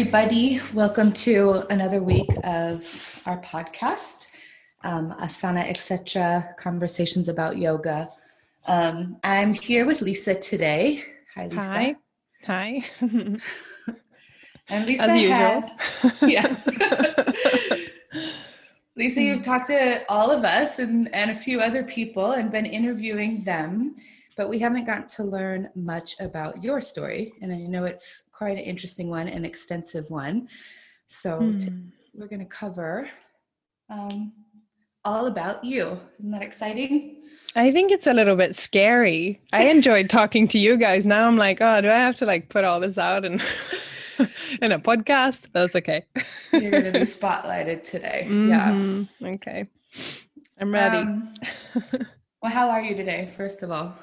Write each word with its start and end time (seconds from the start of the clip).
everybody. 0.00 0.58
Welcome 0.72 1.12
to 1.28 1.66
another 1.68 2.02
week 2.02 2.30
of 2.42 3.22
our 3.26 3.38
podcast, 3.42 4.28
um, 4.82 5.14
Asana, 5.20 5.68
etc. 5.68 6.54
Conversations 6.58 7.28
about 7.28 7.58
yoga. 7.58 8.08
Um, 8.64 9.18
I'm 9.22 9.52
here 9.52 9.84
with 9.84 10.00
Lisa 10.00 10.34
today. 10.34 11.04
Hi, 11.34 11.48
Lisa. 11.48 11.62
Hi. 11.62 11.96
Hi. 12.46 12.82
and 14.70 14.86
Lisa 14.86 15.02
As 15.02 15.20
usual. 15.20 15.36
has, 15.36 15.70
yes. 16.22 16.66
Lisa, 18.96 19.20
you've 19.20 19.42
talked 19.42 19.66
to 19.66 20.02
all 20.08 20.30
of 20.30 20.46
us 20.46 20.78
and, 20.78 21.14
and 21.14 21.30
a 21.30 21.36
few 21.36 21.60
other 21.60 21.82
people 21.82 22.32
and 22.32 22.50
been 22.50 22.64
interviewing 22.64 23.44
them, 23.44 23.96
but 24.40 24.48
we 24.48 24.58
haven't 24.58 24.86
gotten 24.86 25.06
to 25.06 25.22
learn 25.22 25.68
much 25.74 26.18
about 26.18 26.64
your 26.64 26.80
story. 26.80 27.34
And 27.42 27.52
I 27.52 27.58
know 27.58 27.84
it's 27.84 28.22
quite 28.32 28.56
an 28.56 28.64
interesting 28.64 29.10
one, 29.10 29.28
an 29.28 29.44
extensive 29.44 30.08
one. 30.08 30.48
So 31.08 31.52
t- 31.60 31.68
we're 32.14 32.26
going 32.26 32.40
to 32.40 32.46
cover 32.46 33.06
um, 33.90 34.32
all 35.04 35.26
about 35.26 35.62
you. 35.62 36.00
Isn't 36.18 36.30
that 36.30 36.40
exciting? 36.40 37.16
I 37.54 37.70
think 37.70 37.92
it's 37.92 38.06
a 38.06 38.14
little 38.14 38.34
bit 38.34 38.56
scary. 38.56 39.42
I 39.52 39.64
enjoyed 39.64 40.08
talking 40.18 40.48
to 40.48 40.58
you 40.58 40.78
guys. 40.78 41.04
Now 41.04 41.28
I'm 41.28 41.36
like, 41.36 41.58
oh, 41.60 41.82
do 41.82 41.90
I 41.90 41.96
have 41.96 42.16
to 42.16 42.24
like 42.24 42.48
put 42.48 42.64
all 42.64 42.80
this 42.80 42.96
out 42.96 43.26
and 43.26 43.42
in 44.62 44.72
a 44.72 44.78
podcast? 44.78 45.48
That's 45.52 45.76
okay. 45.76 46.06
You're 46.50 46.70
going 46.70 46.84
to 46.84 46.92
be 46.92 46.98
spotlighted 47.00 47.84
today. 47.84 48.26
Yeah. 48.26 48.72
Mhm. 48.72 49.06
Okay. 49.34 49.66
I'm 50.58 50.72
ready. 50.72 50.96
Um, 50.96 51.34
well, 52.42 52.52
how 52.52 52.70
are 52.70 52.80
you 52.80 52.96
today, 52.96 53.34
first 53.36 53.62
of 53.62 53.70
all? 53.70 53.94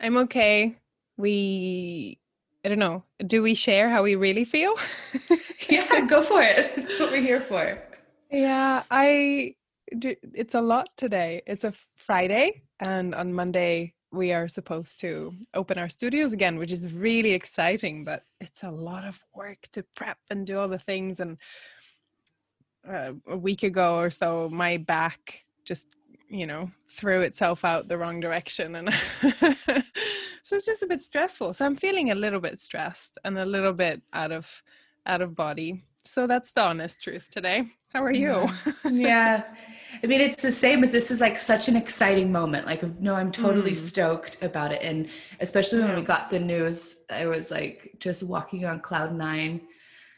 I'm 0.00 0.16
okay. 0.18 0.76
We 1.16 2.18
I 2.64 2.68
don't 2.68 2.78
know. 2.78 3.04
Do 3.26 3.42
we 3.42 3.54
share 3.54 3.88
how 3.88 4.02
we 4.02 4.14
really 4.16 4.44
feel? 4.44 4.74
Yeah, 5.68 6.04
go 6.06 6.20
for 6.20 6.42
it. 6.42 6.72
That's 6.76 6.98
what 6.98 7.12
we're 7.12 7.20
here 7.20 7.42
for. 7.42 7.80
Yeah, 8.28 8.82
I 8.90 9.54
do, 9.96 10.16
it's 10.34 10.56
a 10.56 10.60
lot 10.60 10.88
today. 10.96 11.42
It's 11.46 11.62
a 11.62 11.72
Friday 11.96 12.62
and 12.80 13.14
on 13.14 13.32
Monday 13.32 13.94
we 14.10 14.32
are 14.32 14.48
supposed 14.48 14.98
to 15.00 15.32
open 15.54 15.78
our 15.78 15.88
studios 15.88 16.32
again, 16.32 16.58
which 16.58 16.72
is 16.72 16.92
really 16.92 17.32
exciting, 17.32 18.04
but 18.04 18.24
it's 18.40 18.64
a 18.64 18.70
lot 18.70 19.06
of 19.06 19.20
work 19.32 19.58
to 19.72 19.84
prep 19.94 20.18
and 20.28 20.44
do 20.44 20.58
all 20.58 20.66
the 20.66 20.78
things 20.78 21.20
and 21.20 21.38
uh, 22.88 23.12
a 23.28 23.36
week 23.36 23.62
ago 23.62 23.96
or 23.96 24.10
so 24.10 24.48
my 24.50 24.76
back 24.76 25.44
just 25.64 25.94
you 26.30 26.46
know 26.46 26.70
threw 26.90 27.20
itself 27.22 27.64
out 27.64 27.88
the 27.88 27.98
wrong 27.98 28.20
direction 28.20 28.76
and 28.76 28.92
so 30.44 30.56
it's 30.56 30.66
just 30.66 30.82
a 30.82 30.86
bit 30.86 31.04
stressful 31.04 31.52
so 31.52 31.66
i'm 31.66 31.76
feeling 31.76 32.10
a 32.10 32.14
little 32.14 32.40
bit 32.40 32.60
stressed 32.60 33.18
and 33.24 33.38
a 33.38 33.44
little 33.44 33.72
bit 33.72 34.00
out 34.12 34.32
of 34.32 34.62
out 35.06 35.20
of 35.20 35.34
body 35.34 35.82
so 36.04 36.26
that's 36.26 36.52
the 36.52 36.62
honest 36.62 37.02
truth 37.02 37.28
today 37.30 37.64
how 37.92 38.02
are 38.04 38.12
you 38.12 38.46
yeah. 38.88 39.42
I 40.02 40.06
mean, 40.06 40.20
it's 40.20 40.42
the 40.42 40.52
same, 40.52 40.80
but 40.80 40.92
this 40.92 41.10
is 41.10 41.20
like 41.20 41.36
such 41.36 41.68
an 41.68 41.74
exciting 41.76 42.30
moment. 42.30 42.64
Like, 42.64 42.82
no, 43.00 43.16
I'm 43.16 43.32
totally 43.32 43.72
Mm. 43.72 43.76
stoked 43.76 44.40
about 44.42 44.70
it. 44.72 44.80
And 44.82 45.08
especially 45.40 45.82
when 45.82 45.96
we 45.96 46.02
got 46.02 46.30
the 46.30 46.38
news, 46.38 46.96
I 47.10 47.26
was 47.26 47.50
like 47.50 47.96
just 47.98 48.22
walking 48.22 48.64
on 48.64 48.78
cloud 48.80 49.12
nine. 49.12 49.62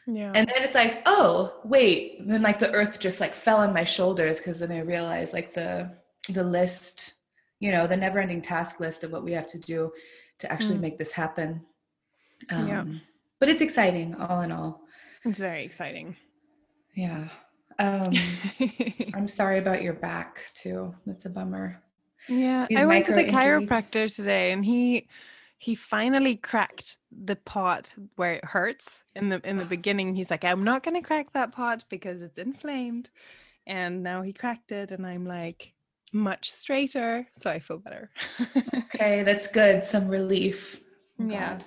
yeah 0.05 0.31
And 0.35 0.47
then 0.47 0.61
it's 0.63 0.75
like, 0.75 1.01
oh, 1.07 1.59
wait. 1.65 2.19
And 2.19 2.31
then 2.31 2.43
like 2.43 2.59
the 2.59 2.71
earth 2.71 2.99
just 2.99 3.19
like 3.19 3.33
fell 3.33 3.57
on 3.57 3.73
my 3.73 3.83
shoulders 3.83 4.37
because 4.37 4.59
then 4.59 4.71
I 4.71 4.81
realized 4.81 5.33
like 5.33 5.53
the 5.55 5.89
the 6.29 6.43
list, 6.43 7.13
you 7.59 7.71
know, 7.71 7.87
the 7.87 7.97
never 7.97 8.19
ending 8.19 8.41
task 8.41 8.79
list 8.79 9.03
of 9.03 9.11
what 9.11 9.23
we 9.23 9.31
have 9.33 9.47
to 9.47 9.59
do 9.59 9.91
to 10.39 10.51
actually 10.51 10.77
Mm. 10.77 10.81
make 10.81 10.97
this 10.97 11.11
happen. 11.11 11.65
Um, 12.49 12.67
Yeah. 12.67 12.85
But 13.39 13.49
it's 13.49 13.61
exciting, 13.61 14.15
all 14.15 14.41
in 14.41 14.51
all. 14.51 14.81
it's 15.25 15.39
very 15.39 15.63
exciting 15.63 16.15
Yeah. 16.95 17.29
Um, 17.79 18.13
I'm 19.13 19.27
sorry 19.27 19.57
about 19.59 19.81
your 19.81 19.93
back 19.93 20.45
too. 20.53 20.93
That's 21.05 21.25
a 21.25 21.29
bummer. 21.29 21.81
Yeah, 22.29 22.67
These 22.69 22.77
I 22.77 22.85
went 22.85 23.05
to 23.07 23.13
the 23.13 23.27
injuries. 23.27 23.69
chiropractor 23.69 24.15
today, 24.15 24.51
and 24.51 24.63
he 24.63 25.07
he 25.57 25.75
finally 25.75 26.35
cracked 26.35 26.97
the 27.11 27.35
part 27.35 27.95
where 28.15 28.33
it 28.33 28.45
hurts. 28.45 29.03
In 29.15 29.29
the 29.29 29.41
in 29.49 29.57
the 29.57 29.65
beginning, 29.65 30.15
he's 30.15 30.29
like, 30.29 30.43
"I'm 30.45 30.63
not 30.63 30.83
going 30.83 30.95
to 31.01 31.05
crack 31.07 31.33
that 31.33 31.51
part 31.51 31.83
because 31.89 32.21
it's 32.21 32.37
inflamed," 32.37 33.09
and 33.65 34.03
now 34.03 34.21
he 34.21 34.33
cracked 34.33 34.71
it, 34.71 34.91
and 34.91 35.05
I'm 35.05 35.25
like 35.25 35.72
much 36.13 36.49
straighter, 36.51 37.27
so 37.33 37.49
I 37.49 37.59
feel 37.59 37.77
better. 37.79 38.09
Okay, 38.95 39.23
that's 39.23 39.47
good. 39.47 39.83
Some 39.83 40.07
relief. 40.07 40.79
I'm 41.19 41.29
Yeah. 41.29 41.49
glad. 41.49 41.65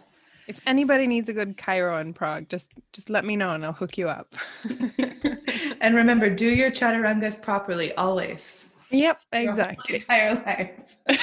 if 0.49 0.61
anybody 0.67 1.07
needs 1.09 1.29
a 1.29 1.33
good 1.33 1.57
chiro 1.57 2.01
in 2.01 2.13
Prague, 2.15 2.49
just 2.49 2.69
just 2.93 3.11
let 3.11 3.25
me 3.25 3.35
know, 3.37 3.51
and 3.53 3.65
I'll 3.65 3.73
hook 3.73 3.99
you 3.99 4.09
up. 4.09 4.35
and 5.81 5.95
remember, 5.97 6.31
do 6.31 6.49
your 6.49 6.71
chaturangas 6.71 7.41
properly 7.43 7.93
always. 7.95 8.65
yep, 8.91 9.21
exactly. 9.33 9.97
entire 9.97 10.35
life. 10.35 10.97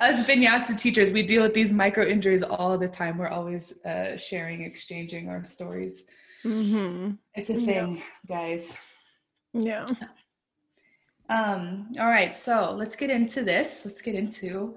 Us 0.00 0.22
vinyasa 0.24 0.78
teachers, 0.78 1.10
we 1.12 1.22
deal 1.22 1.42
with 1.42 1.54
these 1.54 1.72
micro 1.72 2.06
injuries 2.06 2.42
all 2.42 2.78
the 2.78 2.88
time. 2.88 3.18
We're 3.18 3.28
always 3.28 3.72
uh, 3.84 4.16
sharing, 4.16 4.62
exchanging 4.62 5.28
our 5.28 5.44
stories. 5.44 6.04
hmm 6.42 7.10
It's 7.34 7.50
a 7.50 7.54
Yeah. 7.54 7.66
thing, 7.66 8.02
guys. 8.28 8.76
Yeah. 9.52 9.86
Um, 11.28 11.92
all 11.98 12.06
right, 12.08 12.34
so 12.34 12.72
let's 12.76 12.96
get 12.96 13.10
into 13.10 13.42
this. 13.42 13.82
Let's 13.84 14.02
get 14.02 14.14
into 14.14 14.76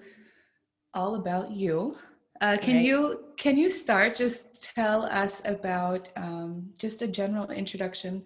all 0.94 1.16
about 1.16 1.52
you. 1.52 1.96
Uh, 2.41 2.58
can 2.58 2.75
Right. 2.78 2.85
you 2.85 3.25
can 3.38 3.58
you 3.58 3.69
start? 3.69 4.16
Just 4.16 4.44
tell 4.62 5.03
us 5.03 5.41
about 5.46 6.09
um, 6.16 6.72
just 6.78 7.02
a 7.02 7.08
general 7.08 7.50
introduction 7.52 8.24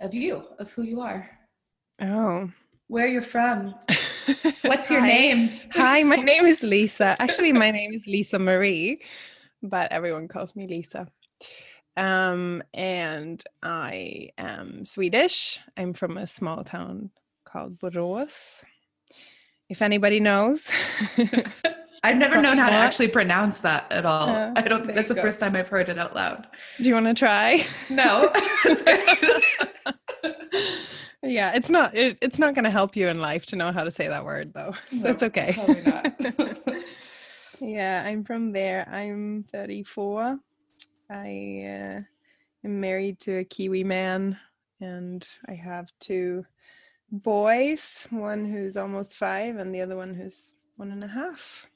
of 0.00 0.14
you, 0.14 0.44
of 0.58 0.70
who 0.72 0.82
you 0.82 1.00
are, 1.00 1.30
Oh. 2.00 2.50
where 2.88 3.06
you're 3.06 3.22
from, 3.22 3.74
what's 4.64 4.90
your 4.90 5.00
Hi. 5.00 5.06
name? 5.06 5.50
Hi, 5.72 6.02
my 6.02 6.16
name 6.32 6.46
is 6.46 6.62
Lisa. 6.62 7.16
Actually, 7.20 7.52
my 7.52 7.70
name 7.70 7.92
is 7.94 8.02
Lisa 8.06 8.38
Marie, 8.38 9.02
but 9.62 9.92
everyone 9.92 10.26
calls 10.28 10.56
me 10.56 10.66
Lisa. 10.66 11.06
Um, 11.96 12.62
and 12.72 13.42
I 13.62 14.30
am 14.38 14.84
Swedish. 14.86 15.60
I'm 15.76 15.92
from 15.92 16.16
a 16.16 16.26
small 16.26 16.64
town 16.64 17.10
called 17.50 17.78
Borås. 17.78 18.62
If 19.68 19.82
anybody 19.82 20.20
knows. 20.20 20.66
I've 22.02 22.16
never 22.16 22.40
known 22.40 22.56
how 22.56 22.70
to 22.70 22.74
actually 22.74 23.08
pronounce 23.08 23.58
that 23.60 23.90
at 23.92 24.06
all. 24.06 24.30
Uh, 24.30 24.52
I 24.56 24.62
don't 24.62 24.84
think 24.84 24.96
that's 24.96 25.10
the 25.10 25.14
go. 25.14 25.20
first 25.22 25.38
time 25.38 25.54
I've 25.54 25.68
heard 25.68 25.90
it 25.90 25.98
out 25.98 26.14
loud. 26.14 26.46
Do 26.78 26.84
you 26.88 26.94
want 26.94 27.06
to 27.06 27.14
try? 27.14 27.66
No. 27.90 28.32
yeah, 31.22 31.52
it's 31.54 31.68
not 31.68 31.94
it, 31.94 32.16
it's 32.22 32.38
not 32.38 32.54
going 32.54 32.64
to 32.64 32.70
help 32.70 32.96
you 32.96 33.08
in 33.08 33.20
life 33.20 33.44
to 33.46 33.56
know 33.56 33.70
how 33.70 33.84
to 33.84 33.90
say 33.90 34.08
that 34.08 34.24
word 34.24 34.54
though. 34.54 34.72
So 34.98 35.08
it's 35.08 35.22
okay. 35.22 35.52
probably 35.52 35.82
not. 35.82 36.64
yeah, 37.60 38.02
I'm 38.06 38.24
from 38.24 38.52
there. 38.52 38.88
I'm 38.90 39.44
34. 39.52 40.38
I 41.10 41.14
uh, 41.14 42.00
am 42.64 42.80
married 42.80 43.20
to 43.20 43.38
a 43.38 43.44
Kiwi 43.44 43.84
man 43.84 44.38
and 44.80 45.28
I 45.48 45.52
have 45.52 45.90
two 46.00 46.46
boys, 47.10 48.06
one 48.10 48.44
who's 48.44 48.76
almost 48.76 49.16
5 49.16 49.56
and 49.56 49.74
the 49.74 49.80
other 49.80 49.96
one 49.96 50.14
who's 50.14 50.54
one 50.76 50.90
and 50.92 51.04
a 51.04 51.08
half. 51.08 51.66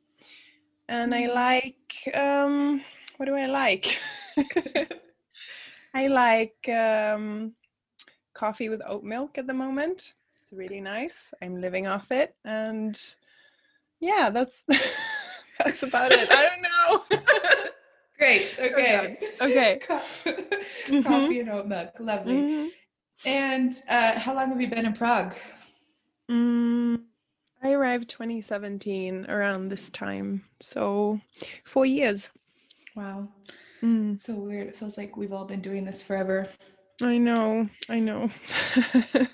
And 0.88 1.14
I 1.14 1.22
Mm. 1.28 1.34
like 1.34 2.16
um 2.16 2.82
what 3.16 3.26
do 3.26 3.34
I 3.34 3.46
like? 3.46 3.98
I 5.94 6.08
like 6.08 6.68
um, 6.68 7.54
coffee 8.32 8.68
with 8.68 8.82
oat 8.86 9.04
milk 9.04 9.38
at 9.38 9.46
the 9.46 9.54
moment. 9.54 10.14
It's 10.42 10.52
really 10.52 10.80
nice. 10.80 11.32
I'm 11.40 11.60
living 11.60 11.86
off 11.86 12.10
it, 12.10 12.34
and 12.44 13.00
yeah, 14.00 14.30
that's 14.30 14.64
that's 15.64 15.82
about 15.84 16.10
it. 16.12 16.28
I 16.30 16.42
don't 16.48 16.62
know. 16.62 17.18
Great. 18.18 18.48
Okay. 18.58 19.18
Okay. 19.40 19.78
Co- 19.82 20.00
Mhm. 20.88 21.04
Coffee 21.04 21.40
and 21.40 21.50
oat 21.50 21.66
milk. 21.68 21.90
Lovely. 22.00 22.34
Mhm. 22.34 22.68
And 23.24 23.74
uh, 23.88 24.18
how 24.18 24.34
long 24.34 24.50
have 24.50 24.60
you 24.60 24.68
been 24.68 24.86
in 24.86 24.92
Prague? 24.92 25.34
Mm, 26.30 27.02
I 27.62 27.72
arrived 27.72 28.08
2017 28.10 29.26
around 29.28 29.68
this 29.68 29.90
time, 29.90 30.44
so 30.60 31.20
four 31.64 31.86
years. 31.86 32.28
Wow. 32.96 33.28
Mm, 33.82 34.20
so 34.22 34.34
weird. 34.34 34.68
It 34.68 34.78
feels 34.78 34.96
like 34.96 35.16
we've 35.16 35.32
all 35.32 35.44
been 35.44 35.60
doing 35.60 35.84
this 35.84 36.02
forever. 36.02 36.48
I 37.02 37.18
know. 37.18 37.68
I 37.88 38.00
know. 38.00 38.30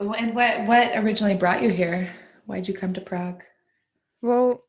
And 0.00 0.34
what 0.34 0.66
what 0.66 0.96
originally 0.96 1.36
brought 1.36 1.62
you 1.62 1.70
here? 1.70 2.12
Why'd 2.46 2.66
you 2.66 2.74
come 2.74 2.92
to 2.92 3.00
Prague? 3.00 3.44
Well, 4.20 4.64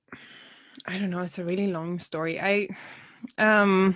I 0.85 0.99
don't 0.99 1.09
know. 1.09 1.21
It's 1.21 1.39
a 1.39 1.43
really 1.43 1.67
long 1.67 1.97
story. 1.97 2.39
I, 2.39 2.67
um, 3.37 3.95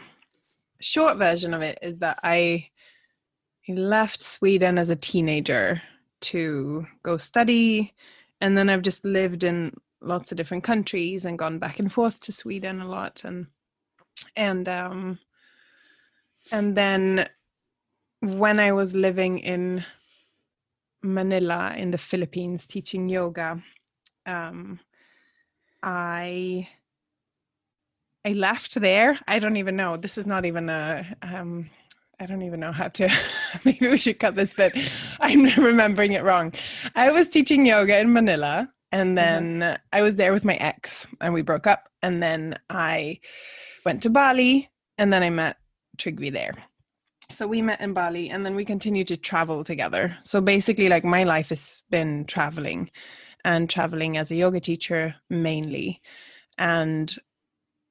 short 0.79 1.17
version 1.17 1.53
of 1.53 1.61
it 1.61 1.77
is 1.81 1.99
that 1.99 2.19
I 2.23 2.69
left 3.75 4.21
Sweden 4.21 4.77
as 4.77 4.89
a 4.89 4.95
teenager 4.95 5.81
to 6.21 6.85
go 7.03 7.17
study, 7.17 7.93
and 8.41 8.57
then 8.57 8.69
I've 8.69 8.81
just 8.81 9.03
lived 9.03 9.43
in 9.43 9.73
lots 10.01 10.31
of 10.31 10.37
different 10.37 10.63
countries 10.63 11.25
and 11.25 11.39
gone 11.39 11.59
back 11.59 11.79
and 11.79 11.91
forth 11.91 12.21
to 12.21 12.31
Sweden 12.31 12.81
a 12.81 12.87
lot, 12.87 13.23
and 13.23 13.47
and 14.35 14.67
um, 14.69 15.19
and 16.51 16.75
then 16.75 17.29
when 18.21 18.59
I 18.59 18.71
was 18.71 18.95
living 18.95 19.39
in 19.39 19.83
Manila 21.01 21.73
in 21.77 21.91
the 21.91 21.97
Philippines 21.97 22.65
teaching 22.65 23.09
yoga, 23.09 23.61
um, 24.25 24.79
I 25.83 26.67
I 28.25 28.33
left 28.33 28.79
there. 28.79 29.19
I 29.27 29.39
don't 29.39 29.57
even 29.57 29.75
know. 29.75 29.97
This 29.97 30.17
is 30.17 30.25
not 30.25 30.45
even 30.45 30.69
a. 30.69 31.05
Um, 31.21 31.69
I 32.19 32.25
don't 32.25 32.41
even 32.41 32.59
know 32.59 32.71
how 32.71 32.87
to. 32.87 33.09
maybe 33.65 33.87
we 33.87 33.97
should 33.97 34.19
cut 34.19 34.35
this 34.35 34.53
bit. 34.53 34.75
I'm 35.19 35.43
remembering 35.57 36.13
it 36.13 36.23
wrong. 36.23 36.53
I 36.95 37.11
was 37.11 37.29
teaching 37.29 37.65
yoga 37.65 37.99
in 37.99 38.11
Manila, 38.11 38.69
and 38.91 39.09
mm-hmm. 39.09 39.15
then 39.15 39.59
mm-hmm. 39.59 39.75
I 39.93 40.01
was 40.01 40.15
there 40.15 40.33
with 40.33 40.43
my 40.43 40.55
ex, 40.55 41.05
and 41.21 41.33
we 41.33 41.41
broke 41.41 41.67
up. 41.67 41.89
And 42.01 42.21
then 42.21 42.57
I 42.69 43.19
went 43.85 44.01
to 44.03 44.09
Bali, 44.09 44.69
and 44.97 45.13
then 45.13 45.21
I 45.23 45.29
met 45.29 45.57
Trygve 45.97 46.33
there. 46.33 46.53
So 47.31 47.45
we 47.45 47.61
met 47.61 47.81
in 47.81 47.93
Bali, 47.93 48.29
and 48.29 48.45
then 48.45 48.55
we 48.55 48.65
continued 48.65 49.09
to 49.09 49.17
travel 49.17 49.63
together. 49.63 50.17
So 50.21 50.41
basically, 50.41 50.89
like 50.89 51.03
my 51.03 51.23
life 51.23 51.49
has 51.49 51.83
been 51.91 52.25
traveling, 52.25 52.89
and 53.45 53.69
traveling 53.69 54.17
as 54.17 54.31
a 54.31 54.35
yoga 54.35 54.59
teacher 54.59 55.15
mainly, 55.29 56.01
and 56.57 57.15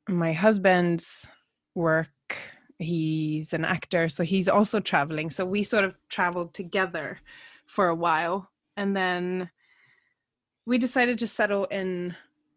my 0.09 0.33
husband's 0.33 1.27
work 1.75 2.09
he's 2.79 3.53
an 3.53 3.65
actor 3.65 4.09
so 4.09 4.23
he's 4.23 4.49
also 4.49 4.81
traveling. 4.81 5.31
So 5.31 5.45
we 5.45 5.63
sort 5.63 5.85
of 5.85 5.99
traveled 6.09 6.55
together 6.55 7.19
for 7.67 7.89
a 7.89 7.95
while 7.95 8.51
and 8.77 8.97
then 8.97 9.51
we 10.67 10.79
decided 10.79 11.19
to 11.19 11.27
settle 11.27 11.65
in 11.67 12.15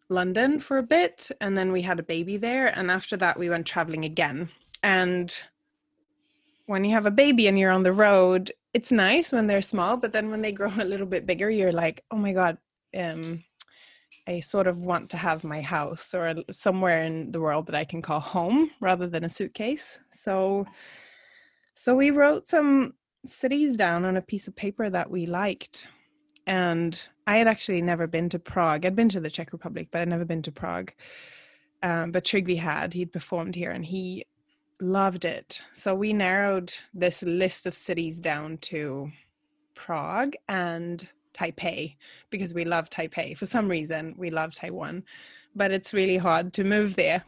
london 0.10 0.60
for 0.60 0.80
a 0.80 0.84
bit 0.84 1.30
and 1.40 1.56
then 1.58 1.72
we 1.72 1.84
had 1.84 2.00
a 2.00 2.04
baby 2.04 2.36
there 2.36 2.68
and 2.78 2.90
after 2.90 3.16
that 3.18 3.38
we 3.38 3.50
went 3.50 3.66
traveling 3.66 4.06
again. 4.06 4.50
And 4.82 5.36
when 6.66 6.84
you 6.84 6.92
have 6.92 7.06
a 7.06 7.12
baby 7.12 7.48
and 7.48 7.58
you're 7.58 7.72
on 7.72 7.84
the 7.84 7.92
road 7.92 8.52
it's 8.74 8.92
nice 8.92 9.32
when 9.32 9.48
they're 9.48 9.62
small 9.62 9.98
but 9.98 10.14
then 10.14 10.30
when 10.30 10.42
they 10.42 10.52
grow 10.60 10.72
a 10.80 10.86
little 10.86 11.08
bit 11.08 11.26
bigger 11.26 11.50
you're 11.50 11.72
like 11.72 12.04
oh 12.12 12.18
my 12.18 12.34
god 12.34 12.58
um 12.98 13.44
I 14.28 14.40
sort 14.40 14.68
of 14.68 14.78
want 14.78 15.10
to 15.12 15.18
have 15.18 15.44
my 15.44 15.62
house 15.62 16.14
or 16.14 16.36
somewhere 16.52 17.04
in 17.04 17.32
the 17.32 17.42
world 17.42 17.66
that 17.68 17.76
I 17.76 17.86
can 17.86 18.02
call 18.02 18.20
home 18.20 18.72
rather 18.80 19.08
than 19.08 19.24
a 19.24 19.30
suitcase. 19.30 20.00
So 20.12 20.66
so 21.76 21.96
we 21.96 22.10
wrote 22.10 22.50
some 22.50 22.94
cities 23.26 23.78
down 23.78 24.06
on 24.06 24.18
a 24.18 24.22
piece 24.22 24.48
of 24.48 24.56
paper 24.56 24.90
that 24.90 25.10
we 25.10 25.26
liked. 25.26 25.88
And 26.46 27.02
I 27.26 27.38
had 27.38 27.48
actually 27.48 27.82
never 27.82 28.08
been 28.08 28.28
to 28.30 28.40
Prague. 28.40 28.86
I'd 28.86 28.96
been 28.96 29.10
to 29.10 29.20
the 29.20 29.30
Czech 29.30 29.54
Republic, 29.54 29.88
but 29.92 30.02
I'd 30.02 30.10
never 30.10 30.26
been 30.26 30.42
to 30.42 30.52
Prague. 30.52 30.92
Um, 31.82 32.12
but 32.12 32.26
Trygve 32.26 32.58
had. 32.58 32.94
He'd 32.94 33.14
performed 33.14 33.56
here 33.56 33.72
and 33.72 33.86
he 33.86 34.26
loved 34.82 35.26
it. 35.26 35.62
So 35.74 35.96
we 35.96 36.12
narrowed 36.12 36.74
this 36.94 37.24
list 37.24 37.66
of 37.66 37.74
cities 37.74 38.20
down 38.20 38.58
to 38.58 39.12
Prague 39.76 40.36
and 40.48 41.08
Taipei 41.40 41.96
because 42.30 42.54
we 42.54 42.66
love 42.66 42.90
Taipei. 42.90 43.38
For 43.38 43.46
some 43.46 43.68
reason, 43.68 44.16
we 44.18 44.30
love 44.30 44.54
Taiwan, 44.54 45.04
but 45.56 45.72
it's 45.72 45.94
really 45.94 46.18
hard 46.18 46.54
to 46.54 46.64
move 46.64 46.96
there 46.96 47.24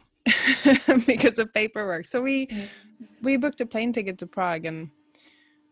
because 1.06 1.38
of 1.38 1.52
paperwork. 1.52 2.06
So 2.06 2.20
we 2.20 2.48
we 3.22 3.36
booked 3.36 3.60
a 3.60 3.66
plane 3.66 3.92
ticket 3.92 4.18
to 4.18 4.26
Prague 4.26 4.64
and 4.64 4.90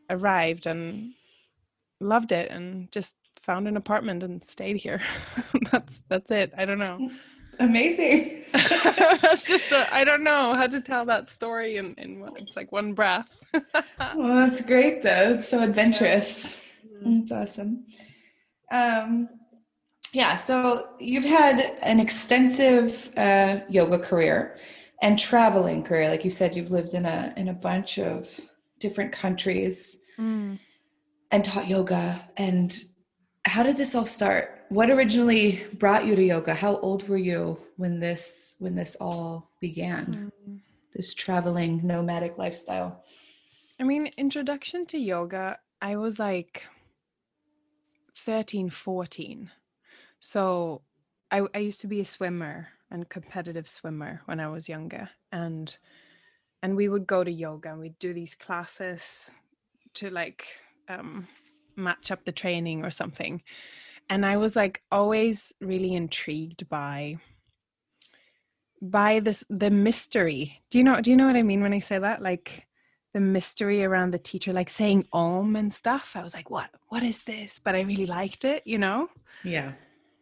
arrived 0.08 0.66
and 0.66 1.12
loved 2.00 2.32
it 2.32 2.50
and 2.50 2.90
just 2.90 3.14
found 3.42 3.68
an 3.68 3.76
apartment 3.76 4.22
and 4.22 4.42
stayed 4.42 4.76
here. 4.76 5.00
that's 5.70 6.02
that's 6.08 6.30
it. 6.30 6.52
I 6.56 6.64
don't 6.64 6.78
know. 6.78 7.10
Amazing. 7.58 8.44
that's 8.52 9.44
just 9.44 9.70
I 9.72 10.02
don't 10.04 10.24
know 10.24 10.54
how 10.54 10.66
to 10.66 10.80
tell 10.80 11.04
that 11.06 11.28
story 11.28 11.76
in 11.76 11.94
in 11.94 12.20
what 12.20 12.40
it's 12.40 12.56
like 12.56 12.72
one 12.72 12.94
breath. 12.94 13.38
well, 13.52 14.46
that's 14.46 14.62
great 14.62 15.02
though. 15.02 15.34
It's 15.34 15.48
so 15.48 15.62
adventurous. 15.62 16.56
It's 17.02 17.32
awesome. 17.32 17.84
Um, 18.70 19.28
yeah, 20.12 20.36
so 20.36 20.88
you've 20.98 21.24
had 21.24 21.76
an 21.82 22.00
extensive 22.00 23.12
uh, 23.16 23.60
yoga 23.68 23.98
career 23.98 24.56
and 25.02 25.18
traveling 25.18 25.82
career. 25.84 26.08
Like 26.10 26.24
you 26.24 26.30
said, 26.30 26.56
you've 26.56 26.70
lived 26.70 26.94
in 26.94 27.06
a 27.06 27.32
in 27.36 27.48
a 27.48 27.52
bunch 27.52 27.98
of 27.98 28.40
different 28.80 29.12
countries 29.12 29.98
mm. 30.18 30.58
and 31.30 31.44
taught 31.44 31.68
yoga. 31.68 32.22
And 32.36 32.76
how 33.44 33.62
did 33.62 33.76
this 33.76 33.94
all 33.94 34.06
start? 34.06 34.64
What 34.68 34.90
originally 34.90 35.64
brought 35.74 36.06
you 36.06 36.16
to 36.16 36.22
yoga? 36.22 36.54
How 36.54 36.76
old 36.78 37.08
were 37.08 37.16
you 37.16 37.58
when 37.76 38.00
this 38.00 38.56
when 38.58 38.74
this 38.74 38.96
all 39.00 39.50
began? 39.60 40.32
Mm. 40.48 40.60
This 40.94 41.14
traveling 41.14 41.86
nomadic 41.86 42.36
lifestyle. 42.36 43.04
I 43.78 43.84
mean, 43.84 44.10
introduction 44.18 44.86
to 44.86 44.98
yoga, 44.98 45.58
I 45.80 45.96
was 45.96 46.18
like 46.18 46.64
13, 48.24 48.70
14. 48.70 49.50
So 50.20 50.82
I, 51.30 51.46
I 51.54 51.58
used 51.58 51.80
to 51.82 51.86
be 51.86 52.00
a 52.00 52.04
swimmer 52.04 52.68
and 52.90 53.08
competitive 53.08 53.68
swimmer 53.68 54.22
when 54.26 54.40
I 54.40 54.48
was 54.48 54.68
younger. 54.68 55.10
And 55.32 55.76
and 56.62 56.76
we 56.76 56.88
would 56.88 57.06
go 57.06 57.24
to 57.24 57.30
yoga 57.30 57.70
and 57.70 57.80
we'd 57.80 57.98
do 57.98 58.12
these 58.12 58.34
classes 58.34 59.30
to 59.94 60.10
like 60.10 60.46
um, 60.90 61.26
match 61.74 62.10
up 62.10 62.24
the 62.24 62.32
training 62.32 62.84
or 62.84 62.90
something. 62.90 63.42
And 64.10 64.26
I 64.26 64.36
was 64.36 64.56
like 64.56 64.82
always 64.92 65.54
really 65.60 65.94
intrigued 65.94 66.68
by 66.68 67.16
by 68.82 69.20
this 69.20 69.44
the 69.48 69.70
mystery. 69.70 70.60
Do 70.70 70.78
you 70.78 70.84
know 70.84 71.00
do 71.00 71.10
you 71.10 71.16
know 71.16 71.26
what 71.26 71.36
I 71.36 71.42
mean 71.42 71.62
when 71.62 71.72
I 71.72 71.80
say 71.80 71.98
that? 71.98 72.20
Like 72.20 72.66
the 73.12 73.20
mystery 73.20 73.84
around 73.84 74.12
the 74.12 74.18
teacher 74.18 74.52
like 74.52 74.70
saying 74.70 75.06
om 75.12 75.56
and 75.56 75.72
stuff 75.72 76.12
i 76.14 76.22
was 76.22 76.34
like 76.34 76.50
what 76.50 76.70
what 76.88 77.02
is 77.02 77.22
this? 77.22 77.58
But 77.58 77.74
i 77.74 77.80
really 77.80 78.06
liked 78.06 78.44
it 78.44 78.62
you 78.66 78.78
know? 78.78 79.08
Yeah. 79.44 79.72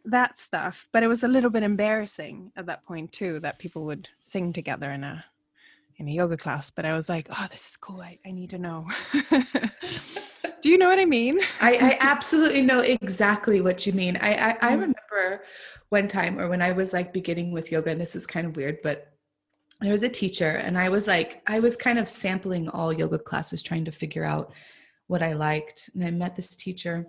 That 0.04 0.38
stuff. 0.38 0.86
But 0.92 1.02
it 1.02 1.08
was 1.08 1.22
a 1.22 1.28
little 1.28 1.50
bit 1.50 1.62
embarrassing 1.62 2.52
at 2.56 2.66
that 2.66 2.84
point 2.84 3.12
too 3.12 3.40
that 3.40 3.58
people 3.58 3.84
would 3.84 4.08
sing 4.24 4.52
together 4.52 4.90
in 4.90 5.04
a 5.04 5.24
in 5.98 6.08
a 6.08 6.12
yoga 6.12 6.36
class 6.36 6.70
but 6.70 6.84
i 6.84 6.96
was 6.96 7.08
like 7.08 7.26
oh 7.30 7.46
this 7.50 7.70
is 7.70 7.76
cool. 7.76 8.00
I, 8.00 8.18
I 8.24 8.30
need 8.30 8.50
to 8.50 8.58
know. 8.58 8.86
Do 10.62 10.70
you 10.70 10.78
know 10.78 10.88
what 10.88 10.98
i 10.98 11.04
mean? 11.04 11.40
I, 11.60 11.74
I 11.74 11.98
absolutely 12.00 12.62
know 12.62 12.80
exactly 12.80 13.60
what 13.60 13.86
you 13.86 13.92
mean. 13.92 14.16
I, 14.16 14.34
I 14.34 14.50
i 14.50 14.70
mm. 14.72 14.80
remember 14.80 15.44
one 15.90 16.08
time 16.08 16.38
or 16.38 16.48
when 16.48 16.62
i 16.62 16.72
was 16.72 16.92
like 16.92 17.12
beginning 17.12 17.52
with 17.52 17.72
yoga 17.72 17.90
and 17.90 18.00
this 18.00 18.16
is 18.16 18.26
kind 18.26 18.46
of 18.46 18.56
weird 18.56 18.78
but 18.82 19.17
there 19.80 19.92
was 19.92 20.02
a 20.02 20.08
teacher 20.08 20.50
and 20.50 20.78
i 20.78 20.88
was 20.88 21.06
like 21.06 21.42
i 21.46 21.60
was 21.60 21.76
kind 21.76 21.98
of 21.98 22.08
sampling 22.08 22.68
all 22.70 22.92
yoga 22.92 23.18
classes 23.18 23.62
trying 23.62 23.84
to 23.84 23.92
figure 23.92 24.24
out 24.24 24.52
what 25.06 25.22
i 25.22 25.32
liked 25.32 25.90
and 25.94 26.04
i 26.04 26.10
met 26.10 26.36
this 26.36 26.54
teacher 26.54 27.06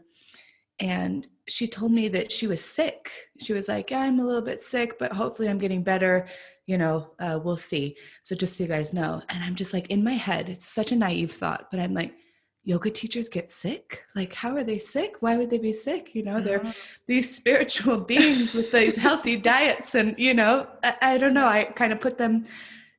and 0.80 1.28
she 1.50 1.68
told 1.68 1.92
me 1.92 2.08
that 2.08 2.32
she 2.32 2.48
was 2.48 2.64
sick. 2.64 3.12
She 3.40 3.54
was 3.54 3.68
like 3.68 3.92
yeah 3.92 4.02
i'm 4.02 4.20
a 4.20 4.26
little 4.26 4.42
bit 4.42 4.62
sick 4.62 4.98
but 4.98 5.12
hopefully 5.12 5.50
i'm 5.50 5.58
getting 5.58 5.84
better 5.84 6.28
you 6.68 6.78
know 6.78 7.12
uh, 7.20 7.40
we'll 7.44 7.58
see. 7.58 7.98
So 8.24 8.36
just 8.36 8.58
so 8.58 8.64
you 8.64 8.70
guys 8.70 8.94
know 8.94 9.22
and 9.30 9.44
i'm 9.44 9.56
just 9.56 9.74
like 9.74 9.88
in 9.88 10.04
my 10.04 10.14
head 10.14 10.50
it's 10.50 10.66
such 10.66 10.92
a 10.92 10.96
naive 10.96 11.34
thought 11.34 11.68
but 11.72 11.80
i'm 11.80 11.94
like 11.94 12.14
yoga 12.64 12.92
teachers 12.92 13.30
get 13.30 13.52
sick? 13.52 14.04
Like 14.16 14.34
how 14.34 14.56
are 14.56 14.64
they 14.64 14.80
sick? 14.80 15.18
Why 15.22 15.38
would 15.38 15.50
they 15.50 15.58
be 15.58 15.74
sick? 15.74 16.14
You 16.14 16.24
know 16.24 16.42
they're 16.42 16.62
uh-huh. 16.62 16.74
these 17.08 17.36
spiritual 17.36 17.98
beings 18.14 18.54
with 18.54 18.72
these 18.72 18.96
healthy 18.96 19.38
diets 19.38 19.96
and 19.96 20.18
you 20.18 20.34
know 20.34 20.68
I, 20.84 20.96
I, 21.02 21.18
don't 21.18 21.34
know. 21.34 21.48
I 21.48 21.66
kind 21.66 21.94
of 21.94 22.00
put 22.00 22.18
them 22.18 22.46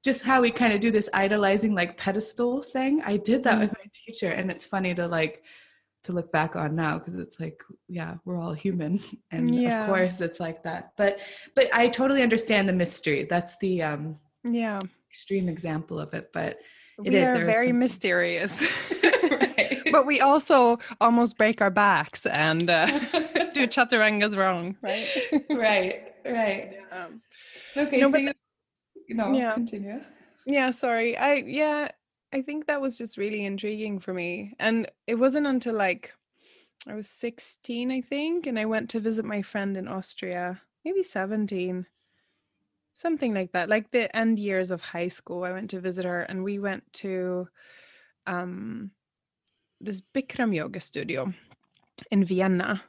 just 0.03 0.23
how 0.23 0.41
we 0.41 0.51
kind 0.51 0.73
of 0.73 0.81
do 0.81 0.91
this 0.91 1.09
idolizing 1.13 1.75
like 1.75 1.97
pedestal 1.97 2.63
thing. 2.63 3.03
I 3.05 3.17
did 3.17 3.43
that 3.45 3.53
mm-hmm. 3.53 3.63
with 3.63 3.73
my 3.73 3.85
teacher 4.07 4.31
and 4.31 4.51
it's 4.51 4.65
funny 4.65 4.95
to 4.95 5.07
like 5.07 5.45
to 6.05 6.13
look 6.13 6.33
back 6.33 6.57
on 6.57 6.75
now 6.75 6.99
because 6.99 7.17
it's 7.17 7.39
like 7.39 7.63
yeah 7.87 8.17
we're 8.25 8.41
all 8.41 8.55
human. 8.55 9.01
And 9.31 9.55
yeah. 9.55 9.83
of 9.83 9.87
course 9.87 10.21
it's 10.21 10.41
like 10.41 10.63
that. 10.65 10.93
But 10.97 11.19
but 11.55 11.69
i 11.73 11.89
totally 11.89 12.23
understand 12.23 12.69
the 12.69 12.73
mystery. 12.73 13.27
That's 13.29 13.57
the 13.59 13.83
um 13.83 14.17
yeah. 14.43 14.81
extreme 15.11 15.49
example 15.49 15.99
of 15.99 16.15
it 16.15 16.31
but 16.33 16.59
it 17.05 17.11
we 17.11 17.17
is, 17.17 17.29
are 17.29 17.45
very 17.45 17.69
some... 17.69 17.79
mysterious 17.79 18.65
but 19.93 20.07
we 20.07 20.21
also 20.21 20.79
almost 21.01 21.37
break 21.37 21.61
our 21.61 21.71
backs 21.71 22.27
and 22.27 22.69
uh, 22.69 22.87
do 23.53 23.67
chaturangas 23.67 24.37
wrong, 24.37 24.77
right? 24.83 25.09
right, 25.51 26.15
right. 26.25 26.79
Um, 26.93 27.23
okay, 27.77 28.01
no, 28.01 28.11
so 28.11 28.19
you, 28.19 28.33
know, 29.15 29.33
yeah. 29.33 29.55
continue. 29.55 30.01
Yeah, 30.47 30.71
sorry. 30.71 31.17
I 31.17 31.35
yeah, 31.47 31.89
I 32.33 32.43
think 32.43 32.67
that 32.67 32.81
was 32.81 32.99
just 32.99 33.17
really 33.17 33.45
intriguing 33.45 33.99
for 33.99 34.15
me, 34.15 34.55
and 34.59 34.91
it 35.07 35.17
wasn't 35.17 35.47
until 35.47 35.75
like 35.75 36.15
I 36.87 36.95
was 36.95 37.09
16, 37.09 37.91
I 37.91 38.01
think, 38.01 38.47
and 38.47 38.59
I 38.59 38.65
went 38.65 38.91
to 38.91 39.01
visit 39.01 39.25
my 39.25 39.43
friend 39.43 39.77
in 39.77 39.87
Austria, 39.87 40.63
maybe 40.85 41.03
17 41.03 41.87
something 43.01 43.33
like 43.33 43.53
that 43.53 43.71
like 43.71 43.91
the 43.91 44.15
end 44.15 44.39
years 44.39 44.71
of 44.71 44.83
high 44.83 45.09
school 45.09 45.43
i 45.45 45.53
went 45.53 45.71
to 45.71 45.81
visit 45.81 46.05
her 46.05 46.21
and 46.23 46.45
we 46.45 46.59
went 46.59 46.83
to 46.93 47.49
um 48.27 48.91
this 49.81 50.03
Bikram 50.15 50.55
yoga 50.55 50.81
studio 50.81 51.33
in 52.11 52.25
Vienna, 52.25 52.83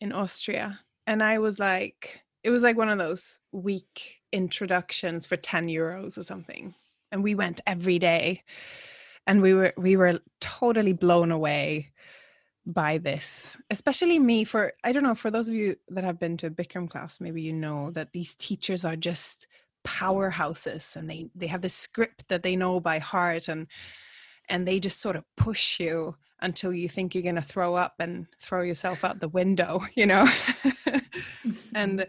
in 0.00 0.12
Austria. 0.12 0.80
And 1.06 1.22
I 1.22 1.38
was 1.38 1.58
like, 1.58 2.20
it 2.44 2.50
was 2.50 2.62
like 2.62 2.76
one 2.76 2.88
of 2.88 2.98
those 2.98 3.38
week 3.52 4.22
introductions 4.32 5.26
for 5.26 5.36
10 5.36 5.68
euros 5.68 6.18
or 6.18 6.22
something. 6.22 6.74
And 7.10 7.22
we 7.22 7.34
went 7.34 7.60
every 7.66 7.98
day. 7.98 8.42
and 9.28 9.42
we 9.42 9.52
were 9.54 9.72
we 9.76 9.96
were 9.96 10.20
totally 10.40 10.94
blown 10.94 11.30
away 11.30 11.92
by 12.66 12.98
this 12.98 13.56
especially 13.70 14.18
me 14.18 14.44
for 14.44 14.72
i 14.84 14.90
don't 14.92 15.04
know 15.04 15.14
for 15.14 15.30
those 15.30 15.48
of 15.48 15.54
you 15.54 15.76
that 15.88 16.04
have 16.04 16.18
been 16.18 16.36
to 16.36 16.48
a 16.48 16.50
bikram 16.50 16.90
class 16.90 17.20
maybe 17.20 17.40
you 17.42 17.52
know 17.52 17.90
that 17.92 18.12
these 18.12 18.34
teachers 18.34 18.84
are 18.84 18.96
just 18.96 19.46
powerhouses 19.86 20.96
and 20.96 21.08
they 21.08 21.30
they 21.34 21.46
have 21.46 21.62
this 21.62 21.74
script 21.74 22.24
that 22.28 22.42
they 22.42 22.56
know 22.56 22.80
by 22.80 22.98
heart 22.98 23.48
and 23.48 23.66
and 24.48 24.66
they 24.66 24.80
just 24.80 25.00
sort 25.00 25.16
of 25.16 25.24
push 25.36 25.78
you 25.78 26.16
until 26.40 26.72
you 26.72 26.88
think 26.88 27.14
you're 27.14 27.22
going 27.22 27.34
to 27.34 27.42
throw 27.42 27.74
up 27.74 27.94
and 27.98 28.26
throw 28.40 28.62
yourself 28.62 29.04
out 29.04 29.20
the 29.20 29.28
window 29.28 29.80
you 29.94 30.06
know 30.06 30.26
and 31.74 32.06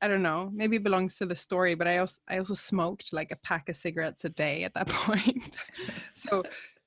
I 0.00 0.06
don't 0.06 0.22
know, 0.22 0.50
maybe 0.54 0.76
it 0.76 0.84
belongs 0.84 1.16
to 1.18 1.26
the 1.26 1.34
story, 1.34 1.74
but 1.74 1.88
I 1.88 1.98
also 1.98 2.20
I 2.28 2.38
also 2.38 2.54
smoked 2.54 3.12
like 3.12 3.32
a 3.32 3.36
pack 3.36 3.68
of 3.68 3.76
cigarettes 3.76 4.24
a 4.24 4.28
day 4.28 4.64
at 4.64 4.74
that 4.74 4.88
point. 4.88 5.64
so 6.14 6.44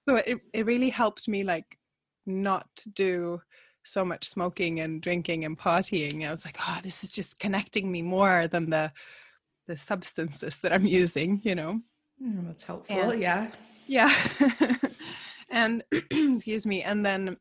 so 0.07 0.15
it, 0.15 0.39
it 0.53 0.65
really 0.65 0.89
helped 0.89 1.27
me 1.27 1.43
like 1.43 1.77
not 2.25 2.69
do 2.93 3.41
so 3.83 4.05
much 4.05 4.25
smoking 4.25 4.79
and 4.79 5.01
drinking 5.01 5.43
and 5.43 5.57
partying. 5.57 6.25
I 6.25 6.31
was 6.31 6.45
like, 6.45 6.57
oh, 6.61 6.79
this 6.83 7.03
is 7.03 7.11
just 7.11 7.39
connecting 7.39 7.91
me 7.91 8.01
more 8.01 8.47
than 8.47 8.69
the 8.69 8.91
the 9.67 9.75
substances 9.75 10.57
that 10.57 10.71
I'm 10.71 10.85
using, 10.85 11.41
you 11.43 11.55
know. 11.55 11.81
Mm, 12.23 12.47
that's 12.47 12.63
helpful. 12.63 13.11
And, 13.11 13.21
yeah. 13.21 13.51
Yeah. 13.87 14.15
And 15.51 15.83
excuse 15.91 16.65
me. 16.65 16.81
And 16.83 17.05
then 17.05 17.37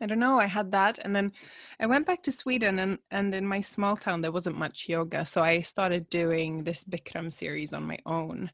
I 0.00 0.06
don't 0.06 0.18
know, 0.18 0.38
I 0.38 0.46
had 0.46 0.72
that. 0.72 0.98
And 0.98 1.14
then 1.14 1.32
I 1.78 1.86
went 1.86 2.06
back 2.06 2.22
to 2.24 2.32
Sweden 2.32 2.78
and, 2.78 2.98
and 3.10 3.34
in 3.34 3.46
my 3.46 3.60
small 3.60 3.96
town 3.96 4.20
there 4.20 4.32
wasn't 4.32 4.58
much 4.58 4.88
yoga. 4.88 5.24
So 5.24 5.42
I 5.42 5.60
started 5.60 6.10
doing 6.10 6.64
this 6.64 6.84
Bikram 6.84 7.32
series 7.32 7.72
on 7.72 7.84
my 7.84 7.98
own. 8.06 8.50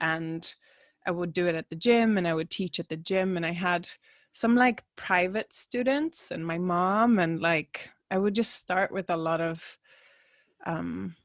And 0.00 0.54
I 1.06 1.10
would 1.10 1.32
do 1.32 1.46
it 1.46 1.54
at 1.54 1.68
the 1.68 1.76
gym 1.76 2.18
and 2.18 2.26
I 2.26 2.34
would 2.34 2.50
teach 2.50 2.80
at 2.80 2.88
the 2.88 2.96
gym. 2.96 3.36
And 3.36 3.44
I 3.44 3.52
had 3.52 3.88
some 4.32 4.54
like 4.54 4.84
private 4.96 5.52
students 5.52 6.30
and 6.30 6.46
my 6.46 6.58
mom 6.58 7.18
and 7.18 7.40
like 7.40 7.90
I 8.10 8.18
would 8.18 8.34
just 8.34 8.52
start 8.52 8.92
with 8.92 9.08
a 9.08 9.16
lot 9.16 9.40
of 9.40 9.78
um 10.66 11.16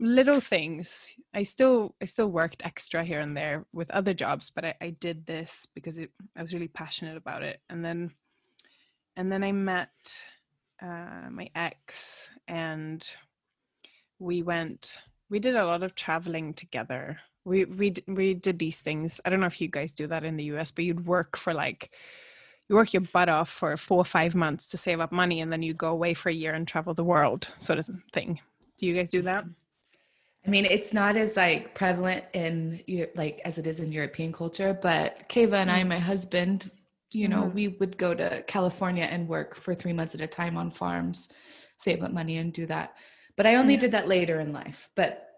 little 0.00 0.40
things. 0.40 1.14
I 1.34 1.42
still 1.44 1.94
i 2.02 2.06
still 2.06 2.30
worked 2.30 2.62
extra 2.64 3.04
here 3.04 3.20
and 3.20 3.36
there 3.36 3.66
with 3.72 3.90
other 3.90 4.14
jobs 4.14 4.50
but 4.50 4.64
i, 4.64 4.74
I 4.80 4.90
did 4.90 5.26
this 5.26 5.66
because 5.74 5.98
it, 5.98 6.10
i 6.36 6.42
was 6.42 6.54
really 6.54 6.68
passionate 6.68 7.16
about 7.16 7.42
it. 7.42 7.60
And 7.68 7.84
then 7.84 8.10
and 9.16 9.30
then 9.30 9.44
i 9.44 9.52
met 9.52 9.90
uh, 10.82 11.28
my 11.30 11.50
ex 11.54 12.28
and 12.48 13.06
we 14.18 14.42
went 14.42 14.98
we 15.28 15.38
did 15.38 15.54
a 15.54 15.66
lot 15.66 15.82
of 15.82 15.94
traveling 15.94 16.54
together. 16.54 17.18
We 17.44 17.66
we 17.66 17.94
we 18.08 18.34
did 18.34 18.58
these 18.58 18.80
things. 18.80 19.20
I 19.24 19.30
don't 19.30 19.40
know 19.40 19.46
if 19.46 19.60
you 19.60 19.68
guys 19.68 19.92
do 19.92 20.06
that 20.08 20.24
in 20.24 20.36
the 20.36 20.44
us 20.44 20.72
but 20.72 20.84
you'd 20.84 21.06
work 21.06 21.36
for 21.36 21.52
like 21.52 21.90
you 22.68 22.76
work 22.76 22.94
your 22.94 23.02
butt 23.02 23.28
off 23.28 23.50
for 23.50 23.76
four 23.76 23.98
or 23.98 24.04
five 24.04 24.34
months 24.34 24.68
to 24.68 24.76
save 24.76 25.00
up 25.00 25.12
money 25.12 25.40
and 25.40 25.52
then 25.52 25.62
you 25.62 25.74
go 25.74 25.90
away 25.90 26.14
for 26.14 26.30
a 26.30 26.34
year 26.34 26.54
and 26.54 26.66
travel 26.66 26.94
the 26.94 27.04
world 27.04 27.50
sort 27.58 27.78
of 27.78 27.88
thing. 28.14 28.40
Do 28.78 28.86
you 28.86 28.94
guys 28.94 29.10
do 29.10 29.22
that 29.22 29.44
I 30.46 30.50
mean, 30.50 30.64
it's 30.64 30.92
not 30.92 31.16
as 31.16 31.36
like 31.36 31.74
prevalent 31.74 32.24
in 32.32 32.80
like 33.14 33.40
as 33.44 33.58
it 33.58 33.66
is 33.66 33.80
in 33.80 33.92
European 33.92 34.32
culture, 34.32 34.76
but 34.80 35.28
Keva 35.28 35.54
and 35.54 35.70
I, 35.70 35.82
mm. 35.82 35.88
my 35.88 35.98
husband, 35.98 36.70
you 37.12 37.28
know, 37.28 37.42
mm-hmm. 37.42 37.54
we 37.54 37.68
would 37.68 37.98
go 37.98 38.14
to 38.14 38.42
California 38.46 39.04
and 39.04 39.28
work 39.28 39.54
for 39.54 39.74
three 39.74 39.92
months 39.92 40.14
at 40.14 40.20
a 40.22 40.26
time 40.26 40.56
on 40.56 40.70
farms, 40.70 41.28
save 41.78 42.02
up 42.02 42.12
money 42.12 42.38
and 42.38 42.52
do 42.52 42.66
that. 42.66 42.94
But 43.36 43.46
I 43.46 43.56
only 43.56 43.74
yeah. 43.74 43.80
did 43.80 43.92
that 43.92 44.08
later 44.08 44.40
in 44.40 44.52
life. 44.52 44.88
But 44.96 45.28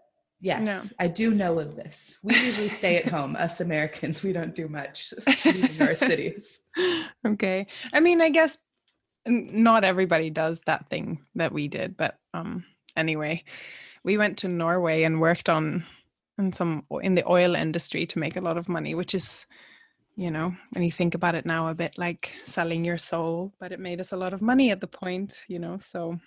yes, 0.40 0.62
no. 0.62 0.82
I 1.00 1.08
do 1.08 1.32
know 1.32 1.58
of 1.58 1.74
this. 1.74 2.16
We 2.22 2.36
usually 2.36 2.68
stay 2.68 2.96
at 2.98 3.08
home. 3.08 3.34
Us 3.34 3.60
Americans, 3.60 4.22
we 4.22 4.32
don't 4.32 4.54
do 4.54 4.68
much 4.68 5.12
in 5.44 5.82
our 5.82 5.94
cities. 5.94 6.46
Okay. 7.26 7.66
I 7.92 8.00
mean, 8.00 8.22
I 8.22 8.30
guess 8.30 8.56
not 9.26 9.84
everybody 9.84 10.30
does 10.30 10.62
that 10.64 10.88
thing 10.88 11.20
that 11.34 11.52
we 11.52 11.68
did, 11.68 11.98
but 11.98 12.18
um 12.32 12.64
anyway 12.96 13.44
we 14.04 14.18
went 14.18 14.38
to 14.38 14.48
Norway 14.48 15.04
and 15.04 15.20
worked 15.20 15.48
on 15.48 15.84
in 16.38 16.52
some 16.52 16.84
in 17.02 17.14
the 17.14 17.28
oil 17.28 17.54
industry 17.54 18.06
to 18.06 18.18
make 18.18 18.36
a 18.36 18.40
lot 18.40 18.56
of 18.58 18.68
money, 18.68 18.94
which 18.94 19.14
is, 19.14 19.46
you 20.16 20.30
know, 20.30 20.54
when 20.72 20.84
you 20.84 20.90
think 20.90 21.14
about 21.14 21.34
it 21.34 21.46
now, 21.46 21.68
a 21.68 21.74
bit 21.74 21.96
like 21.98 22.34
selling 22.44 22.84
your 22.84 22.98
soul. 22.98 23.52
But 23.60 23.72
it 23.72 23.80
made 23.80 24.00
us 24.00 24.12
a 24.12 24.16
lot 24.16 24.32
of 24.32 24.42
money 24.42 24.70
at 24.70 24.80
the 24.80 24.86
point, 24.86 25.44
you 25.48 25.58
know. 25.58 25.78
So 25.78 26.18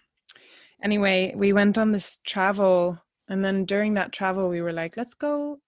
anyway, 0.83 1.33
we 1.35 1.53
went 1.53 1.77
on 1.77 1.91
this 1.91 2.19
travel, 2.25 2.99
and 3.27 3.43
then 3.43 3.65
during 3.65 3.95
that 3.95 4.13
travel, 4.13 4.49
we 4.49 4.61
were 4.61 4.73
like, 4.73 4.95
let's 4.97 5.13
go, 5.13 5.59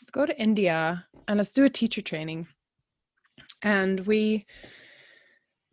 let's 0.00 0.10
go 0.10 0.24
to 0.26 0.40
India 0.40 1.06
and 1.26 1.38
let's 1.38 1.52
do 1.52 1.64
a 1.64 1.70
teacher 1.70 2.02
training. 2.02 2.46
And 3.62 4.00
we 4.00 4.46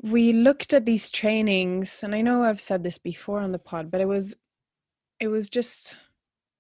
we 0.01 0.33
looked 0.33 0.73
at 0.73 0.85
these 0.85 1.09
trainings 1.09 2.03
and 2.03 2.13
i 2.13 2.21
know 2.21 2.43
i've 2.43 2.59
said 2.59 2.83
this 2.83 2.97
before 2.97 3.39
on 3.39 3.53
the 3.53 3.57
pod 3.57 3.89
but 3.89 4.01
it 4.01 4.07
was 4.07 4.35
it 5.19 5.27
was 5.27 5.49
just 5.49 5.95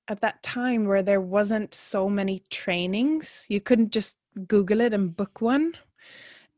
at 0.07 0.21
that 0.21 0.41
time 0.43 0.85
where 0.85 1.03
there 1.03 1.21
wasn't 1.21 1.73
so 1.73 2.07
many 2.07 2.43
trainings 2.49 3.45
you 3.49 3.59
couldn't 3.59 3.91
just 3.91 4.17
google 4.47 4.81
it 4.81 4.93
and 4.93 5.15
book 5.15 5.41
one. 5.41 5.73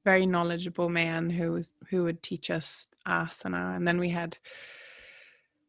very 0.03 0.25
knowledgeable 0.25 0.89
man 0.89 1.29
who 1.29 1.51
was 1.51 1.73
who 1.89 2.03
would 2.03 2.23
teach 2.23 2.49
us 2.49 2.87
asana, 3.07 3.75
and 3.75 3.87
then 3.87 3.99
we 3.99 4.09
had 4.09 4.37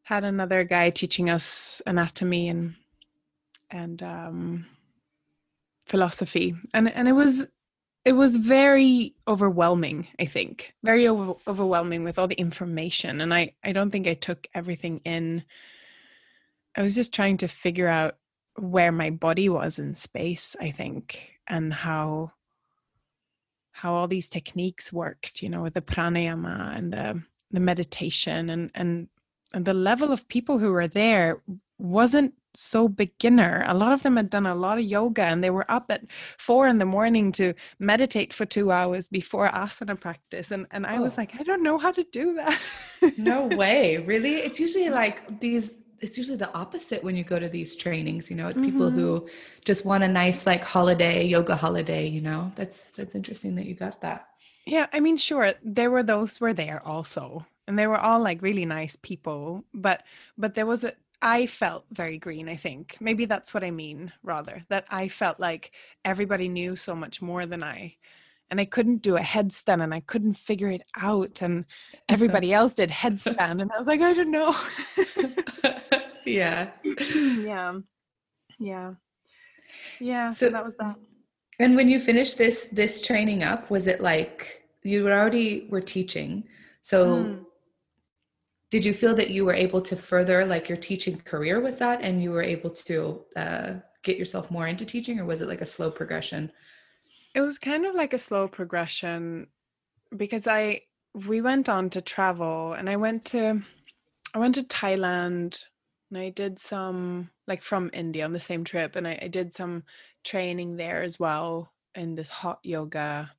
had 0.05 0.25
another 0.25 0.65
guy 0.65 0.91
teaching 0.91 1.29
us 1.29 1.83
anatomy 1.87 2.49
and 2.49 2.75
and 3.71 4.03
um, 4.03 4.67
philosophy. 5.89 6.55
And 6.75 6.91
and 6.91 7.09
it 7.09 7.13
was 7.13 7.47
it 8.05 8.13
was 8.13 8.37
very 8.37 9.15
overwhelming 9.27 10.07
i 10.19 10.25
think. 10.25 10.75
Very 10.83 11.09
over, 11.09 11.35
overwhelming 11.47 12.05
with 12.05 12.19
all 12.19 12.29
the 12.29 12.41
information. 12.41 13.21
And 13.21 13.35
i 13.35 13.55
i 13.65 13.73
don't 13.73 13.91
think 13.91 14.07
i 14.07 14.15
took 14.15 14.47
everything 14.55 15.01
in. 15.05 15.45
I 16.77 16.83
was 16.83 16.95
just 16.95 17.15
trying 17.15 17.39
to 17.39 17.49
figure 17.49 17.89
out 17.89 18.17
where 18.57 18.93
my 18.93 19.11
body 19.11 19.49
was 19.49 19.79
in 19.79 19.95
space 19.95 20.57
i 20.61 20.71
think 20.73 21.39
and 21.47 21.73
how 21.73 22.33
how 23.71 23.95
all 23.95 24.09
these 24.09 24.29
techniques 24.29 24.93
worked 24.93 25.43
you 25.43 25.49
know 25.49 25.63
with 25.63 25.75
the 25.75 25.81
pranayama 25.81 26.77
and 26.77 26.93
the 26.93 27.23
the 27.51 27.61
meditation. 27.61 28.51
And 28.51 28.71
and 28.75 29.09
and 29.53 29.65
the 29.65 29.75
level 29.75 30.13
of 30.13 30.29
people 30.29 30.59
who 30.59 30.73
were 30.73 30.89
there 30.89 31.43
wasn't 31.79 32.35
so 32.55 32.89
beginner. 32.89 33.65
A 33.67 33.75
lot 33.75 33.93
of 33.93 34.03
them 34.03 34.17
had 34.17 34.31
done 34.31 34.47
a 34.47 34.55
lot 34.55 34.79
of 34.79 34.85
yoga 34.85 35.23
and 35.23 35.43
they 35.43 35.51
were 35.51 35.71
up 35.71 35.87
at 35.91 36.03
four 36.39 36.67
in 36.67 36.79
the 36.79 36.85
morning 36.85 37.33
to 37.33 37.55
meditate 37.79 38.33
for 38.33 38.47
two 38.47 38.71
hours 38.71 39.09
before 39.09 39.49
asana 39.49 39.99
practice. 39.99 40.51
And, 40.51 40.67
and 40.71 40.87
I 40.87 40.97
oh. 40.97 41.03
was 41.03 41.17
like, 41.17 41.39
I 41.39 41.43
don't 41.43 41.63
know 41.63 41.79
how 41.79 41.93
to 41.93 42.05
do 42.13 42.35
that. 42.35 42.61
no 43.17 43.47
way. 43.57 43.99
Really? 43.99 44.37
It's 44.37 44.61
usually 44.61 44.89
like 44.89 45.41
these 45.41 45.75
it's 46.01 46.17
usually 46.17 46.37
the 46.37 46.53
opposite 46.55 47.03
when 47.03 47.17
you 47.17 47.25
go 47.25 47.39
to 47.39 47.49
these 47.49 47.75
trainings 47.75 48.31
you 48.31 48.37
know 48.37 48.49
it's 48.49 48.59
mm-hmm. 48.59 48.71
people 48.71 48.91
who 48.91 49.21
mm-hmm. 49.21 49.29
just 49.65 49.85
want 49.85 50.05
a 50.05 50.09
nice 50.09 50.47
like 50.47 50.63
holiday 50.63 51.25
yoga 51.25 51.57
holiday 51.57 52.07
you 52.07 52.21
know 52.21 52.53
that's 52.55 52.83
that's 52.97 53.17
interesting 53.17 53.55
that 53.57 53.67
you 53.67 53.75
got 53.75 54.01
that 54.01 54.29
yeah 54.65 54.87
i 54.93 55.01
mean 55.01 55.17
sure 55.17 55.53
there 55.65 55.91
were 55.91 56.05
those 56.05 56.41
were 56.41 56.53
there 56.53 56.81
also 56.87 57.45
and 57.67 57.79
they 57.79 57.87
were 57.87 57.99
all 57.99 58.21
like 58.21 58.43
really 58.43 58.65
nice 58.65 58.97
people 58.97 59.65
but 59.75 60.03
but 60.37 60.55
there 60.55 60.67
was 60.67 60.85
a 60.85 60.93
I 61.21 61.47
felt 61.47 61.85
very 61.91 62.19
green, 62.19 62.49
I 62.49 62.57
think. 62.57 62.97
Maybe 63.01 63.25
that's 63.25 63.53
what 63.53 63.65
I 63.65 63.71
mean, 63.71 64.13
rather, 64.23 64.65
that 64.69 64.87
I 64.89 65.09
felt 65.09 65.41
like 65.41 65.73
everybody 66.05 66.49
knew 66.49 66.77
so 66.77 66.95
much 66.95 67.21
more 67.21 67.45
than 67.45 67.63
I. 67.63 67.97
And 68.51 68.61
I 68.61 68.65
couldn't 68.65 69.03
do 69.03 69.17
a 69.17 69.21
headstand 69.21 69.83
and 69.83 69.93
I 69.93 70.01
couldn't 70.01 70.35
figure 70.35 70.71
it 70.71 70.83
out. 70.97 71.43
And 71.43 71.65
everybody 72.09 72.53
else 72.53 72.75
did 72.75 72.91
headstand. 72.91 73.61
And 73.61 73.71
I 73.73 73.79
was 73.79 73.87
like, 73.87 74.01
I 74.01 74.15
don't 74.15 74.31
know. 74.31 74.57
yeah. 76.25 76.71
yeah. 76.85 77.79
Yeah. 78.59 78.95
Yeah. 80.01 80.31
So, 80.31 80.47
so 80.47 80.53
that 80.53 80.65
was 80.65 80.75
that. 80.79 80.97
And 81.61 81.75
when 81.75 81.89
you 81.89 81.99
finished 81.99 82.39
this 82.39 82.69
this 82.71 83.01
training 83.01 83.43
up, 83.43 83.69
was 83.69 83.89
it 83.89 84.01
like 84.01 84.63
you 84.85 85.09
already 85.09 85.67
were 85.71 85.81
teaching? 85.81 86.45
So 86.83 87.07
mm 87.07 87.45
did 88.71 88.85
you 88.85 88.93
feel 88.93 89.15
that 89.15 89.31
you 89.31 89.45
were 89.45 89.55
able 89.55 89.81
to 89.81 89.97
further 89.97 90.45
like 90.45 90.69
your 90.69 90.79
teaching 90.79 91.19
career 91.21 91.61
with 91.61 91.79
that 91.79 92.01
and 92.03 92.23
you 92.23 92.31
were 92.31 92.43
able 92.43 92.71
to 92.71 93.25
uh, 93.37 93.73
get 94.03 94.19
yourself 94.19 94.51
more 94.51 94.67
into 94.67 94.85
teaching 94.85 95.19
or 95.19 95.25
was 95.25 95.41
it 95.41 95.49
like 95.49 95.63
a 95.63 95.67
slow 95.67 95.91
progression? 95.91 96.53
It 97.35 97.41
was 97.41 97.59
kind 97.59 97.87
of 97.87 97.95
like 97.95 98.13
a 98.13 98.19
slow 98.19 98.49
progression 98.49 99.47
because 100.17 100.47
i 100.47 100.81
we 101.27 101.41
went 101.41 101.69
on 101.69 101.91
to 101.91 102.01
travel 102.01 102.73
and 102.73 102.89
i 102.89 102.97
went 102.97 103.25
to 103.25 103.61
i 104.35 104.39
went 104.39 104.55
to 104.55 104.63
thailand 104.65 105.65
and 106.11 106.19
i 106.19 106.31
did 106.31 106.59
some 106.59 107.31
like 107.47 107.63
from 107.63 107.91
india 107.93 108.25
on 108.25 108.33
the 108.33 108.41
same 108.41 108.65
trip 108.65 108.97
and 108.97 109.07
i, 109.07 109.19
I 109.21 109.29
did 109.29 109.55
some 109.55 109.85
training 110.25 110.77
there 110.77 111.03
as 111.03 111.19
well 111.19 111.73
in 111.95 112.15
this 112.15 112.29
hot 112.29 112.61
yoga 112.63 113.31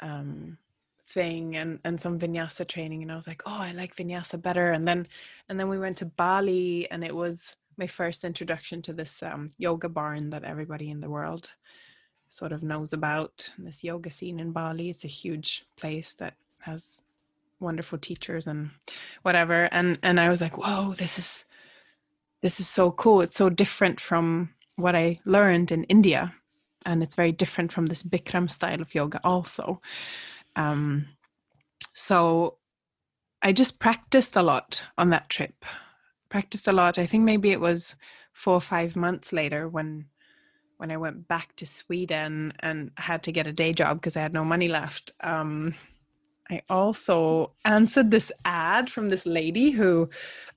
um 0.00 0.58
thing 1.08 1.56
and 1.56 1.78
and 1.84 2.00
some 2.00 2.18
vinyasa 2.18 2.66
training 2.66 3.02
and 3.02 3.12
I 3.12 3.16
was 3.16 3.26
like 3.28 3.42
oh 3.46 3.58
I 3.58 3.72
like 3.72 3.96
vinyasa 3.96 4.40
better. 4.40 4.70
And 4.70 4.86
then 4.86 5.06
and 5.48 5.58
then 5.58 5.68
we 5.68 5.78
went 5.78 5.96
to 5.98 6.06
Bali 6.06 6.90
and 6.90 7.04
it 7.04 7.14
was 7.14 7.54
my 7.78 7.86
first 7.86 8.24
introduction 8.24 8.82
to 8.82 8.92
this 8.92 9.22
um, 9.22 9.50
yoga 9.58 9.88
barn 9.88 10.30
that 10.30 10.44
everybody 10.44 10.90
in 10.90 11.00
the 11.00 11.10
world 11.10 11.50
sort 12.28 12.52
of 12.52 12.62
knows 12.62 12.92
about 12.92 13.50
this 13.58 13.84
yoga 13.84 14.10
scene 14.10 14.40
in 14.40 14.50
Bali. 14.50 14.90
It's 14.90 15.04
a 15.04 15.08
huge 15.08 15.64
place 15.76 16.14
that 16.14 16.34
has 16.60 17.02
wonderful 17.60 17.98
teachers 17.98 18.46
and 18.46 18.70
whatever. 19.22 19.68
And 19.72 19.98
and 20.02 20.18
I 20.18 20.28
was 20.28 20.40
like 20.40 20.58
whoa 20.58 20.94
this 20.94 21.18
is 21.18 21.44
this 22.42 22.60
is 22.60 22.68
so 22.68 22.90
cool. 22.90 23.20
It's 23.22 23.36
so 23.36 23.48
different 23.48 24.00
from 24.00 24.50
what 24.76 24.94
I 24.94 25.20
learned 25.24 25.72
in 25.72 25.84
India 25.84 26.34
and 26.84 27.02
it's 27.02 27.14
very 27.14 27.32
different 27.32 27.72
from 27.72 27.86
this 27.86 28.02
Bikram 28.02 28.50
style 28.50 28.80
of 28.80 28.94
yoga 28.94 29.20
also 29.24 29.80
um, 30.56 31.06
so 31.94 32.58
I 33.42 33.52
just 33.52 33.78
practiced 33.78 34.36
a 34.36 34.42
lot 34.42 34.82
on 34.98 35.10
that 35.10 35.28
trip. 35.28 35.64
Practiced 36.28 36.66
a 36.66 36.72
lot. 36.72 36.98
I 36.98 37.06
think 37.06 37.24
maybe 37.24 37.52
it 37.52 37.60
was 37.60 37.94
four 38.32 38.54
or 38.54 38.60
five 38.60 38.96
months 38.96 39.32
later 39.32 39.68
when 39.68 40.06
when 40.78 40.90
I 40.90 40.98
went 40.98 41.26
back 41.26 41.56
to 41.56 41.64
Sweden 41.64 42.52
and 42.60 42.90
had 42.98 43.22
to 43.22 43.32
get 43.32 43.46
a 43.46 43.52
day 43.52 43.72
job 43.72 43.96
because 43.96 44.14
I 44.14 44.20
had 44.20 44.34
no 44.34 44.44
money 44.44 44.68
left. 44.68 45.10
Um, 45.22 45.74
I 46.50 46.62
also 46.68 47.52
answered 47.64 48.10
this 48.10 48.30
ad 48.44 48.88
from 48.88 49.08
this 49.08 49.26
lady 49.26 49.70
who 49.70 50.08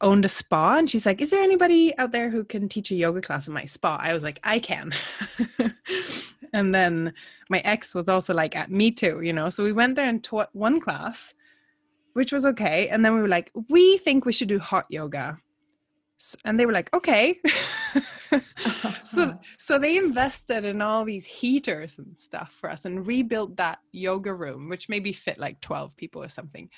owned 0.01 0.23
a 0.23 0.29
spa, 0.29 0.77
and 0.77 0.89
she's 0.89 1.05
like, 1.05 1.21
"Is 1.21 1.31
there 1.31 1.41
anybody 1.41 1.97
out 1.97 2.11
there 2.11 2.29
who 2.29 2.43
can 2.43 2.69
teach 2.69 2.91
a 2.91 2.95
yoga 2.95 3.21
class 3.21 3.47
in 3.47 3.53
my 3.53 3.65
spa?" 3.65 3.97
I 3.99 4.13
was 4.13 4.23
like, 4.23 4.39
"I 4.43 4.59
can." 4.59 4.93
and 6.53 6.73
then 6.73 7.13
my 7.49 7.59
ex 7.59 7.93
was 7.93 8.09
also 8.09 8.33
like 8.33 8.55
at 8.55 8.71
me 8.71 8.91
too 8.91 9.21
you 9.21 9.33
know 9.33 9.49
so 9.49 9.63
we 9.63 9.71
went 9.71 9.95
there 9.95 10.07
and 10.07 10.23
taught 10.23 10.49
one 10.53 10.79
class 10.79 11.33
which 12.13 12.31
was 12.31 12.45
okay 12.45 12.87
and 12.89 13.03
then 13.03 13.13
we 13.13 13.21
were 13.21 13.27
like 13.27 13.51
we 13.69 13.97
think 13.99 14.25
we 14.25 14.33
should 14.33 14.47
do 14.47 14.59
hot 14.59 14.85
yoga 14.89 15.37
and 16.45 16.59
they 16.59 16.65
were 16.65 16.73
like 16.73 16.93
okay 16.93 17.39
so 19.03 19.39
so 19.57 19.79
they 19.79 19.97
invested 19.97 20.65
in 20.65 20.81
all 20.81 21.05
these 21.05 21.25
heaters 21.25 21.97
and 21.97 22.17
stuff 22.17 22.51
for 22.51 22.69
us 22.69 22.85
and 22.85 23.05
rebuilt 23.07 23.55
that 23.57 23.79
yoga 23.91 24.33
room 24.33 24.69
which 24.69 24.89
maybe 24.89 25.13
fit 25.13 25.37
like 25.37 25.59
12 25.61 25.95
people 25.95 26.23
or 26.23 26.29
something 26.29 26.69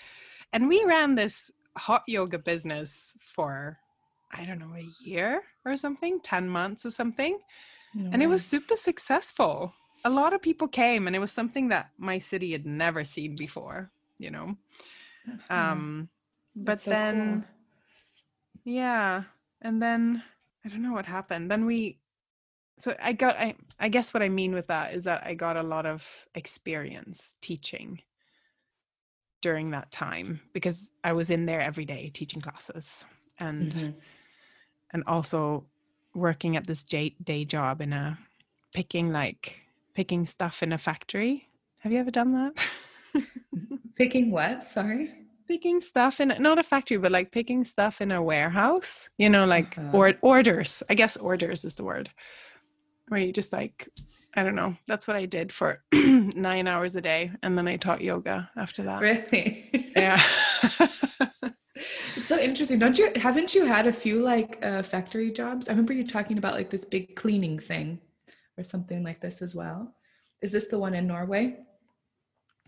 and 0.53 0.67
we 0.67 0.83
ran 0.83 1.15
this 1.15 1.51
hot 1.77 2.03
yoga 2.07 2.37
business 2.37 3.15
for 3.19 3.77
i 4.31 4.43
don't 4.43 4.59
know 4.59 4.75
a 4.75 4.87
year 5.05 5.43
or 5.65 5.75
something 5.75 6.19
10 6.21 6.49
months 6.49 6.85
or 6.85 6.91
something 6.91 7.37
no 7.93 8.09
and 8.11 8.23
it 8.23 8.27
was 8.27 8.45
super 8.45 8.75
successful. 8.75 9.73
A 10.05 10.09
lot 10.09 10.33
of 10.33 10.41
people 10.41 10.67
came, 10.67 11.07
and 11.07 11.15
it 11.15 11.19
was 11.19 11.31
something 11.31 11.69
that 11.69 11.89
my 11.97 12.19
city 12.19 12.51
had 12.51 12.65
never 12.65 13.03
seen 13.03 13.35
before, 13.35 13.91
you 14.17 14.31
know. 14.31 14.55
Um, 15.49 16.09
but 16.55 16.81
so 16.81 16.89
then, 16.89 17.41
cool. 17.41 18.73
yeah, 18.73 19.23
and 19.61 19.81
then 19.81 20.23
I 20.65 20.69
don't 20.69 20.81
know 20.81 20.93
what 20.93 21.05
happened. 21.05 21.49
Then 21.49 21.65
we, 21.65 21.99
so 22.77 22.95
I 23.01 23.13
got, 23.13 23.37
I, 23.37 23.55
I 23.79 23.89
guess 23.89 24.13
what 24.13 24.23
I 24.23 24.29
mean 24.29 24.53
with 24.53 24.67
that 24.67 24.93
is 24.93 25.03
that 25.05 25.23
I 25.25 25.33
got 25.33 25.57
a 25.57 25.63
lot 25.63 25.85
of 25.85 26.27
experience 26.35 27.35
teaching 27.41 28.01
during 29.41 29.71
that 29.71 29.91
time 29.91 30.39
because 30.53 30.91
I 31.03 31.13
was 31.13 31.29
in 31.29 31.45
there 31.45 31.61
every 31.61 31.85
day 31.85 32.11
teaching 32.13 32.41
classes 32.41 33.05
and 33.39 33.71
mm-hmm. 33.71 33.89
and 34.91 35.03
also 35.07 35.65
working 36.13 36.57
at 36.57 36.67
this 36.67 36.83
day, 36.83 37.15
day 37.23 37.43
job 37.45 37.81
in 37.81 37.93
a 37.93 38.17
picking 38.73 39.11
like 39.11 39.57
picking 39.93 40.25
stuff 40.25 40.63
in 40.63 40.71
a 40.71 40.77
factory. 40.77 41.47
Have 41.79 41.91
you 41.91 41.99
ever 41.99 42.11
done 42.11 42.33
that? 42.33 43.23
picking 43.95 44.31
what? 44.31 44.63
Sorry. 44.63 45.11
Picking 45.51 45.81
stuff 45.81 46.21
in 46.21 46.33
not 46.39 46.59
a 46.59 46.63
factory, 46.63 46.95
but 46.95 47.11
like 47.11 47.33
picking 47.33 47.65
stuff 47.65 47.99
in 47.99 48.13
a 48.13 48.23
warehouse. 48.23 49.09
You 49.17 49.29
know, 49.29 49.45
like 49.45 49.77
uh-huh. 49.77 49.97
or 49.97 50.13
orders. 50.21 50.81
I 50.89 50.93
guess 50.93 51.17
orders 51.17 51.65
is 51.65 51.75
the 51.75 51.83
word. 51.83 52.09
Where 53.09 53.19
you 53.19 53.33
just 53.33 53.51
like 53.51 53.89
I 54.33 54.43
don't 54.43 54.55
know. 54.55 54.77
That's 54.87 55.07
what 55.07 55.17
I 55.17 55.25
did 55.25 55.51
for 55.51 55.83
nine 55.93 56.69
hours 56.69 56.95
a 56.95 57.01
day, 57.01 57.31
and 57.43 57.57
then 57.57 57.67
I 57.67 57.75
taught 57.75 57.99
yoga 57.99 58.49
after 58.55 58.83
that. 58.83 59.01
Really? 59.01 59.91
Yeah. 59.93 60.23
It's 62.15 62.27
so 62.27 62.39
interesting. 62.39 62.79
Don't 62.79 62.97
you 62.97 63.11
haven't 63.15 63.55
you 63.55 63.65
had 63.65 63.87
a 63.87 63.93
few 63.93 64.21
like 64.21 64.59
uh, 64.63 64.83
factory 64.83 65.31
jobs? 65.31 65.67
I 65.67 65.71
remember 65.71 65.93
you 65.93 66.07
talking 66.07 66.37
about 66.37 66.53
like 66.53 66.69
this 66.69 66.85
big 66.85 67.15
cleaning 67.15 67.59
thing 67.59 67.99
or 68.57 68.63
something 68.63 69.03
like 69.03 69.19
this 69.19 69.41
as 69.41 69.55
well. 69.55 69.95
Is 70.41 70.51
this 70.51 70.67
the 70.67 70.79
one 70.79 70.93
in 70.93 71.07
Norway? 71.07 71.57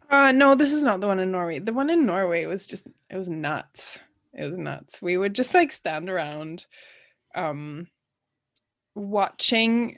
Uh 0.10 0.32
no, 0.32 0.56
this 0.56 0.74
is 0.74 0.84
not 0.84 1.00
the 1.00 1.08
one 1.08 1.20
in 1.20 1.32
Norway. 1.32 1.60
The 1.60 1.74
one 1.74 1.90
in 1.90 2.06
Norway 2.06 2.46
was 2.46 2.68
just 2.68 2.88
it 3.10 3.18
was 3.18 3.30
nuts. 3.30 4.00
It 4.34 4.44
was 4.50 4.58
nuts. 4.58 5.02
We 5.02 5.18
would 5.18 5.36
just 5.36 5.54
like 5.54 5.72
stand 5.72 6.10
around 6.10 6.66
um 7.36 7.88
watching 8.96 9.98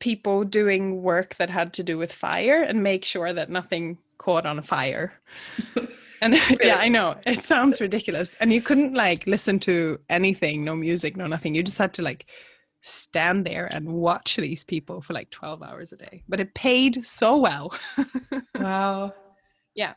people 0.00 0.44
doing 0.44 1.02
work 1.02 1.36
that 1.36 1.50
had 1.50 1.72
to 1.74 1.82
do 1.82 1.96
with 1.96 2.12
fire 2.12 2.62
and 2.62 2.82
make 2.82 3.04
sure 3.04 3.32
that 3.32 3.48
nothing 3.48 3.98
caught 4.18 4.46
on 4.46 4.60
fire. 4.60 5.14
And 6.24 6.36
yeah, 6.62 6.78
I 6.78 6.88
know 6.88 7.16
it 7.26 7.44
sounds 7.44 7.80
ridiculous. 7.82 8.34
And 8.40 8.50
you 8.50 8.62
couldn't 8.62 8.94
like 8.94 9.26
listen 9.26 9.58
to 9.60 10.00
anything, 10.08 10.64
no 10.64 10.74
music, 10.74 11.16
no 11.16 11.26
nothing. 11.26 11.54
You 11.54 11.62
just 11.62 11.76
had 11.76 11.92
to 11.94 12.02
like 12.02 12.26
stand 12.80 13.44
there 13.44 13.68
and 13.72 13.92
watch 13.92 14.36
these 14.36 14.64
people 14.64 15.02
for 15.02 15.12
like 15.12 15.30
12 15.30 15.62
hours 15.62 15.92
a 15.92 15.96
day. 15.96 16.22
But 16.26 16.40
it 16.40 16.54
paid 16.54 17.04
so 17.04 17.36
well. 17.36 17.74
wow. 18.58 19.12
Yeah. 19.74 19.94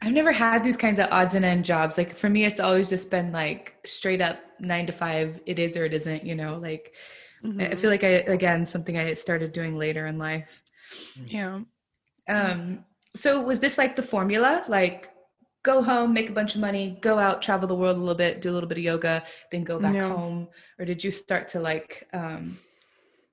I've 0.00 0.12
never 0.12 0.32
had 0.32 0.62
these 0.62 0.76
kinds 0.76 1.00
of 1.00 1.08
odds 1.10 1.34
and 1.34 1.44
end 1.44 1.64
jobs. 1.64 1.98
Like 1.98 2.16
for 2.16 2.30
me, 2.30 2.44
it's 2.44 2.60
always 2.60 2.88
just 2.88 3.10
been 3.10 3.32
like 3.32 3.74
straight 3.84 4.20
up 4.20 4.38
nine 4.60 4.86
to 4.86 4.92
five. 4.92 5.40
It 5.46 5.58
is 5.58 5.76
or 5.76 5.84
it 5.84 5.92
isn't, 5.92 6.24
you 6.24 6.34
know, 6.34 6.58
like 6.58 6.94
mm-hmm. 7.44 7.60
I 7.60 7.74
feel 7.74 7.90
like 7.90 8.04
I, 8.04 8.08
again, 8.08 8.64
something 8.64 8.96
I 8.96 9.14
started 9.14 9.52
doing 9.52 9.76
later 9.76 10.06
in 10.06 10.18
life. 10.18 10.62
Yeah. 11.26 11.60
Um, 12.28 12.84
so 13.16 13.40
was 13.40 13.58
this 13.58 13.76
like 13.76 13.96
the 13.96 14.02
formula? 14.02 14.64
Like 14.68 15.10
go 15.64 15.82
home, 15.82 16.12
make 16.12 16.30
a 16.30 16.32
bunch 16.32 16.54
of 16.54 16.60
money, 16.60 16.98
go 17.02 17.18
out, 17.18 17.42
travel 17.42 17.66
the 17.66 17.74
world 17.74 17.96
a 17.96 18.00
little 18.00 18.14
bit, 18.14 18.40
do 18.40 18.50
a 18.50 18.54
little 18.54 18.68
bit 18.68 18.78
of 18.78 18.84
yoga, 18.84 19.24
then 19.50 19.64
go 19.64 19.78
back 19.80 19.94
no. 19.94 20.16
home? 20.16 20.48
Or 20.78 20.84
did 20.84 21.02
you 21.02 21.10
start 21.10 21.48
to 21.48 21.60
like 21.60 22.06
um, 22.12 22.58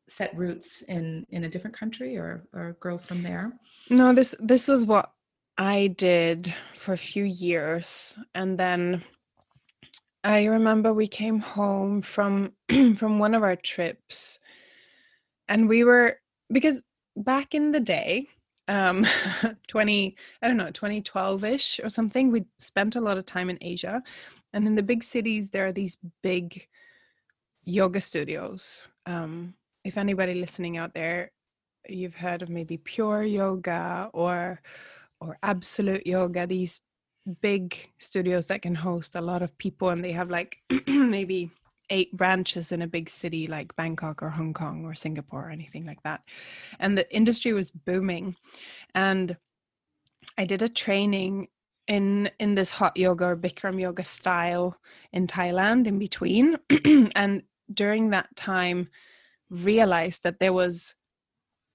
set 0.10 0.36
roots 0.36 0.82
in 0.84 1.26
in 1.30 1.44
a 1.44 1.50
different 1.50 1.78
country 1.78 2.18
or 2.18 2.48
or 2.54 2.76
grow 2.80 2.98
from 2.98 3.22
there? 3.22 3.54
No, 3.90 4.14
this 4.14 4.36
this 4.40 4.68
was 4.68 4.86
what 4.86 5.12
I 5.58 5.88
did 5.88 6.54
for 6.74 6.94
a 6.94 6.98
few 6.98 7.24
years, 7.24 8.18
and 8.34 8.58
then 8.58 9.04
I 10.24 10.46
remember 10.46 10.94
we 10.94 11.08
came 11.08 11.40
home 11.40 12.02
from 12.02 12.54
from 12.96 13.20
one 13.20 13.34
of 13.34 13.44
our 13.44 13.56
trips, 13.56 14.40
and 15.48 15.70
we 15.70 15.84
were 15.84 16.20
because 16.52 16.82
back 17.16 17.56
in 17.56 17.72
the 17.72 17.80
day 17.80 18.28
um 18.68 19.06
20 19.68 20.16
i 20.42 20.48
don't 20.48 20.58
know 20.58 20.66
2012ish 20.72 21.84
or 21.84 21.90
something 21.90 22.32
we 22.32 22.46
spent 22.60 22.96
a 22.96 23.02
lot 23.02 23.18
of 23.18 23.26
time 23.26 23.50
in 23.50 23.58
asia 23.62 24.02
and 24.54 24.68
in 24.68 24.76
the 24.76 24.84
big 24.84 25.04
cities 25.04 25.50
there 25.50 25.66
are 25.66 25.72
these 25.72 25.98
big 26.24 26.68
yoga 27.64 28.00
studios. 28.02 28.88
Um 29.06 29.54
if 29.84 29.98
anybody 29.98 30.34
listening 30.34 30.78
out 30.78 30.94
there 30.94 31.32
you've 31.88 32.16
heard 32.16 32.42
of 32.42 32.50
maybe 32.50 32.78
pure 32.78 33.24
yoga 33.24 34.10
or 34.14 34.62
or 35.26 35.38
absolute 35.44 36.06
yoga 36.06 36.46
these 36.46 36.80
big 37.42 37.90
studios 37.98 38.48
that 38.48 38.62
can 38.62 38.76
host 38.76 39.16
a 39.16 39.22
lot 39.22 39.42
of 39.42 39.58
people 39.58 39.90
and 39.90 40.04
they 40.04 40.12
have 40.12 40.30
like 40.30 40.58
maybe 40.88 41.50
eight 41.90 42.16
branches 42.16 42.72
in 42.72 42.82
a 42.82 42.88
big 42.88 43.10
city 43.10 43.48
like 43.48 43.76
Bangkok 43.76 44.24
or 44.24 44.30
Hong 44.30 44.54
Kong 44.54 44.86
or 44.86 44.96
Singapore 44.96 45.48
or 45.48 45.52
anything 45.52 45.86
like 45.86 46.02
that. 46.04 46.22
And 46.80 46.98
the 46.98 47.12
industry 47.16 47.54
was 47.54 47.72
booming. 47.72 48.36
And 48.94 49.38
I 50.38 50.46
did 50.46 50.62
a 50.62 50.70
training 50.70 51.48
in 51.88 52.30
in 52.40 52.56
this 52.56 52.72
hot 52.72 52.98
yoga 52.98 53.26
or 53.26 53.38
Bikram 53.38 53.80
yoga 53.80 54.04
style 54.04 54.78
in 55.14 55.28
Thailand 55.28 55.88
in 55.88 56.00
between. 56.00 56.58
and 57.16 57.44
during 57.74 58.10
that 58.10 58.36
time 58.36 58.90
realized 59.50 60.24
that 60.24 60.40
there 60.40 60.54
was 60.54 60.96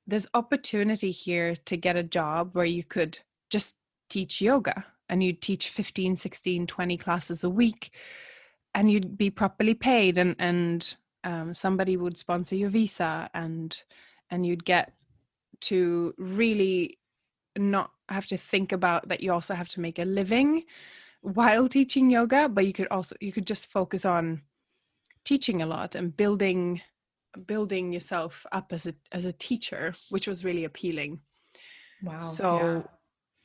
this 0.06 0.26
opportunity 0.34 1.10
here 1.10 1.54
to 1.54 1.76
get 1.76 1.96
a 1.96 2.02
job 2.02 2.50
where 2.54 2.64
you 2.64 2.82
could 2.82 3.20
just 3.50 3.76
teach 4.08 4.40
yoga 4.40 4.84
and 5.08 5.22
you'd 5.22 5.42
teach 5.42 5.68
15 5.68 6.16
16 6.16 6.66
20 6.66 6.96
classes 6.96 7.44
a 7.44 7.50
week 7.50 7.92
and 8.74 8.90
you'd 8.90 9.18
be 9.18 9.30
properly 9.30 9.74
paid 9.74 10.18
and 10.18 10.36
and 10.38 10.94
um, 11.22 11.52
somebody 11.52 11.96
would 11.96 12.16
sponsor 12.16 12.56
your 12.56 12.70
visa 12.70 13.28
and 13.34 13.82
and 14.30 14.46
you'd 14.46 14.64
get 14.64 14.92
to 15.60 16.14
really 16.16 16.98
not 17.58 17.90
have 18.08 18.26
to 18.26 18.36
think 18.36 18.72
about 18.72 19.08
that 19.08 19.20
you 19.20 19.32
also 19.32 19.54
have 19.54 19.68
to 19.68 19.80
make 19.80 19.98
a 19.98 20.04
living 20.04 20.64
while 21.20 21.68
teaching 21.68 22.10
yoga 22.10 22.48
but 22.48 22.66
you 22.66 22.72
could 22.72 22.88
also 22.90 23.14
you 23.20 23.32
could 23.32 23.46
just 23.46 23.66
focus 23.66 24.04
on 24.04 24.40
teaching 25.24 25.60
a 25.60 25.66
lot 25.66 25.94
and 25.94 26.16
building 26.16 26.80
building 27.46 27.92
yourself 27.92 28.46
up 28.52 28.72
as 28.72 28.86
a 28.86 28.94
as 29.12 29.24
a 29.24 29.32
teacher 29.32 29.94
which 30.08 30.26
was 30.26 30.44
really 30.44 30.64
appealing 30.64 31.20
wow 32.02 32.18
so 32.18 32.56
yeah. 32.56 32.82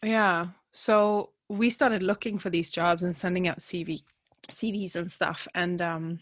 Yeah 0.06 0.48
so 0.72 1.32
we 1.50 1.70
started 1.70 2.02
looking 2.02 2.39
for 2.39 2.50
these 2.50 2.72
jobs 2.72 3.04
and 3.04 3.18
sending 3.18 3.48
out 3.48 3.60
cv 3.60 4.02
CVs 4.52 4.96
and 4.96 5.12
stuff, 5.12 5.48
and 5.54 5.82
um, 5.82 6.20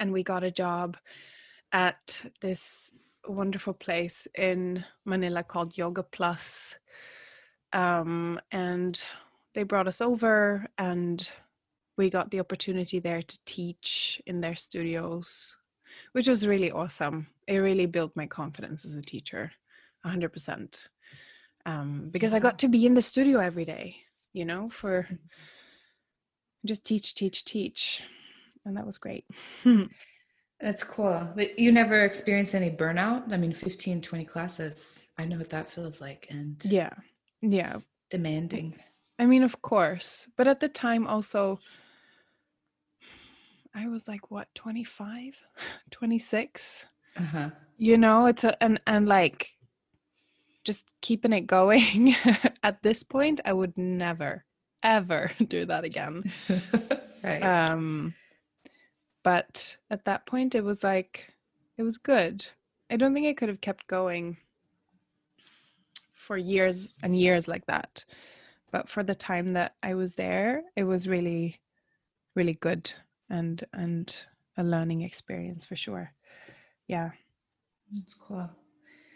and 0.00 0.12
we 0.12 0.22
got 0.22 0.44
a 0.44 0.50
job 0.50 0.96
at 1.72 2.20
this 2.40 2.90
wonderful 3.26 3.74
place 3.74 4.26
in 4.36 4.84
Manila 5.04 5.42
called 5.42 5.76
Yoga 5.78 6.02
Plus, 6.02 6.74
um, 7.72 8.40
and 8.50 9.02
they 9.54 9.62
brought 9.62 9.88
us 9.88 10.00
over, 10.00 10.66
and 10.78 11.30
we 11.96 12.10
got 12.10 12.30
the 12.30 12.40
opportunity 12.40 12.98
there 12.98 13.22
to 13.22 13.38
teach 13.44 14.20
in 14.26 14.40
their 14.40 14.56
studios, 14.56 15.56
which 16.12 16.28
was 16.28 16.46
really 16.46 16.70
awesome. 16.70 17.26
It 17.46 17.58
really 17.58 17.86
built 17.86 18.16
my 18.16 18.26
confidence 18.26 18.84
as 18.84 18.94
a 18.94 19.02
teacher, 19.02 19.52
hundred 20.04 20.32
um, 21.66 22.08
because 22.10 22.32
I 22.32 22.38
got 22.38 22.58
to 22.60 22.68
be 22.68 22.86
in 22.86 22.94
the 22.94 23.02
studio 23.02 23.40
every 23.40 23.64
day, 23.64 23.96
you 24.32 24.44
know, 24.44 24.68
for 24.68 25.02
mm-hmm 25.04 25.14
just 26.64 26.84
teach, 26.84 27.14
teach, 27.14 27.44
teach. 27.44 28.02
And 28.64 28.76
that 28.76 28.86
was 28.86 28.98
great. 28.98 29.24
That's 30.60 30.84
cool. 30.84 31.28
But 31.34 31.58
you 31.58 31.72
never 31.72 32.04
experienced 32.04 32.54
any 32.54 32.70
burnout? 32.70 33.32
I 33.32 33.36
mean, 33.36 33.52
15, 33.52 34.00
20 34.00 34.24
classes. 34.24 35.02
I 35.18 35.24
know 35.24 35.38
what 35.38 35.50
that 35.50 35.70
feels 35.70 36.00
like. 36.00 36.28
And 36.30 36.56
yeah, 36.64 36.92
yeah. 37.40 37.78
Demanding. 38.10 38.74
I 39.18 39.26
mean, 39.26 39.42
of 39.42 39.60
course. 39.62 40.28
But 40.36 40.46
at 40.46 40.60
the 40.60 40.68
time, 40.68 41.06
also, 41.06 41.58
I 43.74 43.88
was 43.88 44.06
like, 44.06 44.30
what, 44.30 44.54
25, 44.54 45.36
26? 45.90 46.86
Uh-huh. 47.16 47.50
You 47.76 47.98
know, 47.98 48.26
it's 48.26 48.44
a, 48.44 48.62
and, 48.62 48.80
and 48.86 49.08
like, 49.08 49.50
just 50.64 50.86
keeping 51.00 51.32
it 51.32 51.46
going 51.46 52.14
at 52.62 52.82
this 52.82 53.02
point, 53.02 53.40
I 53.44 53.52
would 53.52 53.76
never 53.76 54.44
ever 54.82 55.30
do 55.48 55.64
that 55.66 55.84
again. 55.84 56.24
right. 57.24 57.42
Um 57.42 58.14
but 59.22 59.76
at 59.90 60.04
that 60.04 60.26
point 60.26 60.54
it 60.54 60.64
was 60.64 60.82
like 60.82 61.32
it 61.78 61.82
was 61.82 61.98
good. 61.98 62.46
I 62.90 62.96
don't 62.96 63.14
think 63.14 63.26
I 63.26 63.32
could 63.32 63.48
have 63.48 63.60
kept 63.60 63.86
going 63.86 64.36
for 66.12 66.36
years 66.36 66.94
and 67.02 67.18
years 67.18 67.48
like 67.48 67.66
that. 67.66 68.04
But 68.70 68.88
for 68.88 69.02
the 69.02 69.14
time 69.14 69.52
that 69.54 69.74
I 69.82 69.94
was 69.94 70.14
there, 70.14 70.62
it 70.76 70.84
was 70.84 71.08
really 71.08 71.60
really 72.34 72.54
good 72.54 72.92
and 73.30 73.64
and 73.72 74.14
a 74.56 74.64
learning 74.64 75.02
experience 75.02 75.64
for 75.64 75.76
sure. 75.76 76.12
Yeah. 76.88 77.10
That's 77.94 78.14
cool. 78.14 78.50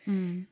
Mm. 0.06 0.46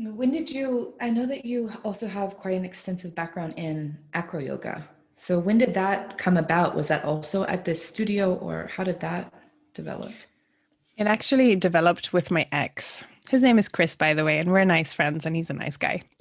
When 0.00 0.30
did 0.30 0.48
you? 0.48 0.94
I 1.00 1.10
know 1.10 1.26
that 1.26 1.44
you 1.44 1.72
also 1.84 2.06
have 2.06 2.36
quite 2.36 2.54
an 2.56 2.64
extensive 2.64 3.14
background 3.16 3.54
in 3.56 3.98
acro 4.14 4.38
yoga. 4.38 4.88
So 5.18 5.40
when 5.40 5.58
did 5.58 5.74
that 5.74 6.16
come 6.18 6.36
about? 6.36 6.76
Was 6.76 6.86
that 6.86 7.04
also 7.04 7.44
at 7.44 7.64
this 7.64 7.84
studio, 7.84 8.34
or 8.34 8.70
how 8.72 8.84
did 8.84 9.00
that 9.00 9.32
develop? 9.74 10.12
It 10.96 11.08
actually 11.08 11.56
developed 11.56 12.12
with 12.12 12.30
my 12.30 12.46
ex. 12.52 13.02
His 13.28 13.42
name 13.42 13.58
is 13.58 13.68
Chris, 13.68 13.96
by 13.96 14.14
the 14.14 14.24
way, 14.24 14.38
and 14.38 14.52
we're 14.52 14.64
nice 14.64 14.94
friends, 14.94 15.26
and 15.26 15.34
he's 15.34 15.50
a 15.50 15.52
nice 15.52 15.76
guy. 15.76 16.02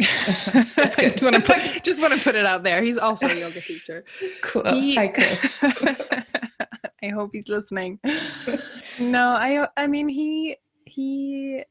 That's 0.76 0.96
good. 0.96 1.12
just 1.12 1.24
want 1.24 1.36
to 1.36 1.42
put 1.42 1.84
just 1.84 2.02
want 2.02 2.14
to 2.16 2.20
put 2.20 2.34
it 2.34 2.48
out 2.48 2.64
there. 2.64 2.82
He's 2.82 2.98
also 2.98 3.28
a 3.28 3.36
yoga 3.36 3.62
teacher. 3.62 4.04
Cool. 4.42 4.64
He, 4.74 4.96
Hi, 4.96 5.08
Chris. 5.08 5.60
I 7.04 7.10
hope 7.10 7.30
he's 7.32 7.48
listening. 7.48 8.00
No, 9.00 9.30
I 9.38 9.68
I 9.78 9.86
mean 9.86 10.10
he 10.10 10.58
he 10.86 11.64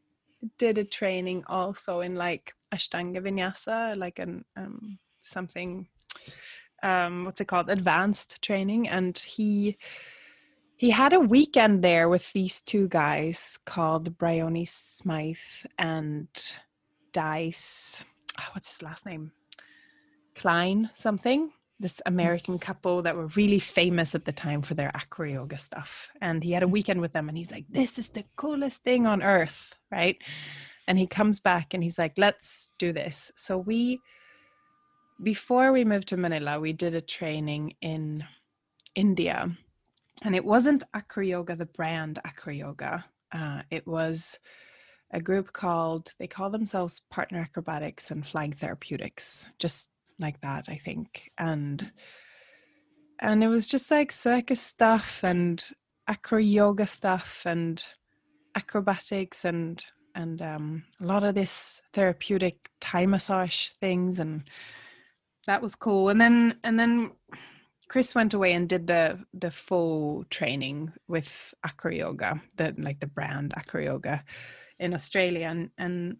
did 0.58 0.78
a 0.78 0.84
training 0.84 1.44
also 1.46 2.00
in 2.00 2.14
like 2.14 2.54
Ashtanga 2.72 3.20
Vinyasa, 3.20 3.96
like 3.96 4.18
an 4.18 4.44
um, 4.56 4.98
something 5.20 5.88
um, 6.82 7.24
what's 7.24 7.40
it 7.40 7.46
called, 7.46 7.70
advanced 7.70 8.42
training, 8.42 8.88
and 8.88 9.16
he 9.16 9.76
he 10.76 10.90
had 10.90 11.12
a 11.12 11.20
weekend 11.20 11.82
there 11.82 12.08
with 12.08 12.32
these 12.32 12.60
two 12.60 12.86
guys 12.88 13.58
called 13.64 14.18
Bryony 14.18 14.66
Smythe 14.66 15.36
and 15.78 16.28
Dice. 17.12 18.04
Oh, 18.38 18.48
what's 18.52 18.70
his 18.70 18.82
last 18.82 19.06
name? 19.06 19.32
Klein 20.34 20.90
something 20.92 21.50
this 21.78 22.00
American 22.06 22.58
couple 22.58 23.02
that 23.02 23.16
were 23.16 23.26
really 23.28 23.58
famous 23.58 24.14
at 24.14 24.24
the 24.24 24.32
time 24.32 24.62
for 24.62 24.74
their 24.74 24.90
acro 24.94 25.26
yoga 25.26 25.58
stuff. 25.58 26.10
And 26.20 26.42
he 26.42 26.52
had 26.52 26.62
a 26.62 26.68
weekend 26.68 27.00
with 27.00 27.12
them 27.12 27.28
and 27.28 27.36
he's 27.36 27.52
like, 27.52 27.66
This 27.68 27.98
is 27.98 28.08
the 28.08 28.24
coolest 28.36 28.82
thing 28.82 29.06
on 29.06 29.22
earth, 29.22 29.74
right? 29.90 30.16
And 30.88 30.98
he 30.98 31.06
comes 31.06 31.40
back 31.40 31.74
and 31.74 31.82
he's 31.82 31.98
like, 31.98 32.14
Let's 32.16 32.70
do 32.78 32.92
this. 32.92 33.30
So 33.36 33.58
we, 33.58 34.00
before 35.22 35.72
we 35.72 35.84
moved 35.84 36.08
to 36.08 36.16
Manila, 36.16 36.60
we 36.60 36.72
did 36.72 36.94
a 36.94 37.00
training 37.00 37.74
in 37.82 38.24
India. 38.94 39.50
And 40.22 40.34
it 40.34 40.44
wasn't 40.44 40.84
acro 40.94 41.22
yoga, 41.22 41.56
the 41.56 41.66
brand 41.66 42.20
acro 42.24 42.52
yoga. 42.52 43.04
Uh, 43.32 43.62
it 43.70 43.86
was 43.86 44.38
a 45.10 45.20
group 45.20 45.52
called, 45.52 46.12
they 46.18 46.26
call 46.26 46.48
themselves 46.48 47.02
Partner 47.10 47.40
Acrobatics 47.40 48.10
and 48.10 48.26
Flying 48.26 48.52
Therapeutics, 48.52 49.46
just 49.58 49.90
like 50.18 50.40
that 50.40 50.68
i 50.68 50.76
think 50.76 51.30
and 51.38 51.92
and 53.20 53.42
it 53.42 53.48
was 53.48 53.66
just 53.66 53.90
like 53.90 54.12
circus 54.12 54.60
stuff 54.60 55.20
and 55.22 55.64
acro 56.08 56.38
yoga 56.38 56.86
stuff 56.86 57.42
and 57.46 57.82
acrobatics 58.54 59.44
and 59.44 59.84
and 60.14 60.40
um, 60.40 60.82
a 61.02 61.04
lot 61.04 61.24
of 61.24 61.34
this 61.34 61.82
therapeutic 61.92 62.70
Thai 62.80 63.04
massage 63.04 63.68
things 63.80 64.18
and 64.18 64.44
that 65.46 65.60
was 65.60 65.74
cool. 65.74 66.08
And 66.08 66.20
then 66.20 66.58
and 66.64 66.78
then 66.78 67.12
chris 67.88 68.16
went 68.16 68.34
away 68.34 68.52
and 68.52 68.68
did 68.68 68.86
the 68.86 69.18
the 69.34 69.50
full 69.50 70.24
training 70.28 70.92
with 71.06 71.54
acro 71.64 71.92
yoga 71.92 72.42
the 72.56 72.74
like 72.78 72.98
the 72.98 73.06
brand 73.06 73.54
acro 73.56 73.80
yoga 73.80 74.24
in 74.80 74.92
australia 74.92 75.46
and 75.46 75.70
and 75.78 76.16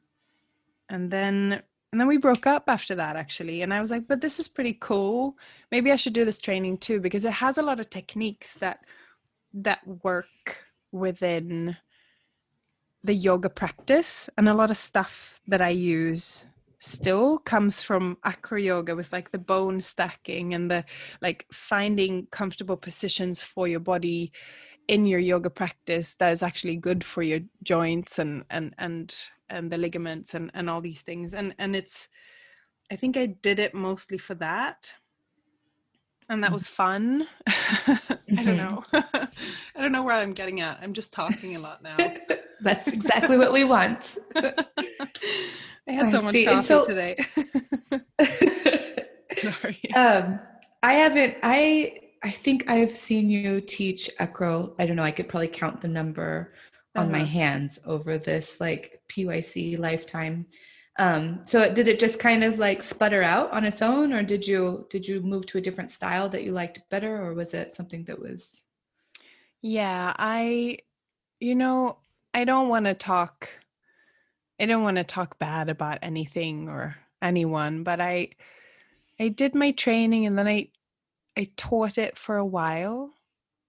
and 0.91 1.11
then 1.11 1.61
and 1.97 2.01
then 2.03 2.09
we 2.09 2.19
broke 2.19 2.47
up 2.47 2.65
after 2.69 2.95
that 2.95 3.17
actually 3.17 3.63
and 3.63 3.73
i 3.73 3.81
was 3.81 3.91
like 3.91 4.07
but 4.07 4.21
this 4.21 4.39
is 4.39 4.49
pretty 4.49 4.77
cool. 4.83 5.35
Maybe 5.73 5.91
i 5.91 5.97
should 5.97 6.13
do 6.13 6.27
this 6.27 6.39
training 6.39 6.77
too 6.77 7.01
because 7.01 7.25
it 7.25 7.33
has 7.33 7.57
a 7.57 7.63
lot 7.63 7.81
of 7.81 7.89
techniques 7.89 8.53
that 8.57 8.81
that 9.55 9.81
work 10.05 10.63
within 10.93 11.75
the 13.03 13.15
yoga 13.15 13.49
practice 13.49 14.29
and 14.37 14.47
a 14.47 14.53
lot 14.53 14.71
of 14.71 14.77
stuff 14.77 15.41
that 15.47 15.63
i 15.63 15.71
use 15.71 16.45
still 16.81 17.39
comes 17.39 17.83
from 17.83 18.19
acro 18.25 18.59
yoga 18.59 18.95
with 18.95 19.11
like 19.11 19.31
the 19.31 19.39
bone 19.39 19.81
stacking 19.81 20.53
and 20.53 20.71
the 20.71 20.85
like 21.23 21.47
finding 21.51 22.27
comfortable 22.27 22.77
positions 22.77 23.43
for 23.43 23.67
your 23.67 23.81
body 23.81 24.33
in 24.89 25.05
your 25.05 25.19
yoga 25.21 25.51
practice 25.51 26.15
that 26.15 26.33
is 26.33 26.43
actually 26.43 26.77
good 26.77 27.05
for 27.05 27.23
your 27.23 27.41
joints 27.63 28.19
and 28.19 28.45
and 28.51 28.75
and 28.79 29.27
and 29.49 29.71
the 29.71 29.79
ligaments 29.79 30.35
and 30.35 30.51
and 30.55 30.71
all 30.71 30.81
these 30.81 31.03
things. 31.03 31.35
And 31.35 31.55
and 31.59 31.75
it's 31.75 32.09
i 32.91 32.97
think 32.97 33.17
i 33.17 33.27
did 33.27 33.59
it 33.59 33.75
mostly 33.75 34.19
for 34.19 34.35
that. 34.37 34.93
And 36.29 36.43
that 36.43 36.51
mm. 36.51 36.55
was 36.55 36.67
fun. 36.67 37.29
I 37.47 38.43
don't 38.43 38.57
know. 38.57 38.83
I 38.93 39.29
don't 39.77 39.93
know 39.93 40.03
where 40.03 40.17
i'm 40.17 40.33
getting 40.33 40.61
at. 40.61 40.79
I'm 40.83 40.93
just 40.93 41.13
talking 41.13 41.57
a 41.57 41.61
lot 41.61 41.83
now. 41.83 41.97
That's 42.61 42.89
exactly 42.89 43.39
what 43.39 43.53
we 43.53 43.65
want. 43.65 44.17
I 44.35 45.93
had 45.93 46.11
so 46.11 46.23
much 46.23 46.35
coffee 46.45 46.63
so, 46.63 46.85
today. 46.85 47.17
Sorry. 49.37 49.79
Um, 49.95 50.41
I 50.83 50.95
haven't. 50.95 51.37
I 51.43 52.06
I 52.27 52.31
think 52.33 52.69
I've 52.69 52.95
seen 52.97 53.31
you 53.31 53.61
teach 53.61 54.11
acro. 54.19 54.75
I 54.79 54.87
don't 54.87 54.97
know. 54.97 55.05
I 55.05 55.13
could 55.13 55.29
probably 55.29 55.49
count 55.49 55.81
the 55.81 55.89
number 55.89 56.55
on 56.97 57.11
my 57.11 57.23
Uh-huh. 57.23 57.33
hands 57.39 57.79
over 57.85 58.19
this 58.19 58.61
like 58.61 59.03
PYC 59.09 59.77
lifetime. 59.79 60.47
Um, 60.99 61.43
so 61.47 61.73
did 61.73 61.89
it 61.89 62.01
just 62.01 62.19
kind 62.19 62.43
of 62.45 62.59
like 62.59 62.83
sputter 62.83 63.23
out 63.23 63.51
on 63.53 63.65
its 63.65 63.83
own, 63.83 64.13
or 64.13 64.23
did 64.23 64.47
you 64.47 64.87
did 64.91 65.07
you 65.09 65.21
move 65.23 65.47
to 65.47 65.59
a 65.59 65.61
different 65.61 65.93
style 65.93 66.29
that 66.31 66.45
you 66.45 66.53
liked 66.53 66.81
better, 66.91 67.23
or 67.23 67.35
was 67.35 67.55
it 67.55 67.73
something 67.73 68.05
that 68.07 68.19
was? 68.19 68.63
Yeah, 69.63 70.15
I, 70.19 70.79
you 71.41 71.55
know, 71.55 71.99
I 72.35 72.45
don't 72.45 72.69
want 72.69 72.87
to 72.87 72.95
talk, 72.95 73.51
I 74.61 74.67
don't 74.67 74.83
want 74.83 74.97
to 74.97 75.05
talk 75.05 75.39
bad 75.39 75.69
about 75.69 75.99
anything 76.03 76.69
or 76.69 76.97
anyone, 77.23 77.85
but 77.85 78.01
I, 78.01 78.31
I 79.21 79.29
did 79.29 79.55
my 79.55 79.73
training 79.73 80.27
and 80.27 80.39
then 80.39 80.49
I, 80.49 80.71
I 81.37 81.49
taught 81.57 81.99
it 81.99 82.19
for 82.19 82.37
a 82.37 82.47
while, 82.47 83.13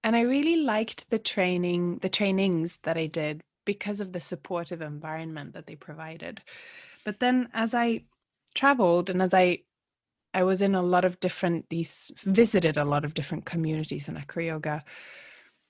and 0.04 0.16
I 0.16 0.22
really 0.22 0.58
liked 0.58 1.10
the 1.10 1.20
training, 1.20 2.00
the 2.02 2.10
trainings 2.10 2.80
that 2.84 2.98
I 2.98 3.08
did 3.08 3.42
because 3.66 4.00
of 4.00 4.14
the 4.14 4.22
supportive 4.22 4.82
environment 4.82 5.54
that 5.54 5.68
they 5.68 5.76
provided. 5.76 6.42
But 7.04 7.20
then 7.20 7.50
as 7.54 7.74
I 7.74 8.06
traveled 8.56 9.10
and 9.10 9.22
as 9.22 9.34
I 9.34 9.60
I 10.34 10.44
was 10.44 10.62
in 10.62 10.76
a 10.76 10.82
lot 10.82 11.06
of 11.06 11.20
different 11.20 11.66
these 11.70 12.12
visited 12.24 12.78
a 12.78 12.86
lot 12.86 13.06
of 13.06 13.14
different 13.14 13.46
communities 13.46 14.08
in 14.08 14.18
acro. 14.18 14.82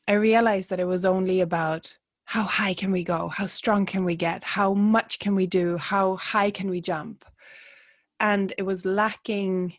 I 0.08 0.14
realized 0.14 0.70
that 0.70 0.80
it 0.80 0.86
was 0.86 1.06
only 1.06 1.42
about 1.42 1.96
how 2.26 2.44
high 2.44 2.74
can 2.74 2.92
we 2.92 3.04
go? 3.04 3.30
How 3.30 3.48
strong 3.48 3.86
can 3.86 4.04
we 4.04 4.16
get? 4.16 4.44
How 4.44 4.74
much 4.74 5.20
can 5.20 5.36
we 5.36 5.48
do? 5.48 5.78
How 5.78 6.18
high 6.18 6.52
can 6.52 6.70
we 6.70 6.82
jump? 6.82 7.24
And 8.20 8.54
it 8.58 8.64
was 8.64 8.86
lacking 8.86 9.78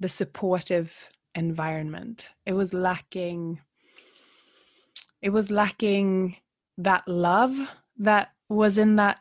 the 0.00 0.08
supportive 0.08 1.10
environment. 1.34 2.28
It 2.46 2.54
was 2.54 2.72
lacking 2.72 3.60
it 5.20 5.30
was 5.30 5.50
lacking 5.50 6.36
that 6.78 7.06
love 7.08 7.56
that 7.98 8.30
was 8.48 8.78
in 8.78 8.96
that 8.96 9.20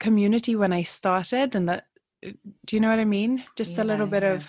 community 0.00 0.56
when 0.56 0.72
I 0.72 0.82
started 0.82 1.54
and 1.54 1.68
that 1.68 1.86
do 2.22 2.76
you 2.76 2.80
know 2.80 2.88
what 2.88 2.98
I 2.98 3.04
mean? 3.04 3.44
Just 3.56 3.78
a 3.78 3.84
little 3.84 4.06
bit 4.06 4.22
yeah. 4.22 4.32
of 4.32 4.48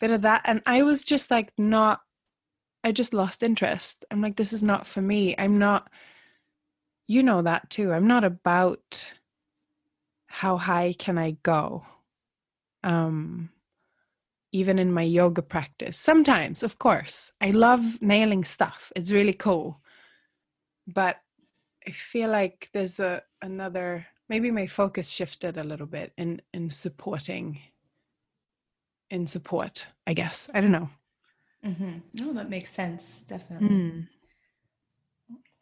bit 0.00 0.10
of 0.10 0.22
that 0.22 0.42
and 0.44 0.62
I 0.66 0.82
was 0.82 1.04
just 1.04 1.30
like 1.30 1.52
not 1.56 2.00
I 2.82 2.92
just 2.92 3.14
lost 3.14 3.42
interest. 3.42 4.04
I'm 4.10 4.20
like 4.20 4.36
this 4.36 4.52
is 4.52 4.62
not 4.62 4.86
for 4.86 5.00
me. 5.00 5.34
I'm 5.38 5.58
not 5.58 5.90
you 7.06 7.22
know 7.22 7.42
that 7.42 7.68
too. 7.70 7.92
I'm 7.92 8.06
not 8.06 8.24
about 8.24 9.12
how 10.26 10.56
high 10.56 10.94
can 10.98 11.16
I 11.18 11.36
go? 11.42 11.82
Um 12.82 13.50
even 14.54 14.78
in 14.78 14.92
my 14.92 15.02
yoga 15.02 15.42
practice. 15.42 15.98
Sometimes, 15.98 16.62
of 16.62 16.78
course. 16.78 17.32
I 17.40 17.50
love 17.50 18.00
nailing 18.00 18.44
stuff. 18.44 18.92
It's 18.94 19.10
really 19.10 19.32
cool. 19.32 19.80
But 20.86 21.16
I 21.86 21.90
feel 21.90 22.30
like 22.30 22.70
there's 22.72 23.00
a 23.00 23.22
another 23.42 24.06
maybe 24.28 24.50
my 24.52 24.66
focus 24.66 25.10
shifted 25.10 25.58
a 25.58 25.64
little 25.64 25.86
bit 25.86 26.12
in 26.16 26.40
in 26.52 26.70
supporting 26.70 27.58
in 29.10 29.26
support, 29.26 29.86
I 30.06 30.14
guess. 30.14 30.48
I 30.54 30.60
don't 30.60 30.72
know. 30.72 30.88
Mm-hmm. 31.66 31.98
No, 32.14 32.32
that 32.34 32.48
makes 32.48 32.70
sense. 32.70 33.22
Definitely. 33.26 33.68
Mm. 33.68 34.08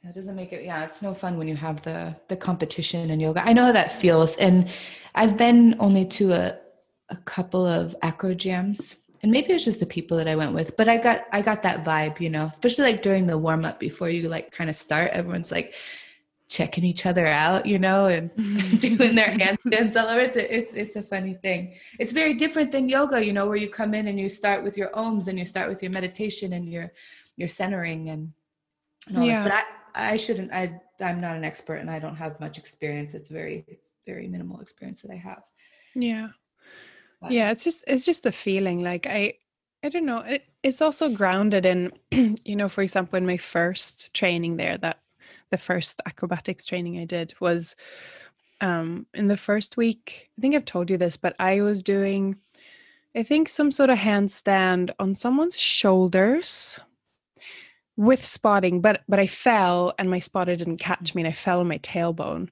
That 0.04 0.14
doesn't 0.14 0.36
make 0.36 0.52
it. 0.52 0.64
Yeah, 0.64 0.84
it's 0.84 1.00
no 1.00 1.14
fun 1.14 1.38
when 1.38 1.48
you 1.48 1.56
have 1.56 1.82
the 1.82 2.14
the 2.28 2.36
competition 2.36 3.10
in 3.10 3.20
yoga. 3.20 3.42
I 3.42 3.54
know 3.54 3.66
how 3.66 3.72
that 3.72 3.92
feels, 3.92 4.36
and 4.36 4.68
I've 5.14 5.38
been 5.38 5.76
only 5.78 6.04
to 6.18 6.32
a 6.34 6.61
a 7.12 7.16
couple 7.24 7.66
of 7.66 7.94
acro 8.02 8.34
jams, 8.34 8.96
and 9.22 9.30
maybe 9.30 9.52
it's 9.52 9.64
just 9.64 9.78
the 9.80 9.86
people 9.86 10.16
that 10.16 10.26
I 10.26 10.34
went 10.34 10.54
with. 10.54 10.76
But 10.76 10.88
I 10.88 10.96
got 10.96 11.26
I 11.30 11.42
got 11.42 11.62
that 11.62 11.84
vibe, 11.84 12.18
you 12.20 12.30
know, 12.30 12.46
especially 12.50 12.84
like 12.84 13.02
during 13.02 13.26
the 13.26 13.38
warm 13.38 13.64
up 13.64 13.78
before 13.78 14.08
you 14.08 14.28
like 14.28 14.50
kind 14.50 14.68
of 14.70 14.74
start. 14.74 15.12
Everyone's 15.12 15.52
like 15.52 15.74
checking 16.48 16.84
each 16.84 17.06
other 17.06 17.26
out, 17.26 17.64
you 17.66 17.78
know, 17.78 18.06
and 18.06 18.30
doing 18.80 19.14
their 19.14 19.28
mm-hmm. 19.28 19.68
handstands 19.68 19.96
all 19.96 20.08
over. 20.08 20.20
It's 20.20 20.36
a, 20.36 20.54
it's 20.58 20.72
it's 20.74 20.96
a 20.96 21.02
funny 21.02 21.34
thing. 21.34 21.74
It's 22.00 22.12
very 22.12 22.34
different 22.34 22.72
than 22.72 22.88
yoga, 22.88 23.24
you 23.24 23.32
know, 23.32 23.46
where 23.46 23.56
you 23.56 23.68
come 23.68 23.94
in 23.94 24.08
and 24.08 24.18
you 24.18 24.28
start 24.28 24.64
with 24.64 24.76
your 24.76 24.90
oms 24.90 25.28
and 25.28 25.38
you 25.38 25.46
start 25.46 25.68
with 25.68 25.82
your 25.82 25.92
meditation 25.92 26.54
and 26.54 26.68
your 26.68 26.92
your 27.36 27.48
centering 27.48 28.08
and, 28.08 28.32
and 29.08 29.18
all 29.18 29.24
Yeah. 29.24 29.42
this. 29.42 29.44
But 29.44 29.52
I 29.94 30.12
I 30.12 30.16
shouldn't. 30.16 30.52
I 30.52 30.80
I'm 31.00 31.20
not 31.20 31.36
an 31.36 31.44
expert 31.44 31.76
and 31.76 31.90
I 31.90 31.98
don't 31.98 32.16
have 32.16 32.40
much 32.40 32.58
experience. 32.58 33.14
It's 33.14 33.28
very 33.30 33.78
very 34.06 34.26
minimal 34.26 34.60
experience 34.60 35.02
that 35.02 35.12
I 35.12 35.16
have. 35.16 35.42
Yeah. 35.94 36.28
But- 37.22 37.32
yeah 37.32 37.50
it's 37.50 37.64
just 37.64 37.84
it's 37.86 38.04
just 38.04 38.24
the 38.24 38.32
feeling 38.32 38.82
like 38.82 39.06
i 39.06 39.34
i 39.82 39.88
don't 39.88 40.06
know 40.06 40.18
it, 40.18 40.44
it's 40.62 40.82
also 40.82 41.08
grounded 41.08 41.64
in 41.64 41.92
you 42.44 42.56
know 42.56 42.68
for 42.68 42.82
example 42.82 43.16
in 43.16 43.26
my 43.26 43.36
first 43.36 44.12
training 44.12 44.56
there 44.56 44.76
that 44.78 44.98
the 45.50 45.56
first 45.56 46.00
acrobatics 46.06 46.66
training 46.66 46.98
i 46.98 47.04
did 47.04 47.34
was 47.40 47.76
um 48.60 49.06
in 49.14 49.28
the 49.28 49.36
first 49.36 49.76
week 49.76 50.30
i 50.36 50.40
think 50.40 50.54
i've 50.54 50.64
told 50.64 50.90
you 50.90 50.96
this 50.96 51.16
but 51.16 51.36
i 51.38 51.60
was 51.60 51.82
doing 51.82 52.36
i 53.14 53.22
think 53.22 53.48
some 53.48 53.70
sort 53.70 53.90
of 53.90 53.98
handstand 53.98 54.90
on 54.98 55.14
someone's 55.14 55.58
shoulders 55.58 56.80
with 57.96 58.24
spotting 58.24 58.80
but 58.80 59.02
but 59.08 59.20
i 59.20 59.26
fell 59.26 59.92
and 59.98 60.10
my 60.10 60.18
spotter 60.18 60.56
didn't 60.56 60.78
catch 60.78 61.14
me 61.14 61.22
and 61.22 61.28
i 61.28 61.32
fell 61.32 61.60
on 61.60 61.68
my 61.68 61.78
tailbone. 61.78 62.48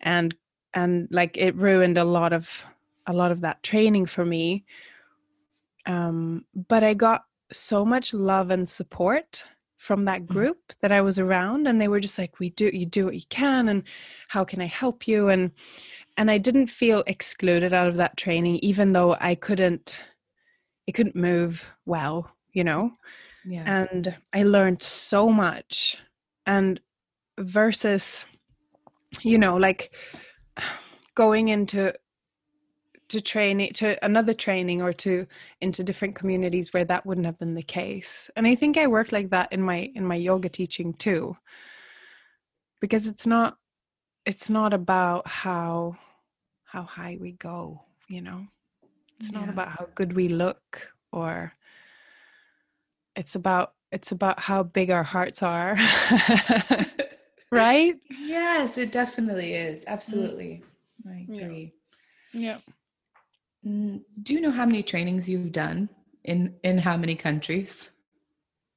And 0.00 0.34
and 0.72 1.08
like 1.10 1.36
it 1.36 1.54
ruined 1.56 1.98
a 1.98 2.04
lot 2.04 2.32
of 2.32 2.64
a 3.06 3.12
lot 3.12 3.30
of 3.30 3.40
that 3.40 3.62
training 3.62 4.06
for 4.06 4.24
me 4.24 4.64
um 5.86 6.44
but 6.68 6.82
i 6.82 6.94
got 6.94 7.24
so 7.52 7.84
much 7.84 8.14
love 8.14 8.50
and 8.50 8.68
support 8.68 9.42
from 9.76 10.04
that 10.04 10.26
group 10.26 10.72
that 10.80 10.90
i 10.92 11.00
was 11.00 11.18
around 11.18 11.66
and 11.66 11.80
they 11.80 11.88
were 11.88 12.00
just 12.00 12.18
like 12.18 12.40
we 12.40 12.50
do 12.50 12.70
you 12.72 12.86
do 12.86 13.04
what 13.04 13.14
you 13.14 13.26
can 13.28 13.68
and 13.68 13.82
how 14.28 14.42
can 14.44 14.60
i 14.62 14.66
help 14.66 15.06
you 15.06 15.28
and 15.28 15.50
and 16.16 16.30
i 16.30 16.38
didn't 16.38 16.68
feel 16.68 17.02
excluded 17.06 17.72
out 17.74 17.88
of 17.88 17.96
that 17.96 18.16
training 18.16 18.56
even 18.56 18.92
though 18.92 19.14
i 19.20 19.34
couldn't 19.34 20.02
it 20.86 20.92
couldn't 20.92 21.16
move 21.16 21.70
well 21.84 22.30
you 22.52 22.64
know 22.64 22.90
Yeah. 23.44 23.64
and 23.66 24.16
I 24.32 24.42
learned 24.44 24.82
so 24.82 25.28
much. 25.28 25.98
And 26.46 26.80
versus, 27.38 28.24
you 29.22 29.38
know, 29.38 29.56
like 29.56 29.94
going 31.14 31.48
into 31.48 31.92
to 33.14 33.20
training 33.20 33.72
to 33.74 34.02
another 34.04 34.34
training 34.34 34.82
or 34.82 34.92
to 34.92 35.26
into 35.60 35.82
different 35.84 36.14
communities 36.14 36.72
where 36.72 36.84
that 36.84 37.06
wouldn't 37.06 37.26
have 37.26 37.38
been 37.38 37.54
the 37.54 37.62
case. 37.62 38.30
And 38.36 38.46
I 38.46 38.54
think 38.54 38.76
I 38.76 38.86
work 38.86 39.12
like 39.12 39.30
that 39.30 39.52
in 39.52 39.62
my 39.62 39.90
in 39.94 40.04
my 40.04 40.16
yoga 40.16 40.48
teaching 40.48 40.94
too. 40.94 41.36
Because 42.80 43.06
it's 43.06 43.26
not 43.26 43.56
it's 44.26 44.50
not 44.50 44.72
about 44.74 45.26
how 45.28 45.96
how 46.64 46.82
high 46.84 47.18
we 47.20 47.32
go, 47.32 47.80
you 48.08 48.20
know. 48.20 48.46
It's 49.20 49.32
not 49.32 49.48
about 49.48 49.68
how 49.68 49.88
good 49.94 50.14
we 50.14 50.28
look 50.28 50.92
or 51.12 51.52
it's 53.16 53.34
about 53.36 53.74
it's 53.92 54.12
about 54.12 54.40
how 54.40 54.62
big 54.62 54.90
our 54.90 55.04
hearts 55.04 55.42
are 55.42 55.76
right 57.50 57.94
yes, 58.10 58.76
it 58.76 58.92
definitely 58.92 59.54
is. 59.54 59.84
Absolutely. 59.86 60.62
I 61.08 61.26
Yeah. 61.28 61.44
agree. 61.44 61.72
yeah 62.32 62.56
Mm, 62.56 62.83
Do 63.64 64.34
you 64.34 64.40
know 64.40 64.50
how 64.50 64.66
many 64.66 64.82
trainings 64.82 65.28
you've 65.28 65.52
done 65.52 65.88
in 66.22 66.54
in 66.62 66.78
how 66.78 66.96
many 66.96 67.14
countries? 67.14 67.88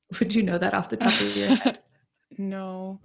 Would 0.19 0.33
you 0.33 0.43
know 0.43 0.57
that 0.57 0.73
off 0.73 0.89
the 0.89 0.97
top 0.97 1.11
of 1.13 1.35
your 1.35 1.49
head? 1.49 1.79
no 2.37 2.99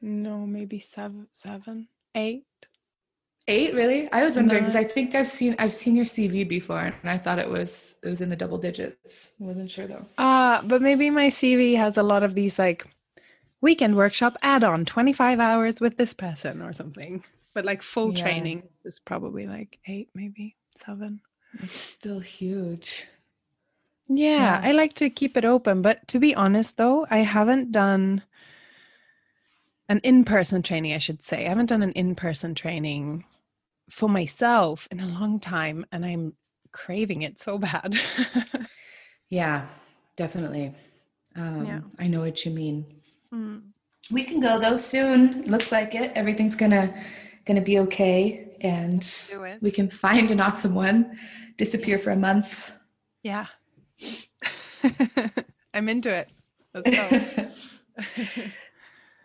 no 0.00 0.46
maybe 0.46 0.78
seven 0.78 1.26
seven 1.32 1.88
eight 2.14 2.44
Eight, 3.46 3.74
really? 3.74 4.10
I 4.10 4.24
was 4.24 4.36
wondering 4.36 4.62
because 4.62 4.74
I 4.76 4.84
think 4.84 5.14
I've 5.14 5.28
seen 5.28 5.54
I've 5.58 5.74
seen 5.74 5.94
your 5.96 6.06
CV 6.06 6.48
before, 6.48 6.78
and 7.02 7.10
I 7.10 7.18
thought 7.18 7.38
it 7.38 7.50
was 7.50 7.94
it 8.02 8.08
was 8.08 8.22
in 8.22 8.30
the 8.30 8.36
double 8.36 8.56
digits. 8.56 9.32
I 9.38 9.44
wasn't 9.44 9.70
sure 9.70 9.86
though. 9.86 10.06
uh 10.16 10.62
but 10.66 10.80
maybe 10.80 11.10
my 11.10 11.28
cv 11.28 11.76
has 11.76 11.98
a 11.98 12.02
lot 12.02 12.22
of 12.22 12.34
these 12.34 12.58
like 12.58 12.86
weekend 13.60 13.96
workshop 13.96 14.36
add-on 14.42 14.84
25 14.86 15.40
hours 15.40 15.78
with 15.80 15.96
this 15.98 16.14
person 16.14 16.62
or 16.62 16.72
something 16.72 17.22
but 17.54 17.64
like 17.64 17.82
full 17.82 18.12
Yeah. 18.14 18.22
training 18.22 18.68
is 18.84 19.00
probably 19.00 19.46
like 19.46 19.78
eight 19.86 20.08
maybe 20.14 20.56
seven 20.76 21.20
It's 21.62 21.72
still 21.80 22.20
huge. 22.20 23.06
Yeah, 24.08 24.60
Yeah. 24.60 24.60
I 24.62 24.72
like 24.72 24.94
to 24.94 25.08
keep 25.08 25.36
it 25.36 25.44
open. 25.44 25.80
But 25.82 26.06
to 26.08 26.18
be 26.18 26.34
honest, 26.34 26.76
though, 26.76 27.06
I 27.10 27.18
haven't 27.18 27.72
done 27.72 28.22
an 29.88 30.00
in 30.02 30.24
person 30.24 30.62
training, 30.62 30.92
I 30.92 30.98
should 30.98 31.22
say. 31.22 31.46
I 31.46 31.48
haven't 31.50 31.66
done 31.66 31.82
an 31.82 31.92
in 31.92 32.14
person 32.14 32.54
training 32.54 33.24
for 33.90 34.08
myself 34.08 34.88
in 34.90 34.98
a 35.00 35.06
long 35.06 35.38
time, 35.40 35.86
and 35.92 36.04
I'm 36.04 36.34
craving 36.72 37.22
it 37.22 37.38
so 37.38 37.58
bad. 37.58 37.96
Yeah, 39.30 39.66
definitely. 40.16 40.74
Um, 41.34 41.66
Yeah. 41.66 41.80
I 41.98 42.06
know 42.06 42.20
what 42.20 42.44
you 42.44 42.52
mean. 42.52 42.84
Mm. 43.32 43.62
We 44.12 44.24
can 44.24 44.38
go 44.38 44.60
though 44.60 44.76
soon. 44.76 45.42
Looks 45.46 45.72
like 45.72 45.94
it. 45.94 46.12
Everything's 46.14 46.54
gonna 47.44 47.60
gonna 47.60 47.64
be 47.64 47.78
okay. 47.80 48.56
and 48.60 49.24
we 49.60 49.70
can 49.70 49.90
find 49.90 50.30
an 50.30 50.40
awesome 50.40 50.74
one, 50.74 51.18
disappear 51.56 51.96
yes. 51.96 52.04
for 52.04 52.10
a 52.10 52.16
month. 52.16 52.72
Yeah. 53.22 53.46
I'm 55.74 55.88
into 55.88 56.10
it. 56.10 56.28
Let's 56.74 56.90
go. 56.90 58.44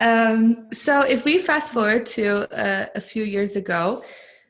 um, 0.00 0.68
so 0.72 1.02
if 1.02 1.24
we 1.24 1.38
fast 1.38 1.72
forward 1.72 2.06
to 2.06 2.50
uh, 2.52 2.86
a 2.94 3.00
few 3.00 3.24
years 3.24 3.56
ago, 3.56 4.02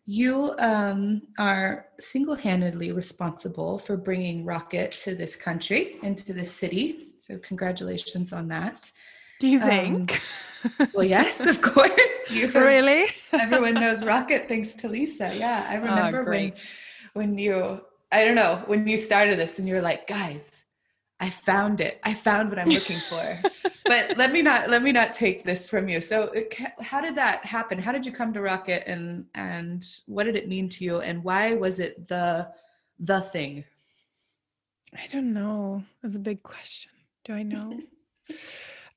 you 0.06 0.54
um, 0.58 1.22
are 1.38 1.86
single 2.00 2.34
handedly 2.34 2.90
responsible 2.90 3.78
for 3.78 3.96
bringing 3.96 4.44
Rocket 4.44 4.92
to 5.04 5.14
this 5.14 5.36
country 5.36 5.98
and 6.02 6.18
to 6.18 6.32
this 6.32 6.52
city. 6.52 7.12
So, 7.20 7.38
congratulations 7.38 8.32
on 8.32 8.48
that. 8.48 8.90
Do 9.40 9.48
you 9.48 9.58
think? 9.58 10.20
Um, 10.80 10.88
well, 10.94 11.04
yes, 11.04 11.40
of 11.40 11.60
course. 11.60 11.90
You 12.30 12.46
really? 12.46 13.06
everyone 13.32 13.74
knows 13.74 14.04
Rocket 14.04 14.46
thanks 14.46 14.72
to 14.74 14.88
Lisa. 14.88 15.34
Yeah, 15.34 15.66
I 15.68 15.78
ah, 15.78 15.80
remember 15.80 16.20
oh, 16.20 16.30
when 16.30 16.52
when 17.14 17.36
you 17.36 17.80
I 18.12 18.24
don't 18.24 18.36
know 18.36 18.62
when 18.66 18.86
you 18.86 18.96
started 18.96 19.36
this 19.36 19.58
and 19.58 19.66
you 19.66 19.74
were 19.74 19.80
like, 19.80 20.06
guys, 20.06 20.62
I 21.18 21.28
found 21.28 21.80
it. 21.80 21.98
I 22.04 22.14
found 22.14 22.50
what 22.50 22.60
I'm 22.60 22.68
looking 22.68 23.00
for. 23.00 23.40
but 23.84 24.16
let 24.16 24.32
me 24.32 24.42
not 24.42 24.70
let 24.70 24.84
me 24.84 24.92
not 24.92 25.12
take 25.12 25.42
this 25.42 25.68
from 25.68 25.88
you. 25.88 26.00
So, 26.00 26.32
how 26.80 27.00
did 27.00 27.16
that 27.16 27.44
happen? 27.44 27.80
How 27.80 27.90
did 27.90 28.06
you 28.06 28.12
come 28.12 28.32
to 28.34 28.40
Rocket, 28.40 28.84
and 28.86 29.26
and 29.34 29.84
what 30.06 30.22
did 30.24 30.36
it 30.36 30.48
mean 30.48 30.68
to 30.68 30.84
you, 30.84 31.00
and 31.00 31.24
why 31.24 31.54
was 31.54 31.80
it 31.80 32.06
the 32.06 32.48
the 33.00 33.22
thing? 33.22 33.64
I 34.96 35.08
don't 35.12 35.34
know. 35.34 35.82
That's 36.00 36.14
a 36.14 36.20
big 36.20 36.44
question. 36.44 36.92
Do 37.24 37.32
I 37.32 37.42
know? 37.42 37.80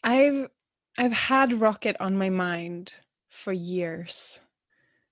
I've 0.04 0.50
I've 0.98 1.13
had 1.13 1.62
Rocket 1.62 1.96
on 2.00 2.18
my 2.18 2.30
mind 2.30 2.94
for 3.30 3.54
years 3.54 4.39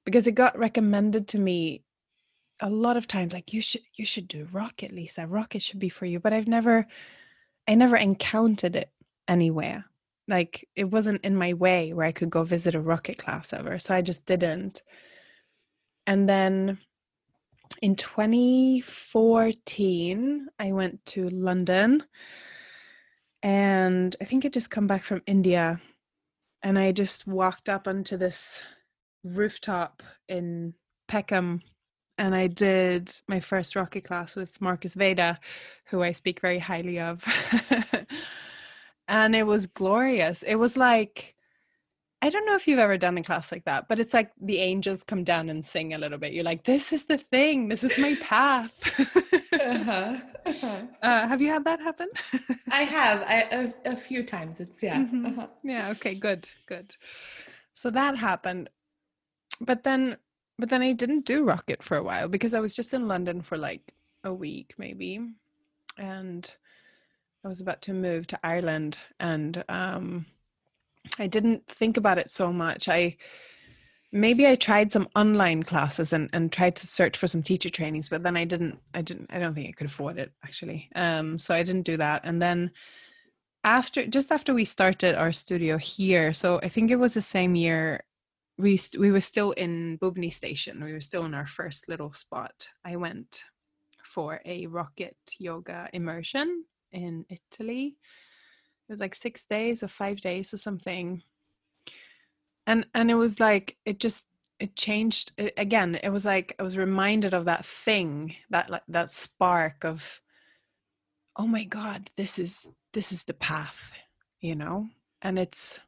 because 0.06 0.28
it 0.28 0.34
got 0.34 0.58
recommended 0.58 1.28
to 1.30 1.40
me 1.40 1.84
a 2.60 2.70
lot 2.70 2.98
of 2.98 3.08
times 3.08 3.34
like 3.34 3.54
you 3.54 3.62
should 3.62 3.82
you 3.96 4.06
should 4.06 4.28
do 4.28 4.48
rocket 4.52 4.92
lisa. 4.92 5.26
Rocket 5.26 5.62
should 5.62 5.80
be 5.80 5.90
for 5.90 6.06
you 6.06 6.20
but 6.20 6.34
i've 6.34 6.48
never 6.48 6.86
i 7.68 7.76
never 7.76 7.98
encountered 7.98 8.76
it 8.76 8.92
anywhere. 9.28 9.86
Like 10.28 10.68
it 10.76 10.86
wasn't 10.86 11.26
in 11.26 11.36
my 11.36 11.54
way 11.54 11.94
where 11.94 12.06
i 12.06 12.12
could 12.12 12.30
go 12.30 12.44
visit 12.44 12.76
a 12.76 12.80
rocket 12.80 13.18
class 13.18 13.54
ever 13.54 13.80
so 13.80 13.96
i 13.96 14.02
just 14.02 14.26
didn't. 14.26 14.82
And 16.06 16.30
then 16.30 16.78
in 17.82 17.96
2014 17.96 20.48
i 20.60 20.72
went 20.72 21.04
to 21.06 21.28
london 21.30 22.04
and 23.44 24.16
i 24.22 24.26
think 24.26 24.46
i 24.46 24.50
just 24.50 24.70
come 24.70 24.88
back 24.88 25.04
from 25.04 25.22
india 25.26 25.80
and 26.64 26.78
i 26.78 26.92
just 26.92 27.28
walked 27.28 27.70
up 27.70 27.88
onto 27.88 28.18
this 28.18 28.62
rooftop 29.24 30.04
in 30.28 30.74
peckham 31.08 31.62
and 32.22 32.36
I 32.36 32.46
did 32.46 33.12
my 33.28 33.40
first 33.40 33.76
rocket 33.76 34.04
class 34.04 34.36
with 34.36 34.62
Marcus 34.62 34.94
Veda, 34.94 35.40
who 35.86 36.04
I 36.04 36.12
speak 36.12 36.40
very 36.40 36.60
highly 36.60 37.00
of. 37.00 37.26
and 39.08 39.36
it 39.36 39.48
was 39.48 39.66
glorious. 39.66 40.44
It 40.44 40.56
was 40.56 40.78
like, 40.78 41.34
I 42.22 42.30
don't 42.30 42.46
know 42.46 42.56
if 42.56 42.68
you've 42.68 42.78
ever 42.78 42.98
done 42.98 43.18
a 43.18 43.24
class 43.24 43.52
like 43.52 43.66
that, 43.66 43.88
but 43.90 44.00
it's 44.00 44.14
like 44.14 44.30
the 44.40 44.60
angels 44.60 45.02
come 45.02 45.24
down 45.24 45.50
and 45.50 45.66
sing 45.66 45.96
a 45.96 45.98
little 45.98 46.20
bit. 46.20 46.34
You're 46.34 46.44
like, 46.44 46.64
this 46.64 46.94
is 46.94 47.06
the 47.06 47.18
thing, 47.18 47.70
this 47.70 47.84
is 47.84 47.98
my 47.98 48.16
path. 48.22 48.72
uh-huh. 49.66 50.18
Uh-huh. 50.46 50.82
Uh, 51.02 51.28
have 51.28 51.42
you 51.42 51.50
had 51.50 51.64
that 51.66 51.80
happen? 51.80 52.10
I 52.72 52.82
have, 52.84 53.22
I, 53.22 53.74
a, 53.86 53.92
a, 53.92 53.96
few 53.96 54.24
times. 54.24 54.60
It's, 54.60 54.82
yeah. 54.82 55.00
Mm-hmm. 55.00 55.26
Uh-huh. 55.26 55.48
Yeah, 55.64 55.90
okay, 55.92 56.16
good, 56.16 56.48
good. 56.68 56.96
So 57.74 57.90
that 57.92 58.18
happened. 58.18 58.70
But 59.60 59.84
then 59.84 60.18
but 60.58 60.70
then 60.70 60.84
I 60.84 60.92
didn't 60.92 61.26
do 61.26 61.44
Rocket 61.44 61.82
for 61.82 61.98
a 61.98 62.04
while 62.04 62.28
because 62.28 62.54
I 62.54 62.60
was 62.60 62.76
just 62.76 62.94
in 62.94 63.08
London 63.08 63.42
for 63.42 63.58
like 63.58 63.96
a 64.24 64.34
week 64.34 64.76
maybe. 64.78 65.20
And 65.98 66.52
I 67.44 67.48
was 67.48 67.62
about 67.62 67.82
to 67.84 67.94
move 67.94 68.28
to 68.28 68.40
Ireland 68.44 69.00
and 69.20 69.64
um 69.70 70.28
I 71.18 71.26
didn't 71.28 71.66
think 71.66 71.98
about 71.98 72.20
it 72.20 72.30
so 72.30 72.54
much. 72.54 72.88
I 72.88 73.18
maybe 74.12 74.48
I 74.48 74.56
tried 74.56 74.92
some 74.92 75.08
online 75.16 75.64
classes 75.64 76.14
and, 76.14 76.30
and 76.34 76.52
tried 76.52 76.76
to 76.78 76.88
search 76.88 77.18
for 77.18 77.28
some 77.28 77.42
teacher 77.42 77.70
trainings, 77.70 78.10
but 78.10 78.24
then 78.24 78.36
I 78.36 78.46
didn't 78.46 78.80
I 78.94 79.02
didn't 79.02 79.32
I 79.34 79.40
don't 79.40 79.54
think 79.54 79.70
I 79.70 79.72
could 79.72 79.88
afford 79.88 80.18
it 80.18 80.32
actually. 80.44 80.90
Um 80.96 81.40
so 81.40 81.56
I 81.56 81.64
didn't 81.64 81.84
do 81.86 81.98
that. 81.98 82.22
And 82.24 82.42
then 82.42 82.72
after 83.64 84.06
just 84.06 84.32
after 84.32 84.54
we 84.54 84.66
started 84.66 85.16
our 85.16 85.32
studio 85.32 85.78
here, 85.78 86.34
so 86.34 86.60
I 86.62 86.70
think 86.70 86.92
it 86.92 86.98
was 86.98 87.14
the 87.14 87.22
same 87.22 87.56
year 87.56 88.04
we 88.58 88.80
we 88.98 89.12
were 89.12 89.22
still 89.22 89.52
in 89.52 89.98
Bubny 90.00 90.32
Station. 90.32 90.84
We 90.84 90.94
were 90.94 91.02
still 91.02 91.26
in 91.26 91.34
our 91.34 91.48
first 91.48 91.90
little 91.90 92.14
spot. 92.14 92.70
I 92.86 92.96
went 92.96 93.44
for 94.04 94.42
a 94.46 94.68
rocket 94.68 95.18
yoga 95.40 95.90
immersion 95.94 96.66
in 96.92 97.26
Italy. 97.30 97.98
It 98.88 98.92
was 98.92 99.00
like 99.00 99.16
six 99.16 99.46
days 99.46 99.84
or 99.84 99.88
five 99.88 100.20
days 100.20 100.54
or 100.54 100.58
something. 100.58 101.24
And 102.68 102.86
and 102.94 103.10
it 103.10 103.16
was 103.16 103.40
like 103.40 103.78
it 103.86 104.00
just 104.00 104.28
it 104.60 104.76
changed 104.76 105.32
it, 105.38 105.54
again. 105.58 106.00
It 106.04 106.10
was 106.10 106.26
like 106.26 106.56
I 106.60 106.64
was 106.64 106.78
reminded 106.78 107.34
of 107.34 107.46
that 107.46 107.66
thing 107.66 108.36
that 108.50 108.70
like 108.70 108.84
that 108.88 109.10
spark 109.10 109.84
of, 109.84 110.22
oh 111.36 111.48
my 111.48 111.64
God, 111.64 112.12
this 112.16 112.38
is 112.38 112.70
this 112.94 113.12
is 113.12 113.24
the 113.24 113.34
path, 113.34 113.94
you 114.40 114.56
know. 114.56 114.88
And 115.22 115.40
it's 115.40 115.80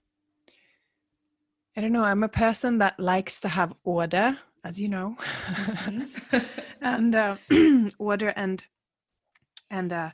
I 1.75 1.81
don't 1.81 1.91
know. 1.91 2.03
I'm 2.03 2.23
a 2.23 2.29
person 2.29 2.77
that 2.79 2.99
likes 2.99 3.39
to 3.41 3.49
have 3.49 3.73
order, 3.83 4.37
as 4.63 4.79
you 4.79 4.89
know, 4.89 5.15
mm-hmm. 5.19 6.37
and 6.81 7.15
uh, 7.15 7.37
order 7.97 8.29
and 8.35 8.63
and 9.71 9.91
uh, 9.91 10.11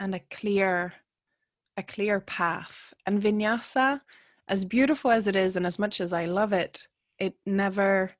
and 0.00 0.14
a 0.14 0.20
clear 0.30 0.94
a 1.76 1.82
clear 1.82 2.20
path. 2.20 2.94
And 3.06 3.22
vinyasa, 3.22 4.00
as 4.48 4.64
beautiful 4.64 5.10
as 5.10 5.26
it 5.26 5.36
is, 5.36 5.56
and 5.56 5.66
as 5.66 5.78
much 5.78 6.00
as 6.00 6.12
I 6.12 6.26
love 6.26 6.52
it, 6.52 6.88
it 7.18 7.34
never 7.46 8.12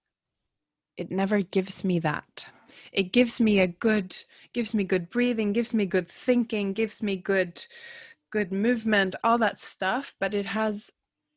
it 0.96 1.10
never 1.10 1.42
gives 1.42 1.84
me 1.84 1.98
that. 2.00 2.46
It 2.92 3.12
gives 3.12 3.40
me 3.40 3.58
a 3.58 3.66
good 3.66 4.16
gives 4.52 4.74
me 4.74 4.84
good 4.84 5.10
breathing, 5.10 5.52
gives 5.52 5.74
me 5.74 5.86
good 5.86 6.08
thinking, 6.08 6.72
gives 6.72 7.02
me 7.02 7.16
good 7.16 7.64
good 8.30 8.52
movement, 8.52 9.14
all 9.24 9.38
that 9.38 9.58
stuff. 9.58 10.14
But 10.20 10.34
it 10.34 10.46
has 10.46 10.90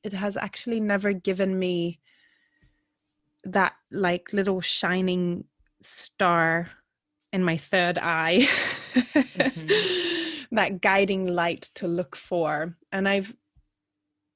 it 0.03 0.13
has 0.13 0.37
actually 0.37 0.79
never 0.79 1.13
given 1.13 1.57
me 1.57 1.99
that 3.43 3.73
like 3.91 4.33
little 4.33 4.61
shining 4.61 5.45
star 5.81 6.67
in 7.31 7.43
my 7.43 7.57
third 7.57 7.97
eye 8.01 8.47
mm-hmm. 8.93 10.45
that 10.55 10.81
guiding 10.81 11.27
light 11.27 11.63
to 11.75 11.87
look 11.87 12.15
for 12.15 12.75
and 12.91 13.07
i've 13.07 13.33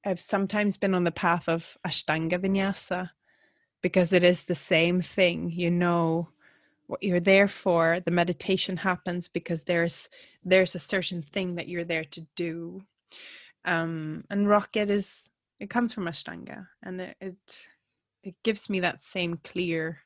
i've 0.04 0.20
sometimes 0.20 0.76
been 0.76 0.94
on 0.94 1.04
the 1.04 1.10
path 1.10 1.48
of 1.48 1.76
ashtanga 1.86 2.38
vinyasa 2.38 3.10
because 3.82 4.12
it 4.12 4.24
is 4.24 4.44
the 4.44 4.54
same 4.54 5.02
thing. 5.02 5.50
You 5.50 5.70
know 5.70 6.28
what 6.86 7.02
you're 7.02 7.20
there 7.20 7.48
for. 7.48 8.00
The 8.00 8.10
meditation 8.10 8.78
happens 8.78 9.28
because 9.28 9.64
there's 9.64 10.08
there's 10.44 10.74
a 10.74 10.78
certain 10.78 11.22
thing 11.22 11.56
that 11.56 11.68
you're 11.68 11.84
there 11.84 12.04
to 12.04 12.26
do. 12.36 12.84
Um 13.64 14.24
and 14.30 14.48
rocket 14.48 14.88
is 14.88 15.28
it 15.58 15.68
comes 15.68 15.92
from 15.92 16.06
ashtanga 16.06 16.68
and 16.82 17.00
it, 17.00 17.16
it 17.20 17.66
it 18.22 18.34
gives 18.44 18.70
me 18.70 18.80
that 18.80 19.02
same 19.02 19.38
clear 19.42 19.98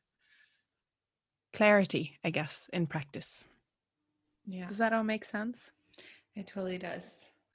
clarity 1.52 2.18
i 2.24 2.30
guess 2.30 2.68
in 2.72 2.87
practice. 2.87 3.44
Yeah. 4.47 4.68
Does 4.68 4.78
that 4.78 4.92
all 4.92 5.05
make 5.05 5.24
sense? 5.24 5.70
It 6.34 6.47
totally 6.47 6.78
does 6.78 7.05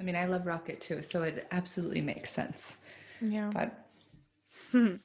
i 0.02 0.04
mean 0.04 0.16
i 0.16 0.26
love 0.26 0.47
rocket 0.47 0.82
too 0.82 1.02
so 1.04 1.22
it 1.22 1.47
absolutely 1.52 2.02
makes 2.02 2.32
sense. 2.32 2.76
Yeah. 3.22 3.52
But 3.54 3.88
hmm. 4.72 4.95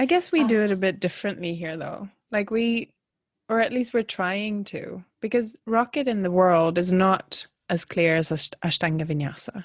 i 0.00 0.04
guess 0.04 0.32
we 0.32 0.42
do 0.44 0.58
um 0.58 0.64
it 0.64 0.72
a 0.72 0.76
bit 0.76 1.00
differently 1.00 1.54
here 1.54 1.76
though. 1.76 2.08
Like 2.32 2.50
we 2.50 2.90
or 3.48 3.60
at 3.60 3.72
least 3.72 3.94
we're 3.94 4.02
trying 4.02 4.64
to 4.64 5.04
because 5.20 5.56
rocket 5.66 6.08
in 6.08 6.22
the 6.22 6.30
world 6.30 6.76
is 6.76 6.92
not 6.92 7.46
as 7.70 7.84
clear 7.84 8.16
as 8.16 8.30
ashtanga 8.30 9.06
vinyasa. 9.06 9.64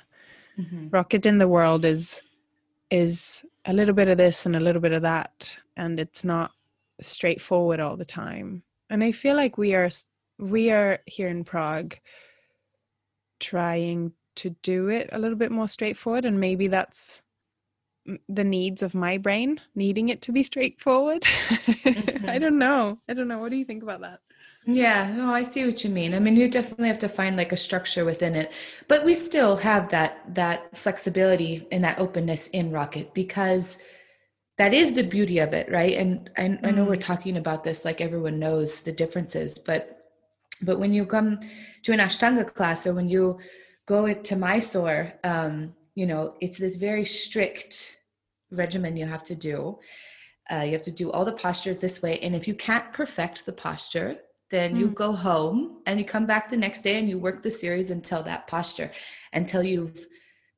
Mm-hmm. 0.59 0.89
rocket 0.89 1.25
in 1.25 1.37
the 1.37 1.47
world 1.47 1.85
is 1.85 2.21
is 2.91 3.43
a 3.65 3.73
little 3.73 3.95
bit 3.95 4.09
of 4.09 4.17
this 4.17 4.45
and 4.45 4.55
a 4.55 4.59
little 4.59 4.81
bit 4.81 4.91
of 4.91 5.01
that 5.03 5.57
and 5.77 5.99
it's 5.99 6.23
not 6.23 6.51
straightforward 7.01 7.79
all 7.79 7.97
the 7.97 8.05
time. 8.05 8.61
And 8.91 9.03
i 9.03 9.11
feel 9.11 9.35
like 9.35 9.57
we 9.57 9.73
are 9.73 9.89
we 10.37 10.69
are 10.69 10.99
here 11.07 11.29
in 11.29 11.43
prague 11.43 11.97
trying 13.39 14.13
to 14.35 14.51
do 14.61 14.87
it 14.89 15.09
a 15.11 15.19
little 15.19 15.37
bit 15.37 15.51
more 15.51 15.67
straightforward 15.67 16.25
and 16.25 16.39
maybe 16.39 16.67
that's 16.67 17.21
the 18.27 18.43
needs 18.43 18.81
of 18.81 18.95
my 18.95 19.17
brain 19.17 19.59
needing 19.75 20.09
it 20.09 20.21
to 20.21 20.31
be 20.31 20.41
straightforward 20.43 21.21
mm-hmm. 21.93 22.29
i 22.29 22.37
don't 22.39 22.57
know 22.57 22.97
i 23.09 23.13
don't 23.13 23.27
know 23.27 23.39
what 23.39 23.51
do 23.51 23.57
you 23.57 23.65
think 23.65 23.83
about 23.83 24.01
that 24.01 24.19
yeah, 24.65 25.11
no, 25.15 25.33
I 25.33 25.43
see 25.43 25.65
what 25.65 25.83
you 25.83 25.89
mean. 25.89 26.13
I 26.13 26.19
mean, 26.19 26.35
you 26.35 26.49
definitely 26.49 26.89
have 26.89 26.99
to 26.99 27.09
find 27.09 27.35
like 27.37 27.51
a 27.53 27.57
structure 27.57 28.05
within 28.05 28.35
it, 28.35 28.51
but 28.87 29.03
we 29.05 29.15
still 29.15 29.55
have 29.57 29.89
that 29.89 30.35
that 30.35 30.77
flexibility 30.77 31.67
and 31.71 31.83
that 31.83 31.97
openness 31.99 32.47
in 32.47 32.71
Rocket 32.71 33.13
because 33.13 33.77
that 34.57 34.73
is 34.73 34.93
the 34.93 35.03
beauty 35.03 35.39
of 35.39 35.53
it 35.53 35.71
right 35.71 35.97
and 35.97 36.29
I, 36.37 36.59
I 36.63 36.71
know 36.71 36.85
we're 36.85 36.97
Mm. 36.97 37.01
talking 37.01 37.37
about 37.37 37.63
this 37.63 37.85
like 37.85 38.01
everyone 38.01 38.39
knows 38.39 38.81
the 38.81 38.91
differences 38.91 39.57
but 39.57 39.98
but 40.61 40.79
when 40.79 40.93
you 40.93 41.05
come 41.05 41.39
to 41.83 41.91
an 41.93 41.99
ashtanga 41.99 42.45
class 42.53 42.85
or 42.87 42.93
when 42.93 43.09
you 43.09 43.37
go 43.85 44.13
to 44.13 44.35
mysore 44.35 45.13
um, 45.23 45.73
you 45.95 46.05
know 46.05 46.35
it's 46.41 46.57
this 46.57 46.75
very 46.77 47.05
strict 47.05 47.97
regimen 48.51 48.97
you 48.97 49.05
have 49.05 49.23
to 49.23 49.35
do 49.35 49.77
uh, 50.51 50.61
you 50.61 50.71
have 50.71 50.81
to 50.81 50.91
do 50.91 51.11
all 51.11 51.25
the 51.25 51.33
postures 51.33 51.77
this 51.77 52.01
way 52.01 52.19
and 52.19 52.35
if 52.35 52.47
you 52.47 52.53
can't 52.55 52.91
perfect 52.93 53.45
the 53.45 53.53
posture 53.53 54.17
then 54.51 54.75
you 54.75 54.87
Mm. 54.87 54.95
go 54.95 55.11
home 55.13 55.81
and 55.85 55.99
you 55.99 56.05
come 56.05 56.25
back 56.25 56.49
the 56.49 56.57
next 56.57 56.81
day 56.81 56.97
and 56.97 57.07
you 57.07 57.19
work 57.19 57.43
the 57.43 57.51
series 57.51 57.91
until 57.91 58.23
that 58.23 58.47
posture 58.47 58.91
until 59.33 59.61
you've 59.61 60.07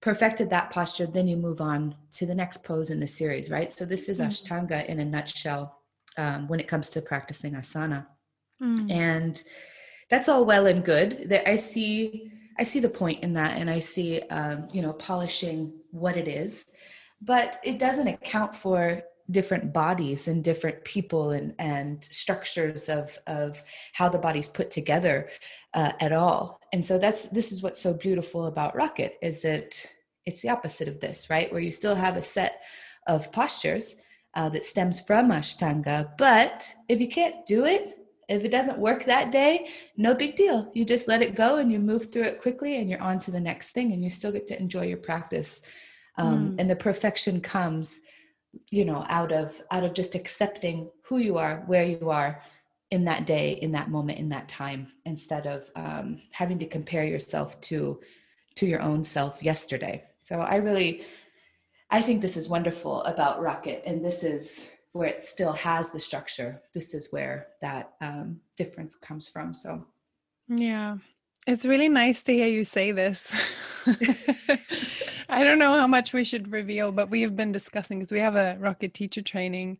perfected 0.01 0.49
that 0.49 0.69
posture 0.69 1.05
then 1.05 1.27
you 1.27 1.35
move 1.35 1.59
on 1.61 1.93
to 2.17 2.25
the 2.25 2.33
next 2.33 2.63
pose 2.63 2.89
in 2.89 2.99
the 3.01 3.07
series 3.07 3.49
right 3.49 3.71
so 3.71 3.83
this 3.85 4.07
is 4.09 4.19
Mm. 4.19 4.27
ashtanga 4.27 4.85
in 4.85 4.99
a 4.99 5.05
nutshell 5.05 5.63
um, 6.17 6.47
when 6.47 6.59
it 6.59 6.67
comes 6.67 6.89
to 6.89 7.01
practicing 7.01 7.53
asana 7.53 8.05
Mm. 8.61 8.91
and 8.91 9.43
that's 10.11 10.29
all 10.29 10.45
well 10.45 10.67
and 10.67 10.85
good. 10.85 11.29
That 11.29 11.49
i 11.49 11.57
see 11.57 12.31
i 12.59 12.63
see 12.63 12.79
the 12.79 12.89
point 12.89 13.23
in 13.23 13.33
that 13.33 13.57
and 13.57 13.69
i 13.69 13.79
see 13.79 14.21
um, 14.29 14.67
you 14.71 14.83
know 14.83 14.93
polishing 14.93 15.73
what 15.89 16.17
it 16.17 16.27
is 16.27 16.65
but 17.21 17.59
it 17.63 17.79
doesn't 17.79 18.07
account 18.07 18.55
for 18.55 19.03
different 19.31 19.71
bodies 19.71 20.27
and 20.27 20.43
different 20.43 20.83
people 20.83 21.31
and 21.31 21.53
and 21.59 22.03
structures 22.03 22.89
of 22.89 23.17
of 23.27 23.63
how 23.93 24.09
the 24.09 24.17
body's 24.17 24.49
put 24.49 24.69
together 24.69 25.29
uh, 25.73 25.93
at 25.99 26.11
all. 26.11 26.59
And 26.73 26.83
so 26.83 26.97
that's 26.97 27.23
this 27.29 27.51
is 27.51 27.61
what's 27.61 27.81
so 27.81 27.93
beautiful 27.93 28.47
about 28.47 28.75
rocket 28.75 29.17
is 29.21 29.41
that 29.43 29.81
it's 30.25 30.41
the 30.41 30.49
opposite 30.49 30.87
of 30.87 30.99
this 30.99 31.29
right? 31.29 31.51
Where 31.51 31.61
you 31.61 31.71
still 31.71 31.95
have 31.95 32.17
a 32.17 32.21
set 32.21 32.61
of 33.07 33.31
postures 33.31 33.95
uh, 34.35 34.49
that 34.49 34.65
stems 34.65 35.01
from 35.01 35.29
ashtanga 35.29 36.11
but 36.17 36.73
if 36.87 37.01
you 37.01 37.09
can't 37.09 37.45
do 37.45 37.65
it 37.65 37.97
if 38.29 38.43
it 38.43 38.49
doesn't 38.51 38.77
work 38.77 39.05
that 39.05 39.31
day 39.31 39.67
no 39.97 40.13
big 40.13 40.35
deal 40.35 40.69
you 40.73 40.85
just 40.85 41.07
let 41.07 41.21
it 41.21 41.35
go 41.35 41.57
and 41.57 41.71
you 41.71 41.79
move 41.79 42.11
through 42.11 42.23
it 42.23 42.41
quickly 42.41 42.77
and 42.77 42.89
you're 42.89 43.01
on 43.01 43.19
to 43.19 43.31
the 43.31 43.39
next 43.39 43.71
thing 43.71 43.91
and 43.93 44.03
you 44.03 44.09
still 44.09 44.31
get 44.31 44.47
to 44.47 44.59
enjoy 44.59 44.85
your 44.85 44.97
practice 44.97 45.61
um, 46.17 46.51
Mm. 46.51 46.59
and 46.59 46.69
the 46.69 46.75
perfection 46.75 47.41
comes 47.41 47.99
you 48.69 48.83
know 48.85 49.05
out 49.09 49.31
of 49.31 49.61
out 49.71 49.83
of 49.83 49.93
just 49.93 50.13
accepting 50.15 50.89
who 51.03 51.17
you 51.17 51.37
are 51.37 51.63
where 51.67 51.85
you 51.85 52.09
are 52.09 52.41
in 52.91 53.05
that 53.05 53.25
day 53.25 53.53
in 53.61 53.71
that 53.71 53.89
moment 53.89 54.19
in 54.19 54.29
that 54.29 54.49
time 54.49 54.91
instead 55.05 55.47
of 55.47 55.69
um, 55.75 56.21
having 56.31 56.59
to 56.59 56.65
compare 56.65 57.05
yourself 57.05 57.59
to 57.61 57.99
to 58.55 58.65
your 58.65 58.81
own 58.81 59.03
self 59.03 59.41
yesterday 59.41 60.03
so 60.21 60.39
i 60.41 60.55
really 60.55 61.05
i 61.89 62.01
think 62.01 62.21
this 62.21 62.35
is 62.35 62.49
wonderful 62.49 63.01
about 63.03 63.41
rocket 63.41 63.81
and 63.85 64.03
this 64.03 64.23
is 64.23 64.67
where 64.93 65.07
it 65.07 65.23
still 65.23 65.53
has 65.53 65.91
the 65.91 65.99
structure. 65.99 66.61
This 66.73 66.93
is 66.93 67.11
where 67.11 67.47
that 67.61 67.93
um, 68.01 68.39
difference 68.57 68.95
comes 68.95 69.29
from 69.29 69.55
so. 69.55 69.85
Yeah. 70.47 70.97
It's 71.47 71.65
really 71.65 71.89
nice 71.89 72.21
to 72.23 72.33
hear 72.33 72.47
you 72.47 72.63
say 72.63 72.91
this. 72.91 73.33
I 75.29 75.43
don't 75.43 75.59
know 75.59 75.73
how 75.73 75.87
much 75.87 76.13
we 76.13 76.23
should 76.23 76.51
reveal, 76.51 76.91
but 76.91 77.09
we 77.09 77.21
have 77.21 77.35
been 77.35 77.51
discussing 77.51 77.99
because 77.99 78.11
we 78.11 78.19
have 78.19 78.35
a 78.35 78.57
rocket 78.59 78.93
teacher 78.93 79.21
training 79.21 79.79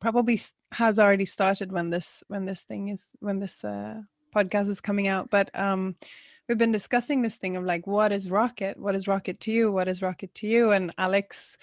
probably 0.00 0.38
has 0.72 0.98
already 0.98 1.24
started 1.24 1.72
when 1.72 1.90
this 1.90 2.22
when 2.28 2.44
this 2.44 2.62
thing 2.62 2.88
is 2.88 3.16
when 3.20 3.38
this 3.38 3.64
uh, 3.64 4.00
podcast 4.34 4.68
is 4.68 4.80
coming 4.80 5.08
out 5.08 5.30
but 5.30 5.48
um 5.58 5.96
we've 6.48 6.58
been 6.58 6.72
discussing 6.72 7.22
this 7.22 7.36
thing 7.36 7.56
of 7.56 7.64
like 7.64 7.86
what 7.86 8.12
is 8.12 8.30
rocket? 8.30 8.78
What 8.78 8.94
is 8.94 9.08
rocket 9.08 9.40
to 9.40 9.52
you? 9.52 9.72
What 9.72 9.88
is 9.88 10.02
rocket 10.02 10.34
to 10.34 10.46
you? 10.46 10.70
And 10.72 10.92
alex 10.98 11.56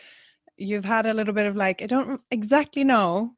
you've 0.57 0.85
had 0.85 1.05
a 1.05 1.13
little 1.13 1.33
bit 1.33 1.45
of 1.45 1.55
like 1.55 1.81
i 1.81 1.85
don't 1.85 2.21
exactly 2.31 2.83
know 2.83 3.33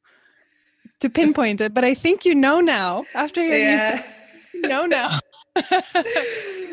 to 0.99 1.09
pinpoint 1.09 1.61
it 1.61 1.73
but 1.73 1.83
i 1.83 1.93
think 1.93 2.25
you 2.25 2.35
know 2.35 2.59
now 2.59 3.05
after 3.13 3.41
hearing 3.41 3.61
you 3.71 3.77
say 3.77 4.05
no, 4.55 4.85
no. 4.85 5.09
you 5.55 5.63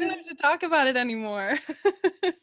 don't 0.00 0.10
have 0.10 0.24
to 0.24 0.36
talk 0.40 0.62
about 0.62 0.86
it 0.86 0.96
anymore. 0.96 1.58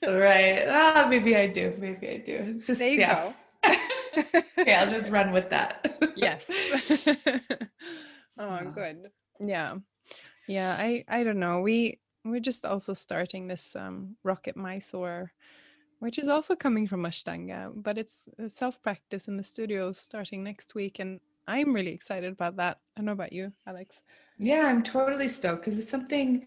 right 0.06 0.66
ah, 0.68 1.08
maybe 1.10 1.36
i 1.36 1.48
do 1.48 1.74
maybe 1.80 2.10
i 2.10 2.18
do 2.18 2.34
it's 2.56 2.68
just 2.68 2.80
there 2.80 2.90
you 2.92 3.00
yeah 3.00 3.34
go. 3.64 3.70
okay 4.60 4.76
i'll 4.76 4.92
just 4.92 5.10
run 5.10 5.32
with 5.32 5.50
that 5.50 5.90
yes. 6.16 6.46
oh, 8.38 8.64
good. 8.74 9.10
Yeah. 9.40 9.78
Yeah, 10.48 10.76
I 10.78 11.04
I 11.08 11.24
don't 11.24 11.40
know. 11.40 11.62
We 11.62 12.00
we're 12.26 12.40
just 12.40 12.66
also 12.66 12.94
starting 12.94 13.48
this 13.48 13.76
um 13.76 14.16
Rocket 14.24 14.56
Mysore 14.56 15.32
which 16.00 16.18
is 16.18 16.28
also 16.28 16.56
coming 16.56 16.88
from 16.88 17.04
Ashtanga, 17.04 17.72
but 17.76 17.98
it's 17.98 18.30
self 18.48 18.82
practice 18.82 19.28
in 19.28 19.38
the 19.38 19.44
studio 19.44 19.92
starting 19.92 20.44
next 20.44 20.76
week 20.76 21.00
and 21.00 21.20
I'm 21.48 21.74
really 21.74 21.92
excited 21.92 22.32
about 22.32 22.58
that. 22.58 22.78
I 22.96 23.00
don't 23.00 23.08
know 23.08 23.12
about 23.14 23.34
you, 23.34 23.52
Alex. 23.66 24.02
Yeah, 24.38 24.68
I'm 24.68 24.84
totally 24.84 25.28
stoked 25.28 25.66
because 25.66 25.80
it's 25.80 25.90
something 25.92 26.46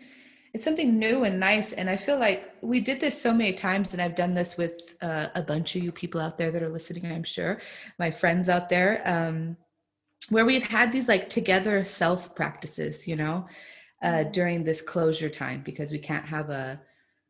it's 0.55 0.65
something 0.65 0.99
new 0.99 1.25
and 1.25 1.41
nice 1.41 1.73
and 1.73 1.89
I 1.89 1.97
feel 1.97 2.19
like 2.19 2.55
we 2.61 2.79
did 2.81 3.01
this 3.01 3.21
so 3.21 3.33
many 3.33 3.53
times 3.55 3.93
and 3.93 4.03
I've 4.03 4.15
done 4.15 4.35
this 4.35 4.57
with 4.57 4.95
uh, 5.01 5.29
a 5.35 5.43
bunch 5.43 5.77
of 5.77 5.83
you 5.83 5.91
people 5.91 6.21
out 6.21 6.37
there 6.37 6.51
that 6.51 6.63
are 6.63 6.69
listening, 6.69 7.07
I'm 7.07 7.25
sure, 7.25 7.61
my 7.99 8.11
friends 8.11 8.49
out 8.49 8.69
there 8.69 9.03
um 9.07 9.57
where 10.31 10.47
we've 10.47 10.63
had 10.63 10.93
these 10.93 11.09
like 11.09 11.29
together 11.29 11.85
self 11.85 12.35
practices, 12.35 13.09
you 13.09 13.17
know, 13.17 13.47
uh 14.03 14.23
during 14.25 14.63
this 14.63 14.81
closure 14.81 15.31
time 15.31 15.63
because 15.65 15.91
we 15.91 15.99
can't 15.99 16.27
have 16.27 16.49
a 16.51 16.81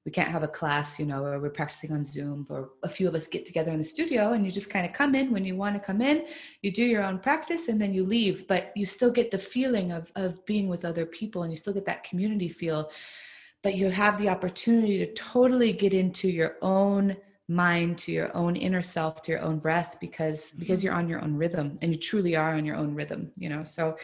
we 0.04 0.10
can't 0.10 0.30
have 0.30 0.42
a 0.42 0.48
class, 0.48 0.98
you 0.98 1.06
know, 1.06 1.24
or 1.24 1.38
we're 1.38 1.50
practicing 1.50 1.92
on 1.92 2.04
Zoom 2.04 2.46
or 2.50 2.70
a 2.82 2.88
few 2.88 3.06
of 3.06 3.14
us 3.14 3.28
get 3.28 3.46
together 3.46 3.70
in 3.70 3.78
the 3.78 3.84
studio 3.84 4.32
and 4.32 4.44
you 4.44 4.50
just 4.50 4.68
kind 4.68 4.84
of 4.84 4.92
come 4.92 5.14
in 5.14 5.30
when 5.30 5.44
you 5.44 5.54
want 5.54 5.76
to 5.76 5.80
come 5.80 6.00
in, 6.00 6.26
you 6.62 6.72
do 6.72 6.84
your 6.84 7.04
own 7.04 7.20
practice 7.20 7.68
and 7.68 7.80
then 7.80 7.94
you 7.94 8.04
leave, 8.04 8.48
but 8.48 8.72
you 8.74 8.84
still 8.84 9.10
get 9.10 9.30
the 9.30 9.38
feeling 9.38 9.92
of, 9.92 10.10
of 10.16 10.44
being 10.44 10.68
with 10.68 10.84
other 10.84 11.06
people 11.06 11.44
and 11.44 11.52
you 11.52 11.56
still 11.56 11.72
get 11.72 11.86
that 11.86 12.02
community 12.02 12.48
feel. 12.48 12.90
But 13.62 13.76
you 13.76 13.90
have 13.90 14.18
the 14.18 14.28
opportunity 14.28 14.98
to 14.98 15.12
totally 15.14 15.72
get 15.72 15.94
into 15.94 16.28
your 16.28 16.56
own 16.62 17.16
mind, 17.48 17.98
to 17.98 18.12
your 18.12 18.36
own 18.36 18.56
inner 18.56 18.82
self, 18.82 19.22
to 19.22 19.32
your 19.32 19.40
own 19.40 19.58
breath, 19.58 19.98
because 20.00 20.50
because 20.58 20.82
you're 20.82 20.94
on 20.94 21.08
your 21.08 21.22
own 21.22 21.36
rhythm 21.36 21.78
and 21.80 21.92
you 21.92 21.98
truly 21.98 22.34
are 22.34 22.54
on 22.54 22.64
your 22.64 22.76
own 22.76 22.94
rhythm, 22.94 23.30
you 23.36 23.48
know. 23.48 23.62
So 23.62 23.96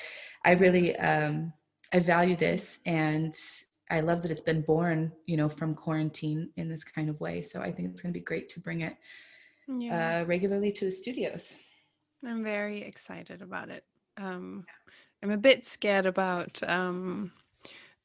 I 0.44 0.52
really 0.52 0.96
um 0.96 1.52
I 1.92 2.00
value 2.00 2.36
this 2.36 2.78
and 2.86 3.34
I 3.90 4.00
love 4.00 4.22
that 4.22 4.30
it's 4.30 4.42
been 4.42 4.60
born, 4.62 5.12
you 5.26 5.36
know, 5.36 5.48
from 5.48 5.74
quarantine 5.74 6.50
in 6.56 6.68
this 6.68 6.84
kind 6.84 7.08
of 7.08 7.20
way. 7.20 7.42
So 7.42 7.60
I 7.60 7.72
think 7.72 7.90
it's 7.90 8.00
going 8.02 8.12
to 8.12 8.18
be 8.18 8.24
great 8.24 8.48
to 8.50 8.60
bring 8.60 8.82
it 8.82 8.96
Yeah. 9.66 10.20
uh, 10.22 10.24
regularly 10.26 10.72
to 10.72 10.84
the 10.84 10.90
studios. 10.92 11.56
I'm 12.26 12.42
very 12.44 12.82
excited 12.82 13.42
about 13.42 13.68
it. 13.70 13.84
Um, 14.16 14.66
I'm 15.22 15.30
a 15.30 15.36
bit 15.36 15.64
scared 15.64 16.06
about 16.06 16.60
um, 16.68 17.32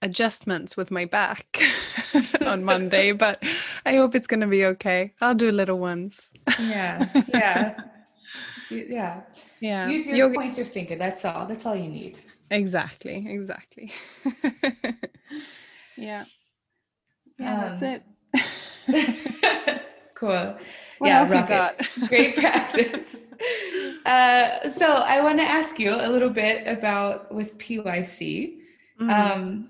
adjustments 0.01 0.77
with 0.77 0.91
my 0.91 1.05
back 1.05 1.59
on 2.45 2.63
Monday, 2.63 3.11
but 3.25 3.43
I 3.85 3.95
hope 3.95 4.15
it's 4.15 4.27
going 4.27 4.41
to 4.41 4.47
be 4.47 4.65
okay. 4.65 5.13
I'll 5.19 5.35
do 5.35 5.51
little 5.51 5.79
ones. 5.79 6.21
Yeah, 6.59 7.09
yeah, 7.29 7.75
yeah. 8.69 9.21
Yeah. 9.59 9.89
Use 9.89 10.07
your 10.07 10.33
pointer 10.33 10.65
finger. 10.65 10.95
That's 10.95 11.25
all. 11.25 11.45
That's 11.45 11.65
all 11.65 11.75
you 11.75 11.89
need. 11.89 12.19
Exactly. 12.51 13.25
Exactly. 13.27 13.91
yeah. 15.97 16.25
Yeah, 17.39 17.63
Um, 17.65 17.79
that's 17.79 18.03
it. 18.87 19.81
cool. 20.15 20.57
What 20.99 21.07
yeah, 21.07 21.19
else 21.21 21.29
you 21.29 21.35
rock 21.35 21.49
it. 21.49 21.49
got? 21.49 21.75
Great 22.09 22.35
practice. 22.35 23.05
Uh, 24.05 24.69
so 24.69 24.85
I 24.87 25.21
want 25.21 25.37
to 25.39 25.43
ask 25.43 25.77
you 25.79 25.93
a 25.95 26.07
little 26.09 26.29
bit 26.29 26.65
about 26.67 27.33
with 27.33 27.57
PYC. 27.57 28.57
Mm. 29.01 29.09
Um, 29.09 29.69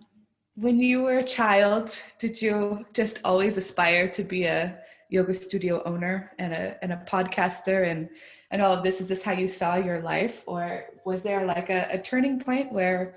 when 0.55 0.79
you 0.79 1.01
were 1.03 1.17
a 1.19 1.23
child, 1.23 1.95
did 2.19 2.39
you 2.41 2.85
just 2.93 3.19
always 3.23 3.57
aspire 3.57 4.07
to 4.09 4.23
be 4.23 4.43
a 4.45 4.79
yoga 5.09 5.33
studio 5.33 5.81
owner 5.85 6.31
and 6.39 6.53
a 6.53 6.77
and 6.83 6.93
a 6.93 7.03
podcaster 7.07 7.89
and 7.89 8.09
and 8.51 8.61
all 8.61 8.73
of 8.73 8.83
this? 8.83 9.01
Is 9.01 9.07
this 9.07 9.23
how 9.23 9.31
you 9.31 9.47
saw 9.47 9.75
your 9.75 10.01
life, 10.01 10.43
or 10.45 10.85
was 11.05 11.21
there 11.21 11.45
like 11.45 11.69
a, 11.71 11.87
a 11.91 11.97
turning 11.97 12.39
point 12.39 12.71
where 12.71 13.15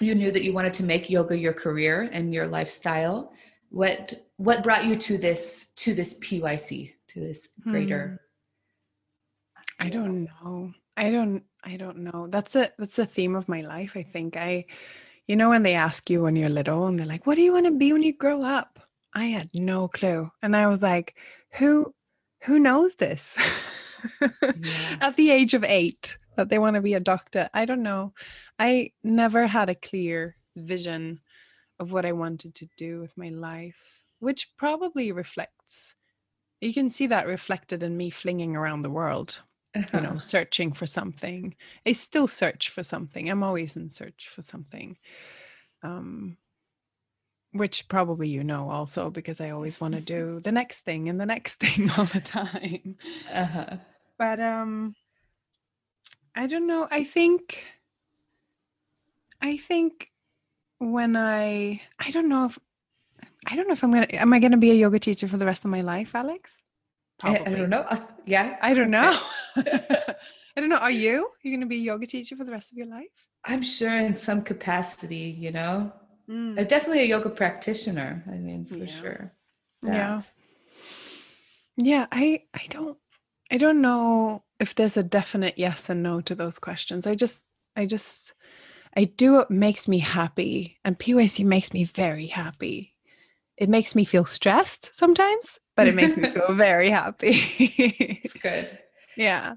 you 0.00 0.14
knew 0.14 0.30
that 0.30 0.44
you 0.44 0.52
wanted 0.52 0.74
to 0.74 0.84
make 0.84 1.10
yoga 1.10 1.38
your 1.38 1.52
career 1.52 2.08
and 2.12 2.32
your 2.34 2.46
lifestyle? 2.46 3.32
What 3.70 4.26
what 4.36 4.62
brought 4.62 4.84
you 4.84 4.96
to 4.96 5.18
this 5.18 5.66
to 5.76 5.94
this 5.94 6.18
PYC 6.20 6.92
to 7.08 7.20
this 7.20 7.48
greater? 7.60 8.20
Hmm. 9.78 9.86
I 9.86 9.88
don't 9.90 10.24
know. 10.24 10.72
I 10.96 11.10
don't 11.10 11.42
I 11.64 11.76
don't 11.76 11.98
know. 11.98 12.28
That's 12.28 12.56
a 12.56 12.70
that's 12.78 12.98
a 12.98 13.06
theme 13.06 13.34
of 13.34 13.48
my 13.48 13.60
life, 13.60 13.96
I 13.96 14.02
think. 14.02 14.36
I 14.36 14.66
you 15.26 15.36
know 15.36 15.48
when 15.48 15.62
they 15.62 15.74
ask 15.74 16.10
you 16.10 16.22
when 16.22 16.36
you're 16.36 16.50
little 16.50 16.86
and 16.86 16.98
they're 16.98 17.06
like, 17.06 17.26
"What 17.26 17.36
do 17.36 17.42
you 17.42 17.52
want 17.52 17.66
to 17.66 17.72
be 17.72 17.92
when 17.92 18.02
you 18.02 18.12
grow 18.12 18.42
up?" 18.42 18.80
I 19.14 19.26
had 19.26 19.50
no 19.54 19.88
clue. 19.88 20.30
And 20.42 20.56
I 20.56 20.66
was 20.66 20.82
like, 20.82 21.16
"Who 21.58 21.94
who 22.44 22.58
knows 22.58 22.94
this?" 22.96 23.36
Yeah. 24.20 24.98
At 25.00 25.16
the 25.16 25.30
age 25.30 25.54
of 25.54 25.64
8 25.64 26.18
that 26.36 26.48
they 26.48 26.58
want 26.58 26.74
to 26.74 26.82
be 26.82 26.94
a 26.94 27.00
doctor. 27.00 27.48
I 27.54 27.64
don't 27.64 27.82
know. 27.82 28.12
I 28.58 28.92
never 29.02 29.46
had 29.46 29.68
a 29.68 29.74
clear 29.74 30.36
vision 30.56 31.20
of 31.78 31.92
what 31.92 32.06
I 32.06 32.12
wanted 32.12 32.54
to 32.56 32.68
do 32.76 33.00
with 33.00 33.16
my 33.16 33.30
life, 33.30 34.04
which 34.20 34.56
probably 34.56 35.12
reflects 35.12 35.94
you 36.60 36.72
can 36.72 36.88
see 36.88 37.06
that 37.08 37.26
reflected 37.26 37.82
in 37.82 37.94
me 37.96 38.08
flinging 38.08 38.56
around 38.56 38.82
the 38.82 38.90
world 38.90 39.40
you 39.74 40.00
know 40.00 40.16
searching 40.18 40.72
for 40.72 40.86
something. 40.86 41.54
I 41.84 41.92
still 41.92 42.28
search 42.28 42.70
for 42.70 42.82
something. 42.82 43.28
I'm 43.28 43.42
always 43.42 43.76
in 43.76 43.88
search 43.90 44.28
for 44.28 44.42
something 44.42 44.96
um 45.84 46.36
which 47.52 47.86
probably 47.88 48.28
you 48.28 48.42
know 48.42 48.68
also 48.68 49.10
because 49.10 49.40
i 49.40 49.50
always 49.50 49.80
want 49.80 49.94
to 49.94 50.00
do 50.00 50.40
the 50.40 50.50
next 50.50 50.80
thing 50.80 51.08
and 51.08 51.20
the 51.20 51.26
next 51.26 51.56
thing 51.60 51.88
all 51.96 52.06
the 52.06 52.20
time. 52.20 52.96
Uh-huh. 53.32 53.76
but 54.18 54.40
um 54.40 54.94
i 56.34 56.46
don't 56.46 56.66
know. 56.66 56.88
I 56.90 57.04
think 57.04 57.64
i 59.44 59.56
think 59.56 60.10
when 60.78 61.16
i 61.16 61.80
i 62.00 62.10
don't 62.10 62.28
know 62.28 62.46
if 62.46 62.58
i 63.46 63.54
don't 63.54 63.68
know 63.68 63.74
if 63.78 63.84
i'm 63.84 63.92
gonna 63.92 64.06
am 64.12 64.32
i 64.32 64.38
gonna 64.38 64.56
be 64.56 64.72
a 64.72 64.80
yoga 64.84 64.98
teacher 64.98 65.28
for 65.28 65.36
the 65.36 65.46
rest 65.46 65.64
of 65.64 65.70
my 65.70 65.82
life 65.82 66.14
alex 66.14 66.60
I, 67.22 67.38
I 67.38 67.50
don't 67.50 67.70
know. 67.70 67.86
Yeah. 68.26 68.56
I 68.62 68.72
don't 68.72 68.90
know. 68.90 69.18
I 69.56 70.60
don't 70.60 70.68
know. 70.68 70.76
Are 70.76 70.90
you? 70.90 71.28
You're 71.42 71.60
to 71.60 71.66
be 71.66 71.76
a 71.76 71.78
yoga 71.78 72.06
teacher 72.06 72.36
for 72.36 72.44
the 72.44 72.52
rest 72.52 72.72
of 72.72 72.78
your 72.78 72.86
life? 72.86 73.08
I'm 73.44 73.62
sure 73.62 73.94
in 73.98 74.14
some 74.14 74.42
capacity, 74.42 75.36
you 75.38 75.50
know. 75.50 75.92
Mm. 76.28 76.66
Definitely 76.66 77.02
a 77.02 77.06
yoga 77.06 77.28
practitioner. 77.28 78.24
I 78.26 78.36
mean, 78.36 78.64
for 78.64 78.76
yeah. 78.76 78.86
sure. 78.86 79.32
Yeah. 79.82 79.92
yeah. 79.92 80.22
Yeah, 81.76 82.06
I 82.12 82.44
I 82.54 82.66
don't 82.70 82.96
I 83.50 83.58
don't 83.58 83.82
know 83.82 84.44
if 84.60 84.74
there's 84.74 84.96
a 84.96 85.02
definite 85.02 85.54
yes 85.56 85.90
and 85.90 86.02
no 86.02 86.20
to 86.22 86.34
those 86.34 86.58
questions. 86.58 87.06
I 87.06 87.14
just 87.14 87.44
I 87.76 87.84
just 87.84 88.32
I 88.96 89.04
do 89.04 89.32
what 89.32 89.50
makes 89.50 89.88
me 89.88 89.98
happy 89.98 90.78
and 90.84 90.98
PYC 90.98 91.44
makes 91.44 91.72
me 91.72 91.84
very 91.84 92.26
happy. 92.26 92.94
It 93.56 93.68
makes 93.68 93.94
me 93.94 94.04
feel 94.04 94.24
stressed 94.24 94.94
sometimes 94.94 95.60
but 95.76 95.88
it 95.88 95.94
makes 95.94 96.16
me 96.16 96.28
feel 96.28 96.48
very 96.54 96.90
happy. 96.90 97.32
it's 97.32 98.32
good. 98.34 98.78
Yeah. 99.16 99.54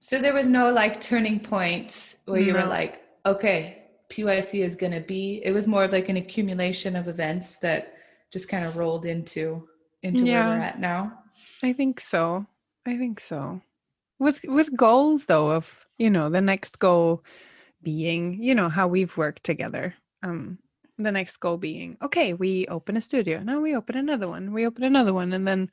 So 0.00 0.18
there 0.18 0.34
was 0.34 0.46
no 0.46 0.72
like 0.72 1.00
turning 1.00 1.38
point 1.40 2.16
where 2.24 2.40
you 2.40 2.52
no. 2.52 2.62
were 2.62 2.68
like, 2.68 3.00
okay, 3.24 3.84
PYC 4.10 4.64
is 4.64 4.76
going 4.76 4.92
to 4.92 5.00
be, 5.00 5.40
it 5.44 5.52
was 5.52 5.66
more 5.66 5.84
of 5.84 5.92
like 5.92 6.08
an 6.08 6.16
accumulation 6.16 6.96
of 6.96 7.08
events 7.08 7.58
that 7.58 7.94
just 8.32 8.48
kind 8.48 8.64
of 8.64 8.76
rolled 8.76 9.04
into 9.04 9.68
into 10.02 10.24
yeah. 10.24 10.48
where 10.48 10.58
we're 10.58 10.64
at 10.64 10.80
now. 10.80 11.12
I 11.62 11.72
think 11.72 12.00
so. 12.00 12.46
I 12.84 12.96
think 12.96 13.20
so. 13.20 13.60
With 14.18 14.40
with 14.44 14.76
goals 14.76 15.26
though 15.26 15.50
of, 15.52 15.86
you 15.98 16.10
know, 16.10 16.28
the 16.28 16.40
next 16.40 16.78
goal 16.80 17.24
being, 17.82 18.42
you 18.42 18.54
know, 18.54 18.68
how 18.68 18.88
we've 18.88 19.16
worked 19.16 19.44
together. 19.44 19.94
Um 20.22 20.58
the 20.98 21.12
next 21.12 21.38
goal 21.38 21.56
being 21.56 21.96
okay 22.02 22.32
we 22.34 22.66
open 22.66 22.96
a 22.96 23.00
studio 23.00 23.40
now 23.42 23.60
we 23.60 23.74
open 23.74 23.96
another 23.96 24.28
one 24.28 24.52
we 24.52 24.66
open 24.66 24.84
another 24.84 25.12
one 25.12 25.32
and 25.32 25.46
then 25.46 25.70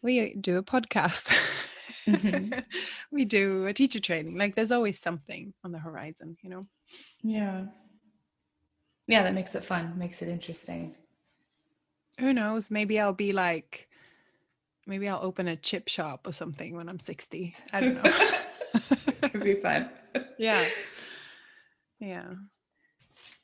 we 0.00 0.34
do 0.34 0.58
a 0.58 0.62
podcast. 0.62 1.36
Mm-hmm. 2.06 2.60
we 3.10 3.24
do 3.24 3.66
a 3.66 3.74
teacher 3.74 4.00
training 4.00 4.38
like 4.38 4.54
there's 4.54 4.72
always 4.72 4.98
something 4.98 5.52
on 5.64 5.72
the 5.72 5.78
horizon 5.78 6.36
you 6.42 6.50
know? 6.50 6.66
Yeah. 7.22 7.64
Yeah 9.06 9.22
that 9.24 9.34
makes 9.34 9.54
it 9.54 9.64
fun 9.64 9.94
makes 9.98 10.22
it 10.22 10.28
interesting. 10.28 10.94
Who 12.20 12.32
knows? 12.32 12.70
Maybe 12.70 13.00
i'll 13.00 13.12
be 13.12 13.32
like 13.32 13.88
maybe 14.86 15.08
i'll 15.08 15.22
open 15.22 15.48
a 15.48 15.56
chip 15.56 15.88
shop 15.88 16.26
or 16.26 16.32
something 16.32 16.74
when 16.76 16.88
i'm 16.88 17.00
60 17.00 17.54
i 17.72 17.80
don't 17.80 17.94
know. 17.94 18.12
It 18.74 19.20
could 19.32 19.42
be 19.42 19.54
fun. 19.54 19.90
Yeah 20.38 20.66
yeah. 22.00 22.26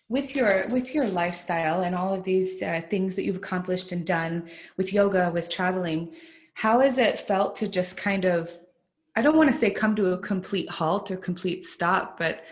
With 0.09 0.37
your 0.37 0.69
with 0.69 0.95
your 0.95 1.07
lifestyle 1.07 1.83
and 1.83 1.95
all 1.95 2.15
of 2.15 2.25
these 2.25 2.63
uh, 2.63 2.83
things 2.91 3.15
that 3.17 3.25
you've 3.25 3.37
accomplished 3.37 3.93
and 3.93 4.07
done 4.07 4.49
with 4.77 4.93
yoga 4.93 5.31
with 5.33 5.51
traveling 5.51 6.15
how 6.55 6.79
has 6.81 6.99
it 6.99 7.19
felt 7.19 7.57
to 7.57 7.67
just 7.67 7.97
kind 7.97 8.25
of 8.25 8.51
i 9.17 9.23
don't 9.23 9.37
want 9.37 9.51
to 9.51 9.57
say 9.57 9.71
come 9.71 9.97
to 9.97 10.13
a 10.13 10.19
complete 10.19 10.71
halt 10.71 11.11
or 11.11 11.17
complete 11.17 11.65
stop 11.65 12.17
but 12.17 12.45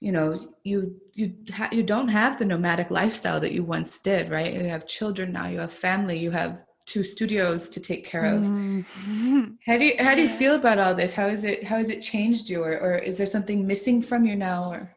you 0.00 0.12
know 0.12 0.48
you 0.64 1.00
you 1.12 1.34
ha- 1.52 1.68
you 1.72 1.82
don't 1.82 2.08
have 2.08 2.38
the 2.38 2.44
nomadic 2.44 2.90
lifestyle 2.90 3.40
that 3.40 3.52
you 3.52 3.62
once 3.62 4.00
did 4.00 4.30
right? 4.30 4.52
You 4.52 4.64
have 4.64 4.86
children 4.86 5.32
now 5.32 5.48
you 5.48 5.58
have 5.58 5.72
family 5.72 6.18
you 6.18 6.30
have 6.30 6.58
two 6.86 7.02
studios 7.02 7.70
to 7.70 7.80
take 7.80 8.04
care 8.04 8.26
of. 8.26 8.42
Mm-hmm. 8.42 9.44
how 9.66 9.78
do 9.78 9.84
you 9.86 9.94
how 9.98 10.14
do 10.14 10.20
you 10.20 10.28
feel 10.28 10.56
about 10.56 10.78
all 10.78 10.94
this? 10.94 11.14
How 11.14 11.28
is 11.28 11.42
it 11.44 11.64
how 11.64 11.78
has 11.78 11.88
it 11.88 12.02
changed 12.02 12.50
you 12.50 12.62
or, 12.62 12.78
or 12.78 12.98
is 12.98 13.16
there 13.16 13.26
something 13.26 13.66
missing 13.66 14.02
from 14.02 14.26
you 14.26 14.36
now 14.36 14.70
or 14.70 14.93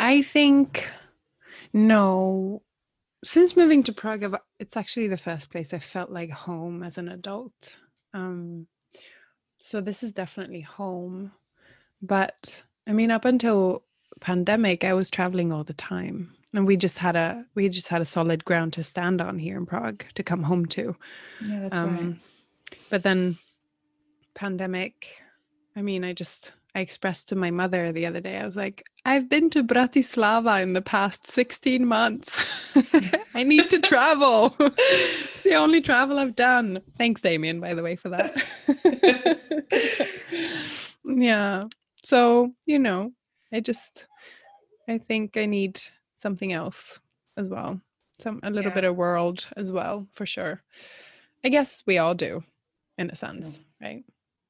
I 0.00 0.22
think 0.22 0.88
no. 1.74 2.62
Since 3.22 3.54
moving 3.54 3.82
to 3.82 3.92
Prague, 3.92 4.34
it's 4.58 4.76
actually 4.76 5.08
the 5.08 5.18
first 5.18 5.50
place 5.50 5.74
I 5.74 5.78
felt 5.78 6.10
like 6.10 6.30
home 6.30 6.82
as 6.82 6.96
an 6.96 7.08
adult. 7.08 7.76
Um, 8.14 8.66
so 9.58 9.82
this 9.82 10.02
is 10.02 10.14
definitely 10.14 10.62
home. 10.62 11.32
But 12.00 12.62
I 12.88 12.92
mean, 12.92 13.10
up 13.10 13.26
until 13.26 13.82
pandemic, 14.20 14.84
I 14.84 14.94
was 14.94 15.10
traveling 15.10 15.52
all 15.52 15.64
the 15.64 15.74
time, 15.74 16.32
and 16.54 16.66
we 16.66 16.78
just 16.78 16.96
had 16.96 17.14
a 17.14 17.44
we 17.54 17.68
just 17.68 17.88
had 17.88 18.00
a 18.00 18.06
solid 18.06 18.42
ground 18.46 18.72
to 18.74 18.82
stand 18.82 19.20
on 19.20 19.38
here 19.38 19.58
in 19.58 19.66
Prague 19.66 20.06
to 20.14 20.22
come 20.22 20.44
home 20.44 20.64
to. 20.66 20.96
Yeah, 21.44 21.60
that's 21.60 21.78
um, 21.78 21.96
right. 22.70 22.78
But 22.88 23.02
then, 23.02 23.36
pandemic. 24.34 25.22
I 25.76 25.82
mean, 25.82 26.04
I 26.04 26.14
just 26.14 26.52
I 26.74 26.80
expressed 26.80 27.28
to 27.28 27.36
my 27.36 27.50
mother 27.50 27.92
the 27.92 28.06
other 28.06 28.20
day, 28.20 28.38
I 28.38 28.44
was 28.44 28.56
like, 28.56 28.88
I've 29.10 29.28
been 29.28 29.50
to 29.50 29.64
Bratislava 29.64 30.62
in 30.62 30.72
the 30.72 30.80
past 30.80 31.26
16 31.26 31.84
months. 31.84 32.76
I 33.34 33.42
need 33.42 33.68
to 33.70 33.80
travel. 33.80 34.54
it's 34.60 35.42
the 35.42 35.56
only 35.56 35.80
travel 35.80 36.20
I've 36.20 36.36
done. 36.36 36.80
Thanks, 36.96 37.20
Damien, 37.20 37.58
by 37.58 37.74
the 37.74 37.82
way, 37.82 37.96
for 37.96 38.10
that. 38.10 40.08
yeah. 41.04 41.64
So, 42.04 42.52
you 42.66 42.78
know, 42.78 43.10
I 43.52 43.58
just, 43.58 44.06
I 44.88 44.98
think 44.98 45.36
I 45.36 45.46
need 45.46 45.80
something 46.14 46.52
else 46.52 47.00
as 47.36 47.48
well. 47.48 47.80
Some, 48.20 48.38
a 48.44 48.50
little 48.50 48.70
yeah. 48.70 48.76
bit 48.76 48.84
of 48.84 48.94
world 48.94 49.48
as 49.56 49.72
well, 49.72 50.06
for 50.12 50.24
sure. 50.24 50.62
I 51.42 51.48
guess 51.48 51.82
we 51.84 51.98
all 51.98 52.14
do, 52.14 52.44
in 52.96 53.10
a 53.10 53.16
sense, 53.16 53.60
yeah. 53.80 53.88
right? 53.88 54.04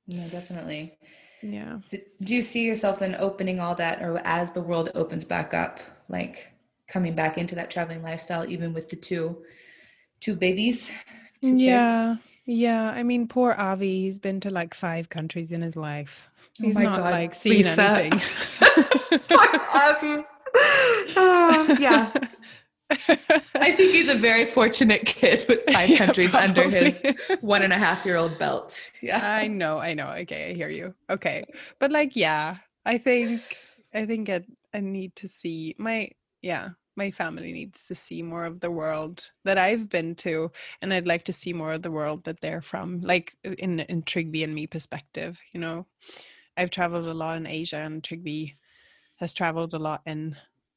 Yeah, 0.07 0.29
definitely. 0.29 0.99
Yeah. 1.43 1.79
Do 2.23 2.35
you 2.35 2.43
see 2.43 2.65
yourself 2.65 2.99
then 2.99 3.17
opening 3.19 3.61
all 3.61 3.75
that, 3.77 4.03
or 4.03 4.19
as 4.25 4.53
the 4.53 4.61
world 4.61 4.91
opens 4.95 5.25
back 5.25 5.55
up, 5.55 5.81
like 6.09 6.49
coming 6.89 7.15
back 7.15 7.39
into 7.39 7.55
that 7.55 7.71
traveling 7.71 8.03
lifestyle, 8.03 8.49
even 8.49 8.75
with 8.75 8.89
the 8.89 8.97
two, 8.97 9.43
two 10.21 10.35
babies? 10.35 10.91
Two 11.43 11.57
yeah. 11.57 12.17
Kids? 12.17 12.29
Yeah. 12.47 12.91
I 12.91 13.03
mean, 13.03 13.27
poor 13.29 13.53
Avi, 13.53 14.03
he's 14.03 14.19
been 14.19 14.41
to 14.41 14.51
like 14.51 14.75
five 14.75 15.09
countries 15.09 15.51
in 15.51 15.63
his 15.63 15.77
life. 15.77 16.29
Oh 16.61 16.67
he's 16.67 16.77
oh 16.77 16.83
not 16.83 16.99
God. 16.99 17.11
like 17.11 17.35
seen 17.35 17.53
Lisa. 17.53 17.83
anything. 17.83 18.21
poor 19.29 19.61
Avi. 19.73 20.25
Oh, 21.17 21.77
yeah. 21.81 22.11
I 23.55 23.73
think 23.73 23.93
he's 23.93 24.09
a 24.09 24.15
very 24.15 24.45
fortunate 24.45 25.07
kid 25.07 25.47
with 25.49 25.61
five 25.73 25.89
yeah, 25.91 25.99
countries 25.99 26.31
probably. 26.31 26.63
under 26.65 26.91
his 26.91 27.17
one 27.41 27.63
and 27.63 27.73
a 27.73 27.79
half 27.79 28.05
year 28.05 28.17
old 28.17 28.39
belt. 28.39 28.91
Yeah. 29.01 29.21
I 29.25 29.47
know, 29.47 29.79
I 29.79 29.95
know. 29.95 30.09
Okay, 30.09 30.51
I 30.51 30.55
hear 30.55 30.69
you. 30.71 30.95
Okay. 31.09 31.45
But 31.79 31.93
like, 31.93 32.17
yeah, 32.17 32.57
I 32.85 32.99
think 32.99 33.43
I 33.95 34.07
think 34.07 34.29
I, 34.29 34.43
I 34.75 34.81
need 34.81 35.15
to 35.17 35.29
see 35.29 35.75
my 35.79 36.11
yeah, 36.43 36.71
my 36.97 37.11
family 37.11 37.53
needs 37.53 37.87
to 37.87 37.95
see 37.95 38.23
more 38.23 38.45
of 38.45 38.61
the 38.61 38.71
world 38.71 39.31
that 39.45 39.59
I've 39.59 39.89
been 39.89 40.15
to. 40.17 40.51
And 40.83 40.93
I'd 40.93 41.07
like 41.07 41.25
to 41.25 41.33
see 41.33 41.53
more 41.53 41.73
of 41.73 41.83
the 41.83 41.91
world 41.91 42.25
that 42.25 42.41
they're 42.41 42.63
from, 42.63 43.01
like 43.03 43.37
in 43.45 43.81
in 43.81 44.03
Trigby 44.03 44.43
and 44.43 44.55
me 44.55 44.67
perspective, 44.67 45.41
you 45.53 45.61
know. 45.61 45.87
I've 46.57 46.71
traveled 46.71 47.07
a 47.07 47.15
lot 47.15 47.37
in 47.37 47.47
Asia 47.47 47.79
and 47.79 48.03
Trigby 48.03 48.57
has 49.17 49.33
traveled 49.35 49.75
a 49.75 49.79
lot 49.79 50.03
in 50.07 50.37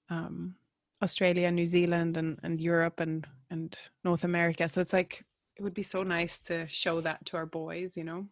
um 0.10 0.56
Australia, 1.04 1.52
New 1.52 1.68
Zealand, 1.68 2.18
and 2.18 2.40
and 2.44 2.60
Europe 2.60 3.00
and 3.00 3.28
and 3.50 3.76
North 4.04 4.24
America. 4.24 4.68
So 4.68 4.82
it's 4.82 4.94
like 4.94 5.24
it 5.56 5.62
would 5.62 5.74
be 5.74 5.84
so 5.84 6.04
nice 6.04 6.40
to 6.40 6.68
show 6.68 7.02
that 7.02 7.26
to 7.28 7.38
our 7.38 7.46
boys, 7.46 7.96
you 7.96 8.04
know, 8.04 8.26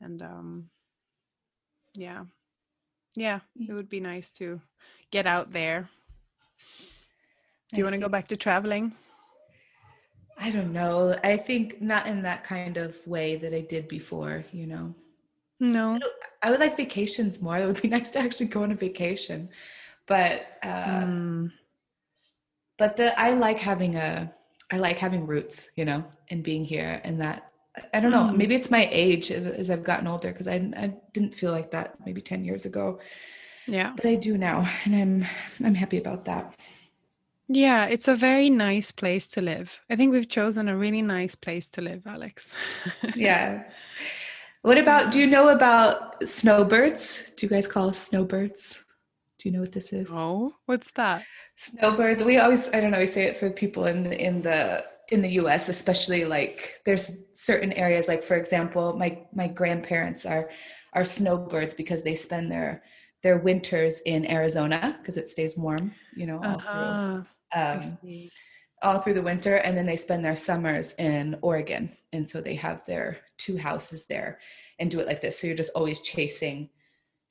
and 0.00 0.20
um, 0.22 0.70
yeah, 1.94 2.24
yeah, 3.16 3.40
it 3.56 3.72
would 3.72 3.88
be 3.88 4.00
nice 4.00 4.30
to 4.32 4.60
get 5.10 5.26
out 5.26 5.52
there. 5.52 5.88
Do 7.72 7.78
you 7.78 7.84
want 7.84 7.94
to 7.94 8.00
go 8.00 8.08
back 8.08 8.28
to 8.28 8.36
traveling? 8.36 8.92
I 10.38 10.50
don't 10.50 10.72
know. 10.72 11.16
I 11.24 11.36
think 11.36 11.80
not 11.80 12.06
in 12.06 12.22
that 12.22 12.44
kind 12.44 12.76
of 12.76 12.94
way 13.06 13.36
that 13.36 13.54
I 13.54 13.60
did 13.60 13.88
before, 13.88 14.44
you 14.52 14.66
know. 14.66 14.94
No. 15.60 15.98
I 16.42 16.50
would 16.50 16.60
like 16.60 16.76
vacations 16.76 17.40
more. 17.40 17.58
It 17.58 17.66
would 17.66 17.80
be 17.80 17.88
nice 17.96 18.10
to 18.10 18.18
actually 18.18 18.46
go 18.46 18.62
on 18.62 18.72
a 18.72 18.74
vacation. 18.74 19.48
But 20.06 20.46
uh, 20.62 21.04
mm 21.04 21.52
but 22.78 22.96
the 22.96 23.18
I 23.18 23.30
like 23.34 23.58
having 23.58 23.96
a 23.96 24.32
I 24.72 24.78
like 24.78 24.98
having 24.98 25.26
roots, 25.26 25.68
you 25.76 25.84
know, 25.84 26.04
and 26.30 26.42
being 26.42 26.64
here 26.64 27.00
and 27.04 27.20
that 27.20 27.50
I 27.92 28.00
don't 28.00 28.12
know, 28.12 28.22
mm. 28.22 28.36
maybe 28.36 28.54
it's 28.54 28.70
my 28.70 28.88
age 28.90 29.30
as 29.30 29.68
I've 29.70 29.84
gotten 29.84 30.06
older 30.06 30.32
because 30.32 30.48
I 30.48 30.56
I 30.76 30.94
didn't 31.12 31.34
feel 31.34 31.52
like 31.52 31.70
that 31.72 31.96
maybe 32.04 32.20
10 32.20 32.44
years 32.44 32.66
ago. 32.66 33.00
Yeah. 33.66 33.92
But 33.96 34.06
I 34.06 34.14
do 34.16 34.38
now 34.38 34.68
and 34.84 34.94
I'm 34.94 35.26
I'm 35.64 35.74
happy 35.74 35.98
about 35.98 36.24
that. 36.26 36.56
Yeah, 37.48 37.84
it's 37.86 38.08
a 38.08 38.14
very 38.14 38.48
nice 38.48 38.90
place 38.90 39.26
to 39.28 39.42
live. 39.42 39.78
I 39.90 39.96
think 39.96 40.12
we've 40.12 40.28
chosen 40.28 40.68
a 40.68 40.76
really 40.76 41.02
nice 41.02 41.34
place 41.34 41.68
to 41.68 41.82
live, 41.82 42.06
Alex. 42.06 42.52
yeah. 43.14 43.64
What 44.62 44.78
about, 44.78 45.10
do 45.10 45.20
you 45.20 45.26
know 45.26 45.48
about 45.48 46.26
snowbirds? 46.26 47.20
Do 47.36 47.44
you 47.44 47.50
guys 47.50 47.68
call 47.68 47.92
snowbirds? 47.92 48.78
Do 49.38 49.48
you 49.48 49.54
know 49.54 49.60
what 49.60 49.72
this 49.72 49.92
is? 49.92 50.08
Oh, 50.10 50.54
what's 50.66 50.90
that? 50.96 51.24
Snowbirds. 51.56 52.22
We 52.22 52.38
always, 52.38 52.68
I 52.68 52.80
don't 52.80 52.90
know, 52.90 53.00
we 53.00 53.06
say 53.06 53.24
it 53.24 53.36
for 53.36 53.50
people 53.50 53.86
in 53.86 54.04
the, 54.04 54.20
in 54.20 54.42
the, 54.42 54.84
in 55.10 55.20
the 55.20 55.30
US, 55.32 55.68
especially 55.68 56.24
like 56.24 56.80
there's 56.86 57.10
certain 57.34 57.72
areas, 57.72 58.08
like 58.08 58.22
for 58.22 58.36
example, 58.36 58.96
my, 58.96 59.18
my 59.32 59.48
grandparents 59.48 60.24
are, 60.24 60.50
are 60.92 61.04
snowbirds 61.04 61.74
because 61.74 62.02
they 62.02 62.14
spend 62.14 62.50
their, 62.50 62.82
their 63.22 63.38
winters 63.38 64.00
in 64.06 64.30
Arizona 64.30 64.96
because 65.00 65.16
it 65.16 65.28
stays 65.28 65.56
warm, 65.56 65.92
you 66.16 66.26
know, 66.26 66.36
all 66.38 66.56
uh-huh. 66.56 67.22
through, 67.52 67.60
um, 67.60 67.98
all 68.82 69.00
through 69.00 69.14
the 69.14 69.22
winter. 69.22 69.56
And 69.56 69.76
then 69.76 69.86
they 69.86 69.96
spend 69.96 70.24
their 70.24 70.36
summers 70.36 70.92
in 70.98 71.36
Oregon. 71.42 71.90
And 72.12 72.28
so 72.28 72.40
they 72.40 72.54
have 72.54 72.84
their 72.86 73.18
two 73.38 73.56
houses 73.56 74.06
there 74.06 74.38
and 74.78 74.90
do 74.90 75.00
it 75.00 75.06
like 75.06 75.20
this. 75.20 75.38
So 75.38 75.46
you're 75.46 75.56
just 75.56 75.72
always 75.74 76.02
chasing, 76.02 76.70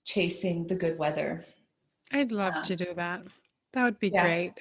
chasing 0.03 0.67
the 0.67 0.75
good 0.75 0.97
weather. 0.97 1.45
I'd 2.13 2.31
love 2.31 2.53
uh, 2.55 2.63
to 2.63 2.75
do 2.75 2.93
that. 2.95 3.23
That 3.73 3.83
would 3.83 3.99
be 3.99 4.09
yeah. 4.09 4.23
great. 4.23 4.53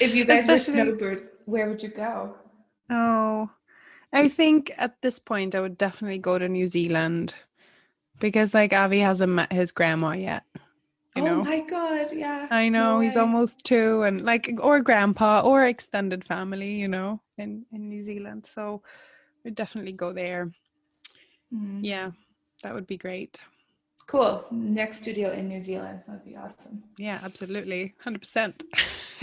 if 0.00 0.14
you 0.14 0.24
guys 0.26 0.40
Especially, 0.40 0.80
were 0.80 0.86
snowbirds, 0.86 1.22
where 1.44 1.68
would 1.68 1.82
you 1.82 1.90
go? 1.90 2.34
Oh, 2.90 3.50
I 4.12 4.28
think 4.28 4.72
at 4.78 5.00
this 5.02 5.18
point 5.18 5.54
I 5.54 5.60
would 5.60 5.76
definitely 5.76 6.18
go 6.18 6.38
to 6.38 6.48
New 6.48 6.66
Zealand 6.66 7.34
because 8.20 8.54
like 8.54 8.72
Avi 8.72 9.00
hasn't 9.00 9.32
met 9.32 9.52
his 9.52 9.72
grandma 9.72 10.12
yet. 10.12 10.44
You 11.14 11.22
oh 11.22 11.26
know? 11.26 11.44
my 11.44 11.60
god, 11.60 12.10
yeah. 12.12 12.48
I 12.50 12.68
know 12.68 12.94
no 12.94 13.00
he's 13.00 13.16
almost 13.16 13.64
two, 13.64 14.02
and 14.02 14.24
like 14.24 14.50
or 14.58 14.80
grandpa 14.80 15.42
or 15.42 15.66
extended 15.66 16.24
family, 16.24 16.74
you 16.74 16.88
know, 16.88 17.20
in 17.38 17.64
in 17.72 17.88
New 17.88 18.00
Zealand. 18.00 18.46
So 18.46 18.82
we'd 19.44 19.54
definitely 19.54 19.92
go 19.92 20.12
there. 20.12 20.50
Mm. 21.54 21.80
Yeah, 21.82 22.10
that 22.62 22.74
would 22.74 22.86
be 22.86 22.96
great. 22.96 23.40
Cool. 24.06 24.44
Next 24.50 24.98
studio 24.98 25.32
in 25.32 25.48
New 25.48 25.60
Zealand. 25.60 26.00
That'd 26.06 26.24
be 26.24 26.36
awesome. 26.36 26.82
Yeah, 26.98 27.20
absolutely. 27.22 27.94
100%. 28.04 28.64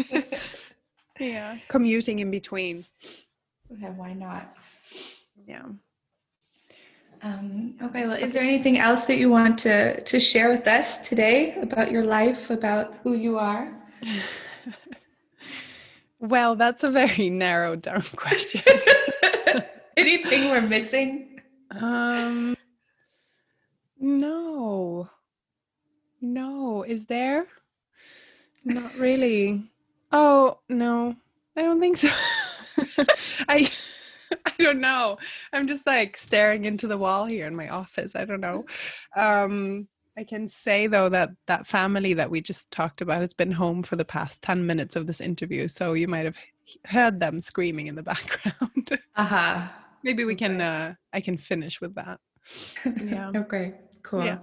yeah. 1.19 1.57
Commuting 1.67 2.19
in 2.19 2.31
between. 2.31 2.85
Yeah, 3.69 3.89
why 3.91 4.13
not? 4.13 4.57
Yeah. 5.47 5.63
Um, 7.23 7.75
okay, 7.83 8.07
well, 8.07 8.17
is 8.17 8.33
there 8.33 8.41
anything 8.41 8.79
else 8.79 9.05
that 9.05 9.17
you 9.17 9.29
want 9.29 9.59
to, 9.59 10.01
to 10.01 10.19
share 10.19 10.49
with 10.49 10.67
us 10.67 10.97
today 10.97 11.55
about 11.61 11.91
your 11.91 12.03
life, 12.03 12.49
about 12.49 12.95
who 13.03 13.13
you 13.13 13.37
are? 13.37 13.71
well, 16.19 16.55
that's 16.55 16.83
a 16.83 16.89
very 16.89 17.29
narrow 17.29 17.75
down 17.75 18.01
question. 18.15 18.61
anything 19.97 20.49
we're 20.49 20.61
missing? 20.61 21.39
Um, 21.69 22.57
no. 24.01 25.09
No. 26.19 26.83
Is 26.83 27.05
there? 27.05 27.45
Not 28.65 28.93
really. 28.95 29.63
Oh, 30.11 30.59
no. 30.69 31.15
I 31.55 31.61
don't 31.61 31.79
think 31.79 31.97
so. 31.97 32.09
I 33.47 33.71
I 34.45 34.63
don't 34.63 34.79
know. 34.79 35.17
I'm 35.53 35.67
just 35.67 35.85
like 35.85 36.17
staring 36.17 36.65
into 36.65 36.87
the 36.87 36.97
wall 36.97 37.25
here 37.25 37.47
in 37.47 37.55
my 37.55 37.69
office. 37.69 38.15
I 38.15 38.25
don't 38.25 38.41
know. 38.41 38.65
Um 39.15 39.87
I 40.17 40.23
can 40.23 40.47
say 40.47 40.87
though 40.87 41.09
that 41.09 41.31
that 41.47 41.67
family 41.67 42.13
that 42.13 42.29
we 42.29 42.41
just 42.41 42.71
talked 42.71 43.01
about 43.01 43.21
has 43.21 43.33
been 43.33 43.51
home 43.51 43.83
for 43.83 43.95
the 43.95 44.05
past 44.05 44.41
10 44.41 44.65
minutes 44.65 44.95
of 44.95 45.07
this 45.07 45.21
interview, 45.21 45.67
so 45.67 45.93
you 45.93 46.07
might 46.07 46.25
have 46.25 46.37
heard 46.85 47.19
them 47.19 47.41
screaming 47.41 47.87
in 47.87 47.95
the 47.95 48.03
background. 48.13 48.99
Uh-huh. 49.15 49.67
Maybe 50.03 50.23
we 50.23 50.35
can 50.35 50.61
uh 50.61 50.93
I 51.13 51.21
can 51.21 51.37
finish 51.37 51.81
with 51.81 51.95
that. 51.95 52.19
Yeah. 53.03 53.31
okay. 53.35 53.73
Cool. 54.03 54.25
Yeah. 54.25 54.37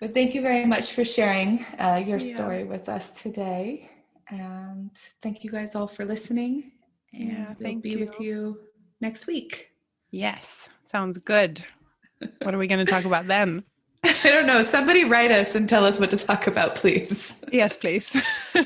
well, 0.00 0.10
thank 0.14 0.34
you 0.34 0.42
very 0.42 0.64
much 0.64 0.92
for 0.92 1.04
sharing 1.04 1.64
uh, 1.78 2.02
your 2.04 2.20
story 2.20 2.60
yeah. 2.60 2.64
with 2.66 2.88
us 2.88 3.10
today. 3.10 3.90
And 4.30 4.90
thank 5.22 5.44
you 5.44 5.50
guys 5.50 5.74
all 5.74 5.86
for 5.86 6.04
listening. 6.04 6.72
And 7.12 7.32
yeah, 7.32 7.54
we'll 7.58 7.76
be 7.76 7.90
you. 7.90 8.00
with 8.00 8.20
you 8.20 8.60
next 9.00 9.26
week. 9.26 9.70
Yes, 10.10 10.68
sounds 10.84 11.18
good. 11.20 11.64
What 12.42 12.54
are 12.54 12.58
we 12.58 12.66
going 12.66 12.84
to 12.84 12.90
talk 12.90 13.04
about 13.04 13.28
then? 13.28 13.64
I 14.04 14.14
don't 14.24 14.46
know. 14.46 14.62
Somebody 14.62 15.04
write 15.04 15.30
us 15.30 15.54
and 15.54 15.68
tell 15.68 15.84
us 15.84 15.98
what 15.98 16.10
to 16.10 16.16
talk 16.16 16.46
about, 16.46 16.76
please. 16.76 17.36
Yes, 17.52 17.76
please. 17.76 18.14
All 18.54 18.64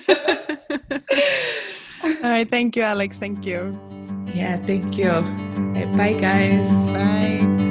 right. 2.22 2.48
Thank 2.48 2.76
you, 2.76 2.82
Alex. 2.82 3.18
Thank 3.18 3.46
you. 3.46 3.78
Yeah, 4.34 4.60
thank 4.62 4.96
you. 4.96 5.10
bye, 5.96 6.14
guys. 6.14 6.68
Bye. 6.90 7.61